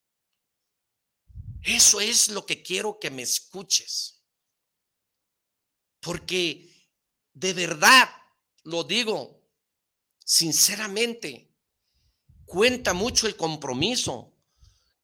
[1.62, 4.22] Eso es lo que quiero que me escuches.
[6.00, 6.90] Porque
[7.32, 8.10] de verdad
[8.64, 9.40] lo digo
[10.24, 11.54] sinceramente,
[12.44, 14.31] cuenta mucho el compromiso.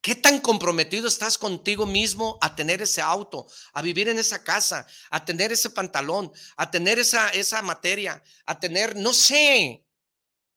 [0.01, 4.87] ¿Qué tan comprometido estás contigo mismo a tener ese auto, a vivir en esa casa,
[5.11, 9.85] a tener ese pantalón, a tener esa, esa materia, a tener, no sé,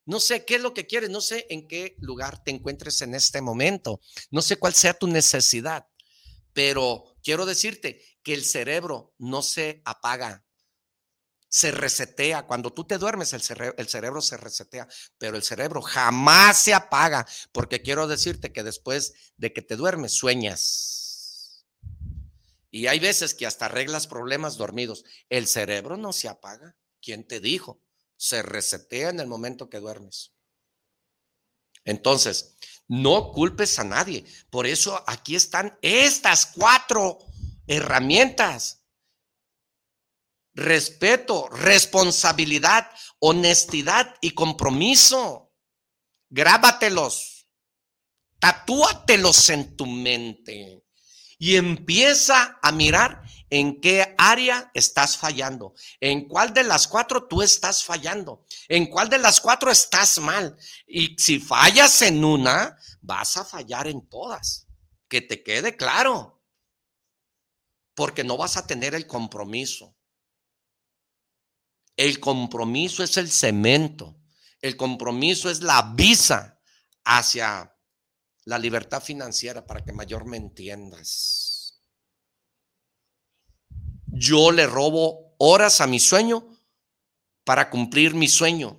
[0.05, 3.15] no sé qué es lo que quieres, no sé en qué lugar te encuentres en
[3.15, 3.99] este momento,
[4.29, 5.87] no sé cuál sea tu necesidad,
[6.53, 10.45] pero quiero decirte que el cerebro no se apaga,
[11.51, 12.47] se resetea.
[12.47, 14.87] Cuando tú te duermes, el cerebro, el cerebro se resetea,
[15.17, 20.13] pero el cerebro jamás se apaga, porque quiero decirte que después de que te duermes,
[20.13, 21.65] sueñas.
[22.71, 25.03] Y hay veces que hasta arreglas problemas dormidos.
[25.29, 26.77] El cerebro no se apaga.
[27.01, 27.81] ¿Quién te dijo?
[28.15, 30.31] Se resetea en el momento que duermes.
[31.83, 32.55] Entonces,
[32.87, 34.23] no culpes a nadie.
[34.49, 37.19] Por eso aquí están estas cuatro
[37.67, 38.80] herramientas
[40.53, 45.53] respeto, responsabilidad, honestidad y compromiso.
[46.29, 47.47] Grábatelos,
[48.39, 50.83] tatúatelos en tu mente
[51.37, 57.41] y empieza a mirar en qué área estás fallando, en cuál de las cuatro tú
[57.41, 60.57] estás fallando, en cuál de las cuatro estás mal.
[60.87, 64.67] Y si fallas en una, vas a fallar en todas.
[65.09, 66.41] Que te quede claro,
[67.93, 69.90] porque no vas a tener el compromiso.
[71.95, 74.17] El compromiso es el cemento.
[74.61, 76.59] El compromiso es la visa
[77.03, 77.75] hacia
[78.45, 81.81] la libertad financiera para que mayor me entiendas.
[84.07, 86.47] Yo le robo horas a mi sueño
[87.43, 88.77] para cumplir mi sueño.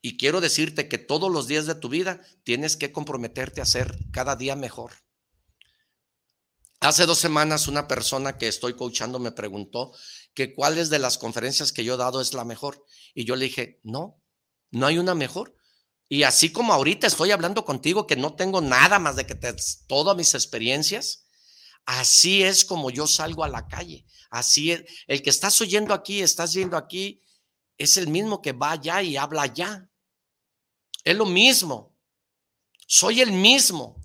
[0.00, 3.98] Y quiero decirte que todos los días de tu vida tienes que comprometerte a ser
[4.12, 4.92] cada día mejor.
[6.80, 9.92] Hace dos semanas una persona que estoy coachando me preguntó
[10.38, 12.84] que cuáles de las conferencias que yo he dado es la mejor.
[13.12, 14.22] Y yo le dije, no,
[14.70, 15.56] no hay una mejor.
[16.08, 19.52] Y así como ahorita estoy hablando contigo que no tengo nada más de que te,
[19.88, 21.26] todas mis experiencias,
[21.86, 24.06] así es como yo salgo a la calle.
[24.30, 27.20] Así es, el que estás oyendo aquí, estás yendo aquí,
[27.76, 29.90] es el mismo que va allá y habla allá.
[31.02, 31.98] Es lo mismo.
[32.86, 34.00] Soy el mismo.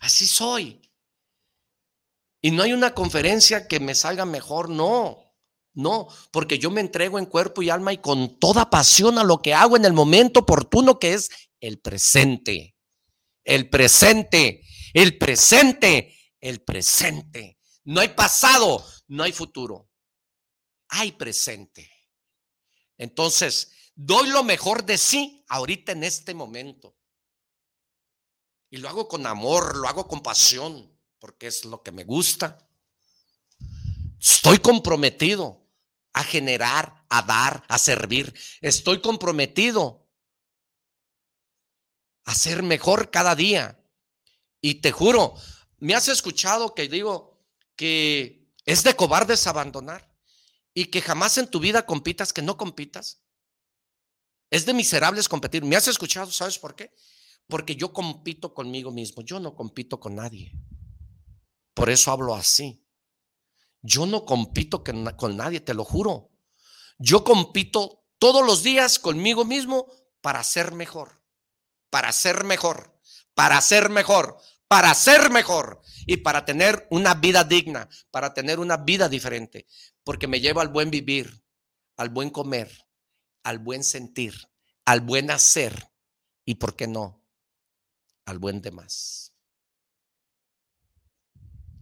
[0.00, 0.81] Así soy.
[2.44, 5.32] Y no hay una conferencia que me salga mejor, no,
[5.74, 9.40] no, porque yo me entrego en cuerpo y alma y con toda pasión a lo
[9.40, 12.76] que hago en el momento oportuno que es el presente,
[13.44, 14.60] el presente,
[14.92, 17.60] el presente, el presente.
[17.84, 19.88] No hay pasado, no hay futuro,
[20.88, 21.90] hay presente.
[22.98, 26.96] Entonces, doy lo mejor de sí ahorita en este momento.
[28.68, 30.92] Y lo hago con amor, lo hago con pasión
[31.22, 32.58] porque es lo que me gusta.
[34.20, 35.64] Estoy comprometido
[36.12, 38.34] a generar, a dar, a servir.
[38.60, 40.04] Estoy comprometido
[42.24, 43.80] a ser mejor cada día.
[44.60, 45.36] Y te juro,
[45.78, 47.40] me has escuchado que digo
[47.76, 50.12] que es de cobardes abandonar
[50.74, 53.22] y que jamás en tu vida compitas, que no compitas.
[54.50, 55.64] Es de miserables competir.
[55.64, 56.32] ¿Me has escuchado?
[56.32, 56.92] ¿Sabes por qué?
[57.46, 59.22] Porque yo compito conmigo mismo.
[59.22, 60.52] Yo no compito con nadie.
[61.74, 62.82] Por eso hablo así.
[63.82, 66.30] Yo no compito con, nadie, te lo juro.
[66.98, 69.86] Yo compito todos los días conmigo mismo
[70.20, 71.20] para ser mejor,
[71.90, 72.96] para ser mejor,
[73.34, 74.38] para ser mejor,
[74.68, 79.66] para ser mejor y para tener una vida digna, para tener una vida diferente,
[80.04, 81.44] porque me lleva al buen vivir,
[81.96, 82.86] al buen comer,
[83.42, 84.48] al buen sentir,
[84.84, 85.90] al buen hacer
[86.44, 87.24] y, ¿por qué no?
[88.24, 89.31] Al buen demás.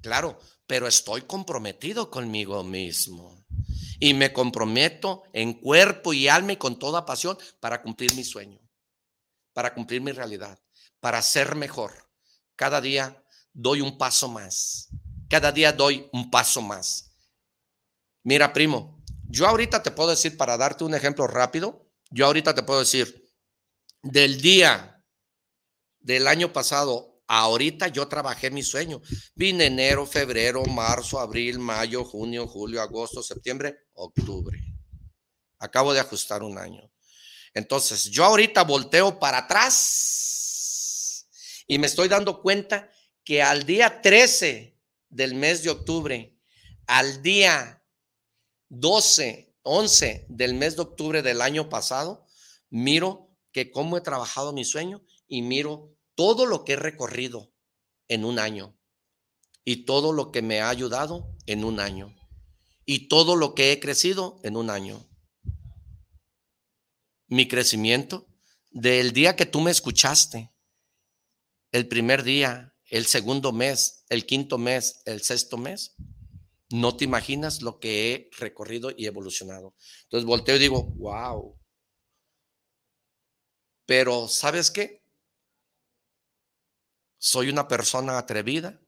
[0.01, 3.45] Claro, pero estoy comprometido conmigo mismo
[3.99, 8.59] y me comprometo en cuerpo y alma y con toda pasión para cumplir mi sueño,
[9.53, 10.59] para cumplir mi realidad,
[11.01, 11.93] para ser mejor.
[12.57, 13.23] Cada día
[13.53, 14.89] doy un paso más.
[15.29, 17.13] Cada día doy un paso más.
[18.23, 22.63] Mira, primo, yo ahorita te puedo decir, para darte un ejemplo rápido, yo ahorita te
[22.63, 23.31] puedo decir,
[24.03, 25.05] del día
[26.01, 29.01] del año pasado ahorita yo trabajé mi sueño.
[29.35, 34.59] Vine enero, febrero, marzo, abril, mayo, junio, julio, agosto, septiembre, octubre.
[35.61, 36.91] Acabo de ajustar un año.
[37.55, 41.27] Entonces, yo ahorita volteo para atrás
[41.67, 42.91] y me estoy dando cuenta
[43.25, 44.77] que al día 13
[45.09, 46.37] del mes de octubre,
[46.87, 47.85] al día
[48.69, 52.27] 12 11 del mes de octubre del año pasado,
[52.71, 57.51] miro que cómo he trabajado mi sueño y miro todo lo que he recorrido
[58.07, 58.79] en un año
[59.65, 62.15] y todo lo que me ha ayudado en un año
[62.85, 65.09] y todo lo que he crecido en un año.
[67.27, 68.29] Mi crecimiento
[68.71, 70.53] del día que tú me escuchaste,
[71.73, 75.95] el primer día, el segundo mes, el quinto mes, el sexto mes,
[76.69, 79.75] no te imaginas lo que he recorrido y evolucionado.
[80.03, 81.59] Entonces volteo y digo, wow.
[83.87, 85.00] Pero ¿sabes qué?
[87.21, 88.81] Soy una persona atrevida,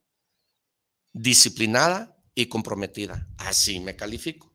[1.12, 3.28] disciplinada y comprometida.
[3.38, 4.52] Así me califico.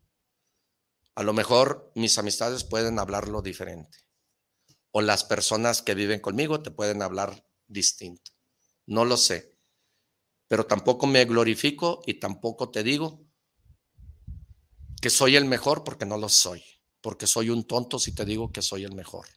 [1.16, 4.00] A lo mejor mis amistades pueden hablarlo diferente.
[4.92, 8.34] O las personas que viven conmigo te pueden hablar distinto.
[8.86, 9.58] No lo sé
[10.48, 13.26] pero tampoco me glorifico y tampoco te digo
[15.02, 16.64] que soy el mejor porque no lo soy,
[17.02, 19.28] porque soy un tonto si te digo que soy el mejor,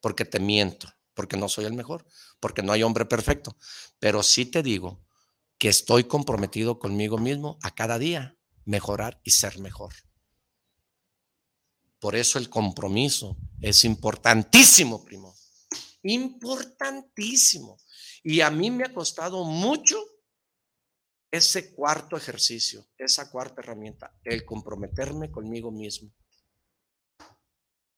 [0.00, 2.06] porque te miento, porque no soy el mejor,
[2.40, 3.56] porque no hay hombre perfecto,
[3.98, 5.04] pero sí te digo
[5.58, 9.94] que estoy comprometido conmigo mismo a cada día mejorar y ser mejor.
[11.98, 15.36] Por eso el compromiso es importantísimo, primo.
[16.02, 17.78] Importantísimo.
[18.24, 19.96] Y a mí me ha costado mucho
[21.30, 26.12] ese cuarto ejercicio, esa cuarta herramienta, el comprometerme conmigo mismo.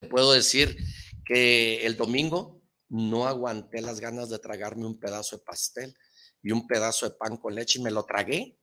[0.09, 0.77] Puedo decir
[1.25, 2.54] que el domingo
[2.89, 5.95] no aguanté las ganas de tragarme un pedazo de pastel
[6.41, 8.59] y un pedazo de pan con leche y me lo tragué.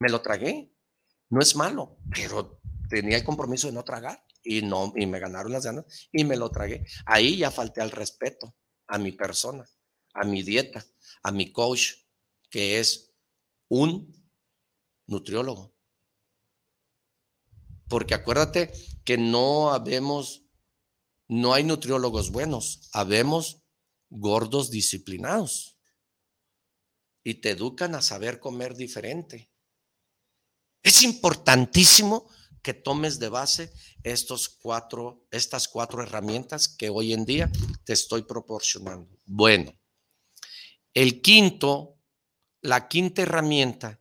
[0.00, 0.72] Me lo tragué.
[1.30, 5.52] No es malo, pero tenía el compromiso de no tragar y no y me ganaron
[5.52, 6.84] las ganas y me lo tragué.
[7.06, 8.54] Ahí ya falté al respeto
[8.86, 9.64] a mi persona,
[10.12, 10.84] a mi dieta,
[11.22, 11.92] a mi coach,
[12.50, 13.14] que es
[13.68, 14.12] un
[15.06, 15.74] nutriólogo.
[17.88, 18.72] Porque acuérdate
[19.04, 20.43] que no habemos,
[21.28, 23.62] no hay nutriólogos buenos, habemos
[24.10, 25.78] gordos disciplinados
[27.22, 29.50] y te educan a saber comer diferente.
[30.82, 32.28] Es importantísimo
[32.62, 33.72] que tomes de base
[34.02, 37.50] estos cuatro, estas cuatro herramientas que hoy en día
[37.84, 39.18] te estoy proporcionando.
[39.24, 39.74] Bueno,
[40.92, 41.94] el quinto
[42.64, 44.00] la quinta herramienta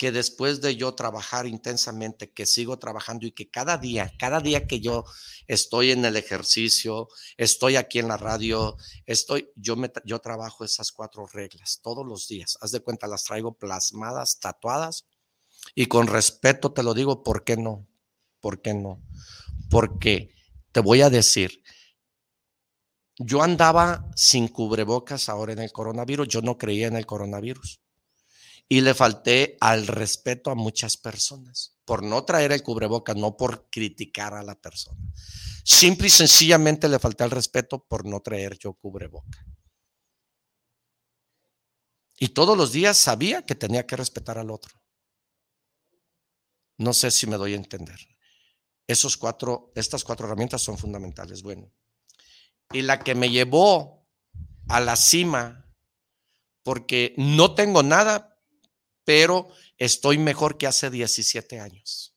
[0.00, 4.66] que después de yo trabajar intensamente, que sigo trabajando y que cada día, cada día
[4.66, 5.04] que yo
[5.46, 10.90] estoy en el ejercicio, estoy aquí en la radio, estoy, yo, me, yo trabajo esas
[10.90, 12.56] cuatro reglas todos los días.
[12.62, 15.04] Haz de cuenta, las traigo plasmadas, tatuadas
[15.74, 17.86] y con respeto te lo digo, ¿por qué no?
[18.40, 19.02] ¿Por qué no?
[19.68, 20.32] Porque
[20.72, 21.62] te voy a decir,
[23.18, 27.82] yo andaba sin cubrebocas ahora en el coronavirus, yo no creía en el coronavirus
[28.72, 33.68] y le falté al respeto a muchas personas por no traer el cubreboca, no por
[33.68, 35.00] criticar a la persona.
[35.64, 39.44] Simple y sencillamente le falté al respeto por no traer yo cubreboca.
[42.16, 44.80] Y todos los días sabía que tenía que respetar al otro.
[46.78, 47.98] No sé si me doy a entender.
[48.86, 51.42] Esos cuatro, estas cuatro herramientas son fundamentales.
[51.42, 51.72] Bueno,
[52.70, 54.06] y la que me llevó
[54.68, 55.66] a la cima,
[56.62, 58.29] porque no tengo nada,
[59.10, 62.14] pero estoy mejor que hace 17 años.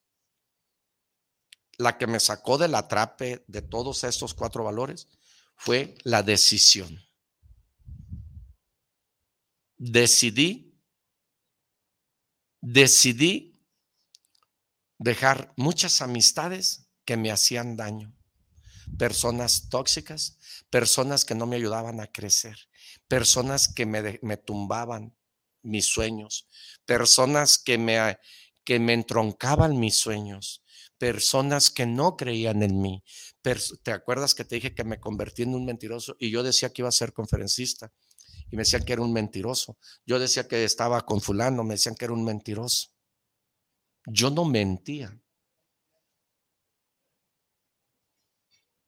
[1.79, 5.07] La que me sacó del atrape de todos estos cuatro valores
[5.55, 7.03] fue la decisión
[9.83, 10.79] decidí,
[12.61, 13.59] decidí
[14.99, 18.15] dejar muchas amistades que me hacían daño.
[18.99, 20.37] Personas tóxicas,
[20.69, 22.55] personas que no me ayudaban a crecer,
[23.07, 25.17] personas que me, me tumbaban
[25.63, 26.47] mis sueños,
[26.85, 28.17] personas que me,
[28.63, 30.63] que me entroncaban mis sueños,
[30.97, 33.03] personas que no creían en mí.
[33.41, 36.81] ¿Te acuerdas que te dije que me convertí en un mentiroso y yo decía que
[36.81, 37.91] iba a ser conferencista?
[38.53, 39.79] y me decían que era un mentiroso.
[40.05, 42.89] Yo decía que estaba con fulano, me decían que era un mentiroso.
[44.05, 45.19] Yo no mentía.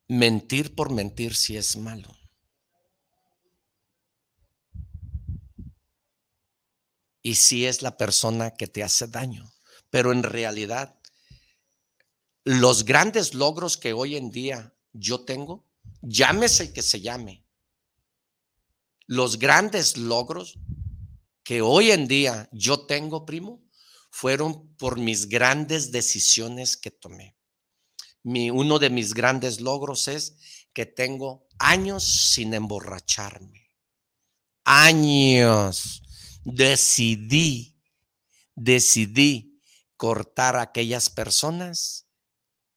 [0.07, 2.15] Mentir por mentir si es malo.
[7.25, 9.51] Y si es la persona que te hace daño.
[9.89, 10.95] Pero en realidad,
[12.43, 15.65] los grandes logros que hoy en día yo tengo,
[16.03, 17.43] llámese que se llame,
[19.07, 20.59] los grandes logros
[21.43, 23.59] que hoy en día yo tengo, primo,
[24.11, 27.35] fueron por mis grandes decisiones que tomé.
[28.21, 30.35] Mi, uno de mis grandes logros es
[30.73, 33.71] que tengo años sin emborracharme.
[34.63, 36.04] Años.
[36.45, 37.75] Decidí,
[38.55, 39.59] decidí
[39.97, 42.07] cortar a aquellas personas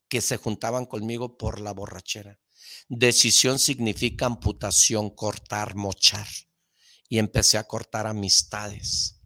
[0.08, 2.40] que se juntaban conmigo por la borrachera.
[2.88, 6.26] Decisión significa amputación, cortar, mochar.
[7.10, 9.20] Y empecé a cortar amistades.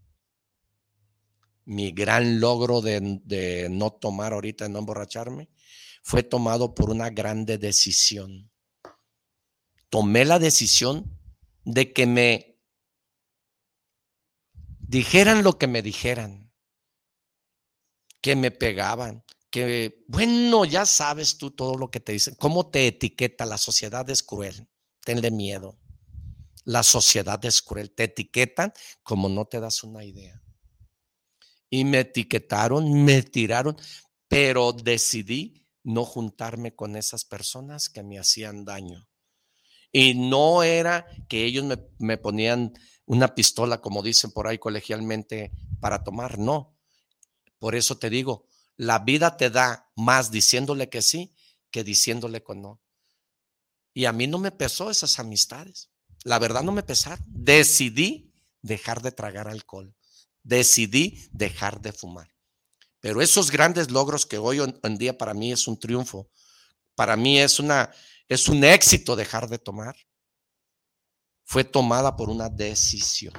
[1.65, 5.49] Mi gran logro de, no tomar ahorita, de no emborracharme,
[6.03, 8.51] fue tomado por una grande decisión.
[9.89, 11.17] Tomé la decisión
[11.65, 12.52] de que me
[14.89, 16.53] dijeran lo que me dijeran,
[18.21, 22.87] que me pegaban, que, bueno, ya sabes tú todo lo que te dicen, cómo te
[22.87, 24.69] etiqueta, la sociedad es cruel,
[25.05, 25.79] tenle miedo.
[26.65, 28.73] La sociedad es cruel, te etiquetan
[29.03, 30.41] como no te das una idea.
[31.69, 33.77] Y me etiquetaron, me tiraron,
[34.29, 39.09] pero decidí no juntarme con esas personas que me hacían daño.
[39.91, 42.73] Y no era que ellos me, me ponían
[43.07, 46.77] una pistola, como dicen por ahí colegialmente, para tomar, no.
[47.59, 48.47] Por eso te digo,
[48.77, 51.35] la vida te da más diciéndole que sí
[51.71, 52.81] que diciéndole que no.
[53.95, 55.91] Y a mí no me pesó esas amistades.
[56.25, 57.25] La verdad no me pesaron.
[57.29, 59.95] Decidí dejar de tragar alcohol.
[60.43, 62.33] Decidí dejar de fumar.
[63.01, 66.31] Pero esos grandes logros que hoy en día para mí es un triunfo,
[66.95, 67.91] para mí es una
[68.29, 69.97] es un éxito dejar de tomar.
[71.53, 73.35] Fue tomada por una decisión.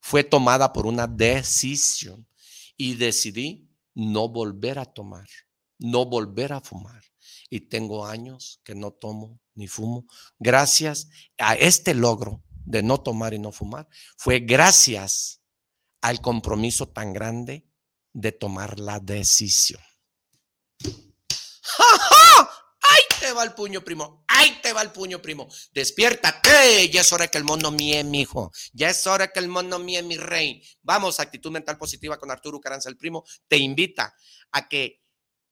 [0.00, 2.26] Fue tomada por una decisión
[2.78, 5.28] y decidí no volver a tomar,
[5.78, 7.04] no volver a fumar.
[7.50, 10.06] Y tengo años que no tomo ni fumo.
[10.38, 13.86] Gracias a este logro de no tomar y no fumar,
[14.16, 15.42] fue gracias
[16.00, 17.68] al compromiso tan grande
[18.14, 19.82] de tomar la decisión.
[20.82, 20.94] ¡Ay,
[21.26, 22.27] te
[23.38, 24.24] va el puño, primo!
[24.26, 25.48] ¡Ay, te va el puño, primo!
[25.72, 26.90] ¡Despiértate!
[26.90, 28.52] Ya es hora que el mono mie, mijo.
[28.72, 30.62] Ya es hora que el mono mie, mi rey.
[30.82, 33.24] Vamos, actitud mental positiva con Arturo Caranza, el primo.
[33.46, 34.14] Te invita
[34.52, 35.02] a que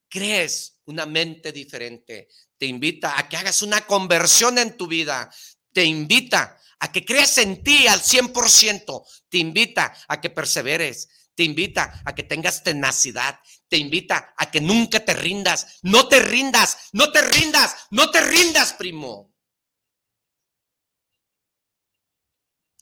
[0.09, 2.29] crees una mente diferente.
[2.59, 5.31] Te invita a que hagas una conversión en tu vida.
[5.73, 9.03] Te invita a que creas en ti al 100%.
[9.29, 14.61] Te invita a que perseveres te invita a que tengas tenacidad, te invita a que
[14.61, 19.35] nunca te rindas, no te rindas, no te rindas, no te rindas, primo.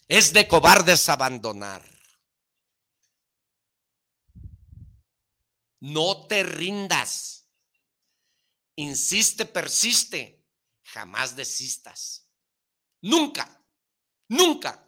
[0.06, 1.82] Es de cobardes abandonar.
[5.80, 7.48] No te rindas.
[8.76, 10.44] Insiste, persiste.
[10.82, 12.28] Jamás desistas.
[13.00, 13.64] Nunca,
[14.28, 14.86] nunca.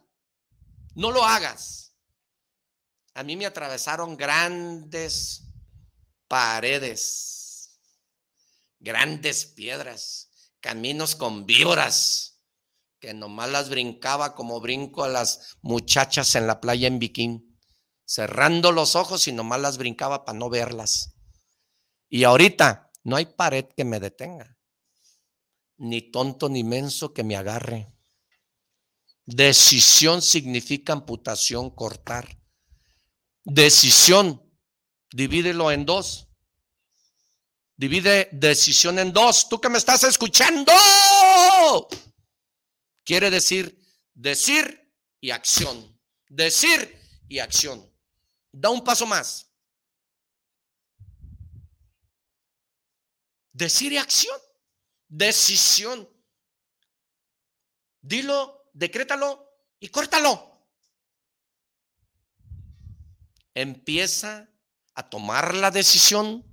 [0.93, 1.95] No lo hagas.
[3.15, 5.46] A mí me atravesaron grandes
[6.27, 7.79] paredes,
[8.79, 10.29] grandes piedras,
[10.59, 12.43] caminos con víboras,
[12.99, 17.45] que nomás las brincaba como brinco a las muchachas en la playa en bikini,
[18.05, 21.15] cerrando los ojos y nomás las brincaba para no verlas.
[22.09, 24.57] Y ahorita no hay pared que me detenga,
[25.77, 27.91] ni tonto ni menso que me agarre,
[29.27, 32.39] Decisión significa amputación, cortar.
[33.43, 34.41] Decisión,
[35.11, 36.27] divídelo en dos.
[37.75, 39.47] Divide decisión en dos.
[39.49, 40.73] Tú que me estás escuchando.
[43.03, 43.77] Quiere decir
[44.13, 45.97] decir y acción.
[46.27, 47.89] Decir y acción.
[48.51, 49.51] Da un paso más.
[53.53, 54.37] Decir y acción.
[55.07, 56.09] Decisión.
[58.01, 59.47] Dilo, decrétalo
[59.79, 60.67] y córtalo.
[63.53, 64.49] Empieza
[64.97, 66.43] a tomar la decisión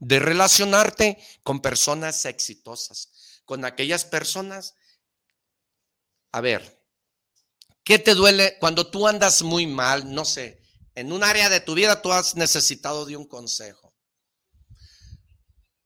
[0.00, 4.74] de relacionarte con personas exitosas, con aquellas personas.
[6.32, 6.82] A ver,
[7.84, 10.12] ¿qué te duele cuando tú andas muy mal?
[10.12, 10.60] No sé,
[10.96, 13.94] en un área de tu vida tú has necesitado de un consejo.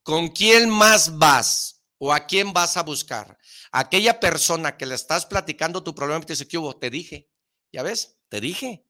[0.02, 3.36] ¿Con quién más vas o a quién vas a buscar?
[3.72, 6.78] Aquella persona que le estás platicando tu problema y te dice, ¿qué hubo?
[6.78, 7.30] Te dije.
[7.70, 8.16] ¿Ya ves?
[8.30, 8.89] Te dije.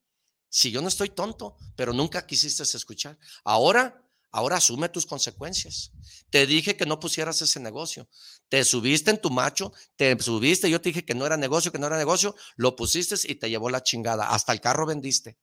[0.51, 3.18] Si yo no estoy tonto, pero nunca quisiste escuchar.
[3.44, 5.90] Ahora Ahora asume tus consecuencias.
[6.31, 8.09] Te dije que no pusieras ese negocio.
[8.48, 11.78] Te subiste en tu macho, te subiste, yo te dije que no era negocio, que
[11.78, 14.31] no era negocio, lo pusiste y te llevó la chingada.
[14.31, 15.36] Hasta el carro vendiste.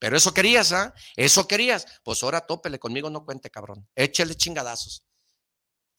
[0.00, 0.94] Pero eso querías, ¿ah?
[1.14, 1.86] Eso querías.
[2.02, 3.88] Pues ahora tópele, conmigo no cuente, cabrón.
[3.94, 5.04] Échele chingadazos.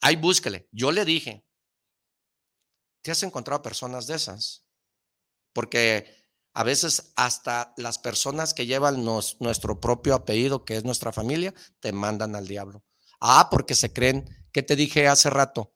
[0.02, 0.68] Ahí búsquele.
[0.72, 1.42] Yo le dije,
[3.00, 4.64] ¿te has encontrado personas de esas?
[5.54, 6.21] Porque
[6.54, 11.92] a veces hasta las personas que llevan nuestro propio apellido, que es nuestra familia, te
[11.92, 12.84] mandan al diablo.
[13.20, 15.74] Ah, porque se creen, ¿qué te dije hace rato?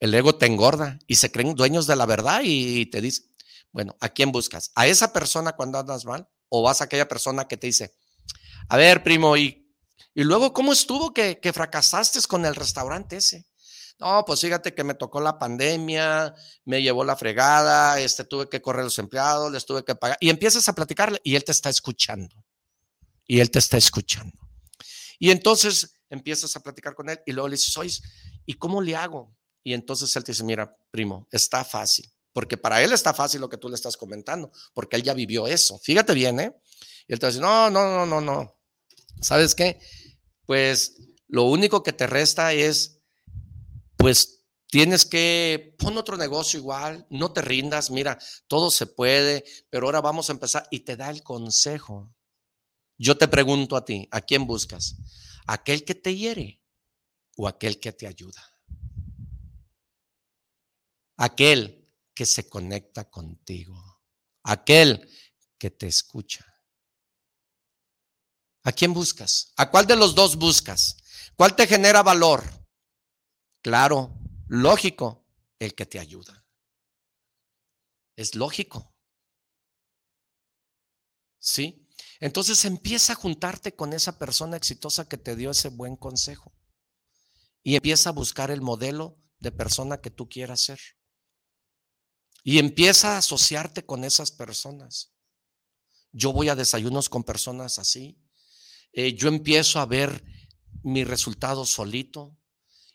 [0.00, 3.24] El ego te engorda y se creen dueños de la verdad y te dice,
[3.72, 4.72] bueno, ¿a quién buscas?
[4.74, 6.28] ¿A esa persona cuando andas mal?
[6.48, 7.94] ¿O vas a aquella persona que te dice,
[8.68, 9.74] a ver, primo, y,
[10.14, 13.46] y luego cómo estuvo que, que fracasaste con el restaurante ese?
[14.02, 16.34] No, pues fíjate que me tocó la pandemia,
[16.64, 20.18] me llevó la fregada, este, tuve que correr los empleados, les tuve que pagar.
[20.20, 22.44] Y empiezas a platicarle y él te está escuchando.
[23.28, 24.36] Y él te está escuchando.
[25.20, 28.02] Y entonces empiezas a platicar con él y luego le dices,
[28.44, 29.32] ¿y cómo le hago?
[29.62, 32.12] Y entonces él te dice, mira, primo, está fácil.
[32.32, 35.46] Porque para él está fácil lo que tú le estás comentando, porque él ya vivió
[35.46, 35.78] eso.
[35.78, 36.52] Fíjate bien, ¿eh?
[37.06, 38.58] Y él te dice, no, no, no, no, no.
[39.20, 39.78] ¿Sabes qué?
[40.44, 40.96] Pues
[41.28, 43.01] lo único que te resta es
[44.02, 48.18] pues tienes que pon otro negocio igual, no te rindas, mira,
[48.48, 52.12] todo se puede, pero ahora vamos a empezar y te da el consejo.
[52.98, 54.96] Yo te pregunto a ti, ¿a quién buscas?
[55.46, 56.60] ¿Aquel que te hiere
[57.36, 58.42] o aquel que te ayuda?
[61.16, 64.00] Aquel que se conecta contigo,
[64.42, 65.08] aquel
[65.58, 66.44] que te escucha.
[68.64, 69.52] ¿A quién buscas?
[69.56, 70.96] ¿A cuál de los dos buscas?
[71.36, 72.61] ¿Cuál te genera valor?
[73.62, 74.18] Claro,
[74.48, 75.24] lógico,
[75.58, 76.44] el que te ayuda.
[78.16, 78.92] Es lógico.
[81.38, 81.88] ¿Sí?
[82.20, 86.52] Entonces empieza a juntarte con esa persona exitosa que te dio ese buen consejo.
[87.62, 90.80] Y empieza a buscar el modelo de persona que tú quieras ser.
[92.44, 95.12] Y empieza a asociarte con esas personas.
[96.10, 98.20] Yo voy a desayunos con personas así.
[98.92, 100.24] Eh, yo empiezo a ver
[100.82, 102.36] mi resultado solito.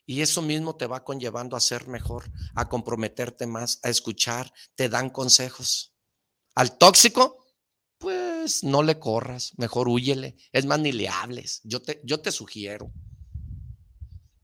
[0.09, 4.87] Y eso mismo te va conllevando a ser mejor, a comprometerte más, a escuchar, te
[4.87, 5.93] dan consejos.
[6.55, 7.45] Al tóxico,
[7.97, 10.37] pues no le corras, mejor huyele.
[10.53, 11.59] Es más, ni le hables.
[11.65, 12.89] Yo te, yo te sugiero.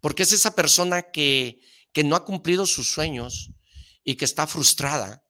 [0.02, 1.62] Porque es esa persona que,
[1.94, 3.52] que no ha cumplido sus sueños
[4.04, 5.26] y que está frustrada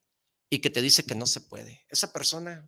[0.49, 1.85] y que te dice que no se puede.
[1.89, 2.67] Esa persona,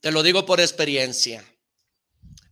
[0.00, 1.42] te lo digo por experiencia.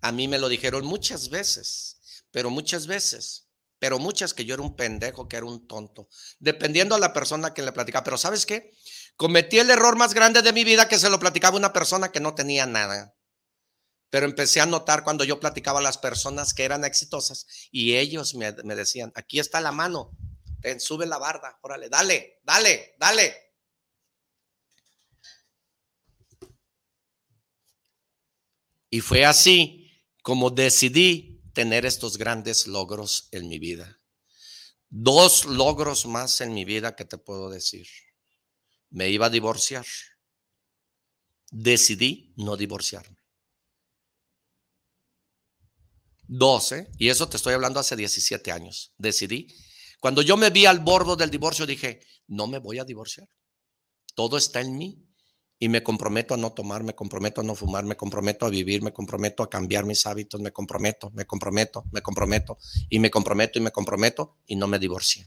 [0.05, 1.99] A mí me lo dijeron muchas veces,
[2.31, 3.49] pero muchas veces,
[3.79, 7.55] pero muchas que yo era un pendejo, que era un tonto, dependiendo a la persona
[7.55, 8.05] que le platicaba.
[8.05, 8.71] Pero ¿sabes qué?
[9.17, 12.21] Cometí el error más grande de mi vida que se lo platicaba una persona que
[12.21, 13.17] no tenía nada.
[14.11, 18.35] Pero empecé a notar cuando yo platicaba a las personas que eran exitosas y ellos
[18.35, 20.11] me, decían, aquí está la mano,
[20.81, 23.55] sube la barda, órale, dale, dale, dale.
[28.91, 29.84] Y fue así
[30.25, 34.01] como decidí tener estos grandes logros en mi vida.
[34.89, 37.87] Dos logros más en mi vida que te puedo decir.
[38.89, 39.85] Me iba a divorciar.
[41.51, 43.19] Decidí no divorciarme.
[46.23, 48.95] Doce, y eso te estoy hablando hace 17 años.
[48.97, 49.55] Decidí.
[50.01, 53.29] Cuando yo me vi al borde del divorcio, dije, no me voy a divorciar.
[54.15, 55.07] Todo está en mí
[55.65, 58.83] y me comprometo a no tomar, me comprometo a no fumar, me comprometo a vivir,
[58.83, 62.59] me comprometo a cambiar mis hábitos, me comprometo, me comprometo, me comprometo
[62.91, 65.27] y me comprometo y me comprometo y no me divorcié.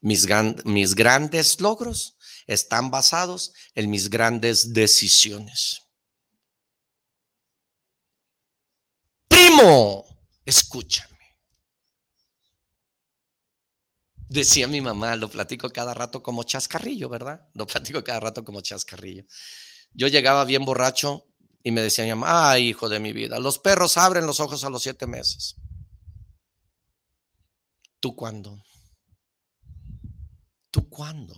[0.00, 0.26] Mis,
[0.64, 5.82] mis grandes logros están basados en mis grandes decisiones.
[9.28, 10.06] Primo,
[10.46, 11.11] escúchame.
[14.32, 17.46] Decía mi mamá, lo platico cada rato como chascarrillo, ¿verdad?
[17.52, 19.24] Lo platico cada rato como chascarrillo.
[19.92, 21.26] Yo llegaba bien borracho
[21.62, 24.64] y me decía mi mamá, ay, hijo de mi vida, los perros abren los ojos
[24.64, 25.56] a los siete meses.
[28.00, 28.64] ¿Tú cuándo?
[30.70, 31.34] ¿Tú cuándo?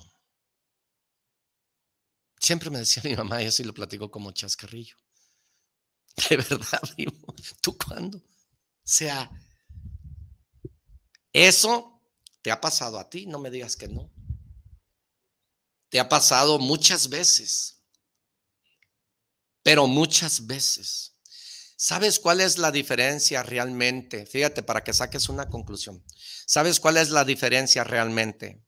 [2.38, 4.96] Siempre me decía mi mamá, y así lo platico como chascarrillo.
[6.30, 6.82] De verdad,
[7.60, 8.18] ¿tú cuándo?
[8.18, 8.22] O
[8.84, 9.28] sea,
[11.32, 11.93] eso
[12.44, 14.12] te ha pasado a ti, no me digas que no.
[15.88, 17.82] Te ha pasado muchas veces,
[19.62, 21.14] pero muchas veces.
[21.74, 24.26] ¿Sabes cuál es la diferencia realmente?
[24.26, 26.04] Fíjate, para que saques una conclusión.
[26.46, 28.62] ¿Sabes cuál es la diferencia realmente?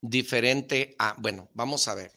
[0.00, 2.10] Diferente a, bueno, vamos a ver.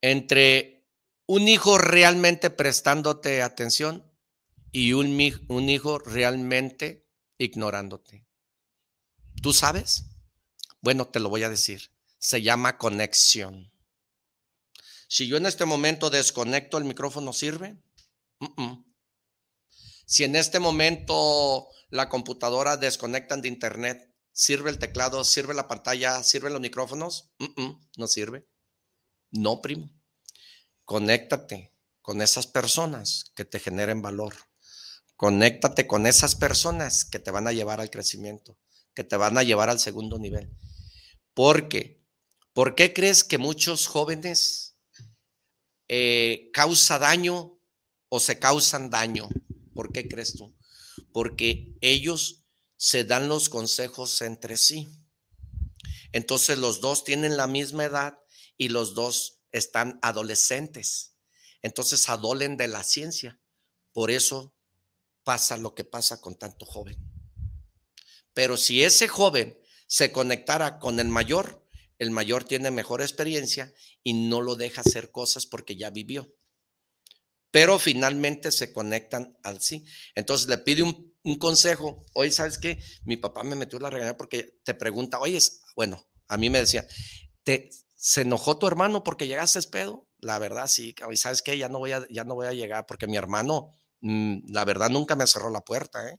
[0.00, 0.86] Entre
[1.26, 4.09] un hijo realmente prestándote atención
[4.72, 5.18] y un,
[5.48, 7.06] un hijo realmente
[7.38, 8.26] ignorándote.
[9.42, 10.04] ¿Tú sabes?
[10.80, 11.90] Bueno, te lo voy a decir.
[12.18, 13.72] Se llama conexión.
[15.08, 17.76] Si yo en este momento desconecto el micrófono, ¿sirve?
[20.06, 26.22] Si en este momento la computadora desconectan de internet, ¿sirve el teclado, sirve la pantalla,
[26.22, 27.32] sirven los micrófonos?
[27.96, 28.46] no sirve.
[29.30, 29.90] No, primo.
[30.84, 34.34] Conéctate con esas personas que te generen valor.
[35.20, 38.56] Conéctate con esas personas que te van a llevar al crecimiento,
[38.94, 40.50] que te van a llevar al segundo nivel.
[41.34, 42.02] Porque,
[42.54, 44.78] ¿por qué crees que muchos jóvenes
[45.88, 47.60] eh, causa daño
[48.08, 49.28] o se causan daño?
[49.74, 50.56] ¿Por qué crees tú?
[51.12, 52.46] Porque ellos
[52.78, 54.88] se dan los consejos entre sí.
[56.12, 58.18] Entonces los dos tienen la misma edad
[58.56, 61.14] y los dos están adolescentes.
[61.60, 63.38] Entonces adolen de la ciencia.
[63.92, 64.54] Por eso
[65.24, 66.96] pasa lo que pasa con tanto joven.
[68.34, 71.66] Pero si ese joven se conectara con el mayor,
[71.98, 73.72] el mayor tiene mejor experiencia
[74.02, 76.34] y no lo deja hacer cosas porque ya vivió.
[77.50, 79.84] Pero finalmente se conectan al sí.
[80.14, 82.06] Entonces le pide un, consejo.
[82.14, 82.78] Oye, ¿sabes qué?
[83.04, 85.38] Mi papá me metió la regañada porque te pregunta, oye,
[85.76, 86.86] bueno, a mí me decía,
[87.42, 90.08] ¿te, ¿se enojó tu hermano porque llegaste pedo?
[90.20, 90.94] La verdad, sí.
[91.16, 91.58] ¿Sabes qué?
[91.58, 95.16] Ya no voy a, ya no voy a llegar porque mi hermano la verdad nunca
[95.16, 96.08] me cerró la puerta.
[96.08, 96.18] ¿eh?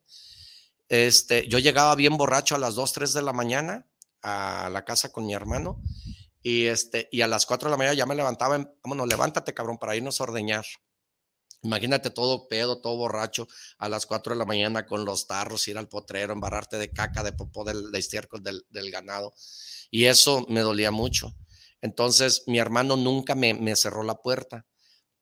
[0.90, 3.88] Este, yo llegaba bien borracho a las 2, 3 de la mañana
[4.22, 5.82] a la casa con mi hermano
[6.44, 9.78] y, este, y a las 4 de la mañana ya me levantaba, vámonos, levántate cabrón
[9.78, 10.66] para irnos a ordeñar.
[11.64, 13.48] Imagínate todo pedo, todo borracho
[13.78, 17.24] a las 4 de la mañana con los tarros, ir al potrero, embarrarte de caca,
[17.24, 19.34] de popó, del, de estiércol del, del, ganado.
[19.92, 21.36] Y eso me dolía mucho.
[21.82, 24.66] Entonces mi hermano nunca me, me cerró la puerta.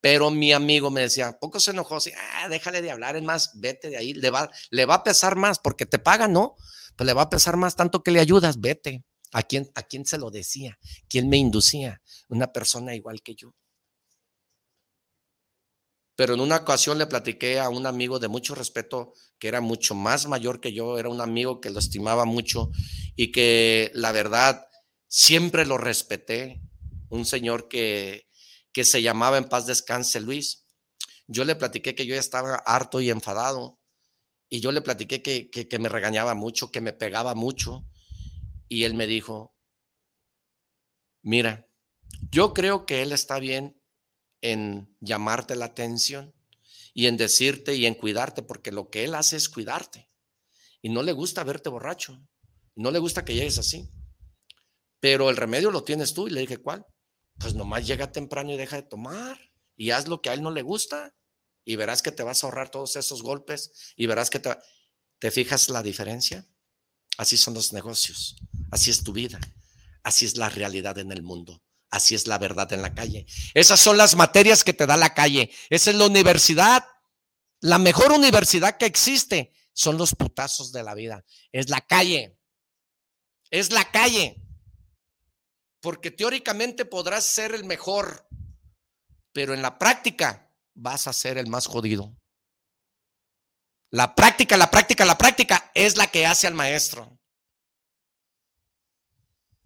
[0.02, 3.52] Pero mi amigo me decía, poco se enojó, así, ah, déjale de hablar, es más,
[3.56, 6.56] vete de ahí, le va, le va a pesar más porque te pagan, ¿no?
[6.96, 9.04] Pues le va a pesar más tanto que le ayudas, vete.
[9.32, 10.80] ¿A quién, ¿A quién se lo decía?
[11.08, 12.02] ¿Quién me inducía?
[12.30, 13.54] Una persona igual que yo.
[16.16, 19.96] Pero en una ocasión le platiqué a un amigo de mucho respeto, que era mucho
[19.96, 22.72] más mayor que yo, era un amigo que lo estimaba mucho
[23.16, 24.68] y que la verdad
[25.08, 26.60] siempre lo respeté,
[27.10, 28.28] un señor que
[28.72, 30.66] que se llamaba En paz descanse Luis.
[31.28, 33.80] Yo le platiqué que yo estaba harto y enfadado
[34.50, 37.86] y yo le platiqué que, que, me regañaba mucho, que me pegaba mucho
[38.68, 39.56] y él me dijo,
[41.22, 41.68] mira,
[42.32, 43.80] yo creo que él está bien
[44.42, 46.34] en llamarte la atención
[46.94, 50.10] y en decirte y en cuidarte, porque lo que él hace es cuidarte.
[50.82, 52.20] Y no le gusta verte borracho,
[52.76, 53.88] no le gusta que llegues así.
[55.00, 56.86] Pero el remedio lo tienes tú y le dije, ¿cuál?
[57.40, 59.40] Pues nomás llega temprano y deja de tomar
[59.76, 61.16] y haz lo que a él no le gusta
[61.64, 64.56] y verás que te vas a ahorrar todos esos golpes y verás que te,
[65.20, 66.46] te fijas la diferencia.
[67.18, 68.38] Así son los negocios,
[68.72, 69.40] así es tu vida,
[70.04, 71.62] así es la realidad en el mundo.
[71.92, 73.26] Así es la verdad en la calle.
[73.56, 75.50] Esas son las materias que te da la calle.
[75.72, 76.86] Esa es la universidad.
[77.62, 81.26] La mejor universidad que existe son los putazos de la vida.
[81.52, 82.38] Es la calle.
[83.50, 84.40] Es la calle
[85.82, 88.28] porque teóricamente podrás ser el mejor,
[89.32, 92.16] pero en la práctica vas a ser el más jodido.
[93.92, 97.18] La práctica, la práctica, la práctica es la que hace al maestro.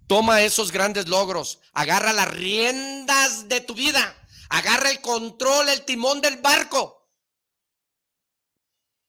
[0.07, 4.15] Toma esos grandes logros, agarra las riendas de tu vida,
[4.49, 7.03] agarra el control, el timón del barco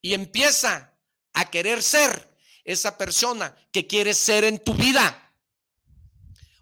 [0.05, 0.95] y empieza
[1.33, 5.24] a querer ser esa persona que quieres ser en tu vida.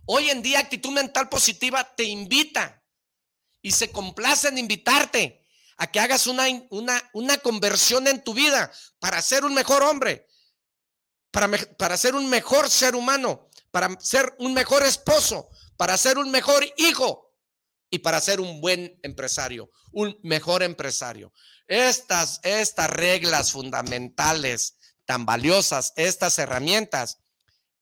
[0.06, 2.82] Hoy en día actitud mental positiva te invita
[3.60, 5.46] y se complace en invitarte
[5.76, 10.26] a que hagas una, una, una conversión en tu vida para ser un mejor hombre,
[11.30, 11.48] para,
[11.78, 16.64] para ser un mejor ser humano, para ser un mejor esposo, para ser un mejor
[16.76, 17.32] hijo
[17.90, 21.32] y para ser un buen empresario, un mejor empresario.
[21.66, 27.18] Estas, estas reglas fundamentales tan valiosas, estas herramientas,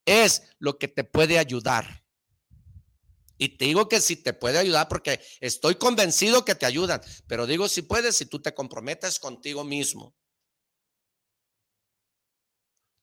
[0.05, 2.00] es lo que te puede ayudar.
[3.43, 7.47] Y te digo que si te puede ayudar porque estoy convencido que te ayudan, pero
[7.47, 10.15] digo si puedes, si tú te comprometes contigo mismo.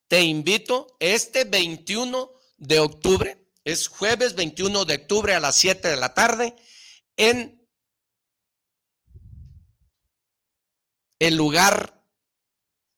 [0.06, 5.96] Te invito este 21 de octubre, es jueves 21 de octubre a las 7 de
[5.96, 6.54] la tarde,
[7.16, 7.68] en
[11.18, 12.00] el lugar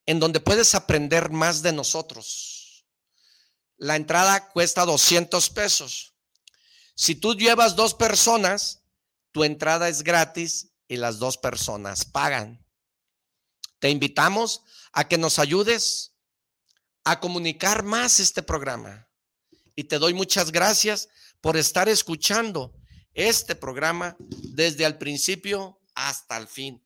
[0.05, 2.85] en donde puedes aprender más de nosotros.
[3.77, 6.10] La entrada cuesta 200 pesos.
[7.01, 8.83] Si tú llevas dos personas,
[9.31, 12.63] tu entrada es gratis y las dos personas pagan.
[13.79, 14.61] Te invitamos
[14.91, 16.13] a que nos ayudes
[17.03, 19.09] a comunicar más este programa.
[19.75, 21.09] Y te doy muchas gracias
[21.41, 22.71] por estar escuchando
[23.15, 26.85] este programa desde el principio hasta el fin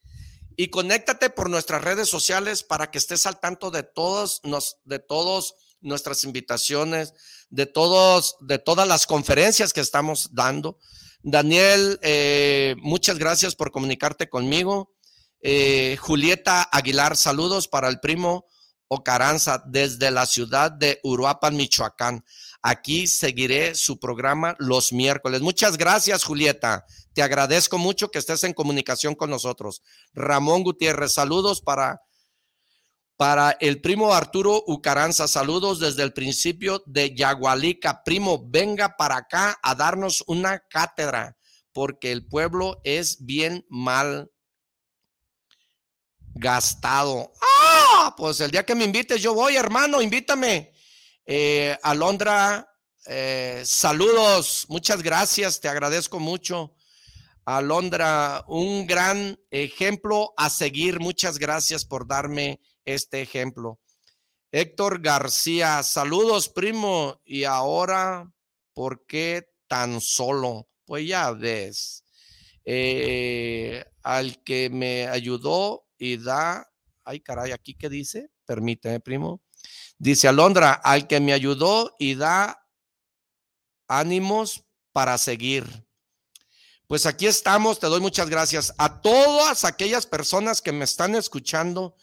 [0.56, 5.00] y conéctate por nuestras redes sociales para que estés al tanto de todos nos, de
[5.00, 5.56] todos
[5.86, 7.14] nuestras invitaciones,
[7.50, 10.78] de todos, de todas las conferencias que estamos dando.
[11.24, 14.94] Daniel, eh, muchas gracias por comunicarte conmigo.
[15.42, 18.46] Eh, Julieta Aguilar, saludos para el primo
[18.88, 22.24] Ocaranza desde la ciudad de Uruapan, Michoacán.
[22.62, 25.42] Aquí seguiré su programa los miércoles.
[25.42, 26.86] Muchas gracias, Julieta.
[27.14, 29.82] Te agradezco mucho que estés en comunicación con nosotros.
[30.14, 32.02] Ramón Gutiérrez, saludos para,
[33.18, 35.28] para el primo Arturo Ucaranza.
[35.28, 38.04] Saludos desde el principio de Yagualica.
[38.04, 41.38] Primo, venga para acá a darnos una cátedra,
[41.72, 44.30] porque el pueblo es bien mal
[46.34, 47.32] gastado.
[47.42, 50.74] Ah, pues el día que me invites, yo voy, hermano, invítame.
[51.26, 52.68] Eh, Alondra,
[53.08, 56.76] eh, saludos, muchas gracias, te agradezco mucho.
[57.46, 63.80] Alondra, un gran ejemplo a seguir, muchas gracias por darme este ejemplo.
[64.52, 68.32] Héctor García, saludos primo, y ahora,
[68.74, 70.70] ¿por qué tan solo?
[70.86, 72.06] Pues ya ves,
[72.64, 76.72] eh, al que me ayudó y da,
[77.04, 79.42] ay caray, aquí qué dice, permíteme primo,
[79.98, 82.68] Dice Alondra, al que me ayudó y da
[83.88, 85.86] ánimos para seguir.
[86.88, 88.74] Pues aquí estamos, te doy muchas gracias.
[88.78, 91.96] A todas aquellas personas que me están escuchando,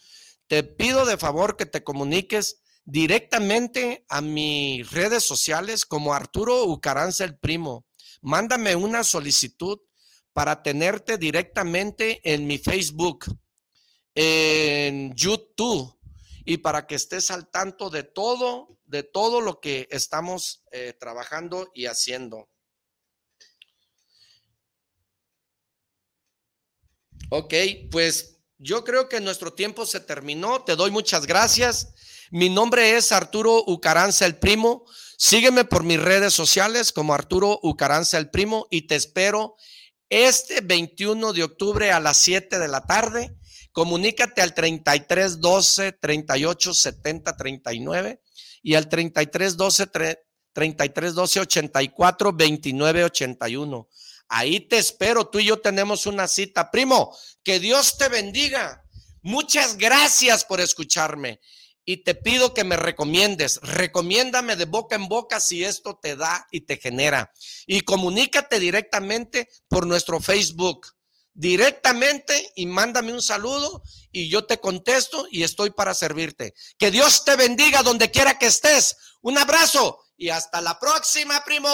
[0.47, 7.23] te pido de favor que te comuniques directamente a mis redes sociales como Arturo Ucaranza
[7.23, 7.85] el Primo.
[8.21, 9.79] Mándame una solicitud
[10.33, 13.25] para tenerte directamente en mi Facebook,
[14.15, 15.97] en YouTube
[16.45, 21.71] y para que estés al tanto de todo, de todo lo que estamos eh, trabajando
[21.73, 22.49] y haciendo.
[27.29, 27.53] Ok,
[27.89, 30.63] pues yo creo que nuestro tiempo se terminó.
[30.63, 31.93] Te doy muchas gracias.
[32.31, 34.85] Mi nombre es Arturo Ucaranza el Primo.
[35.17, 39.55] Sígueme por mis redes sociales como Arturo Ucaranza el Primo y te espero
[40.09, 43.35] este 21 de octubre a las 7 de la tarde
[43.73, 48.21] Comunícate al 33 12 38 70 39
[48.61, 49.87] y al 33 12
[50.53, 53.89] 33 12 84 29 81.
[54.27, 56.71] Ahí te espero, tú y yo tenemos una cita.
[56.71, 58.83] Primo, que Dios te bendiga.
[59.21, 61.39] Muchas gracias por escucharme
[61.85, 63.59] y te pido que me recomiendes.
[63.61, 67.31] Recomiéndame de boca en boca si esto te da y te genera.
[67.65, 70.87] Y comunícate directamente por nuestro Facebook
[71.33, 76.53] directamente y mándame un saludo y yo te contesto y estoy para servirte.
[76.77, 78.95] Que Dios te bendiga donde quiera que estés.
[79.21, 81.69] Un abrazo y hasta la próxima, primo.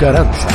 [0.00, 0.49] Arturo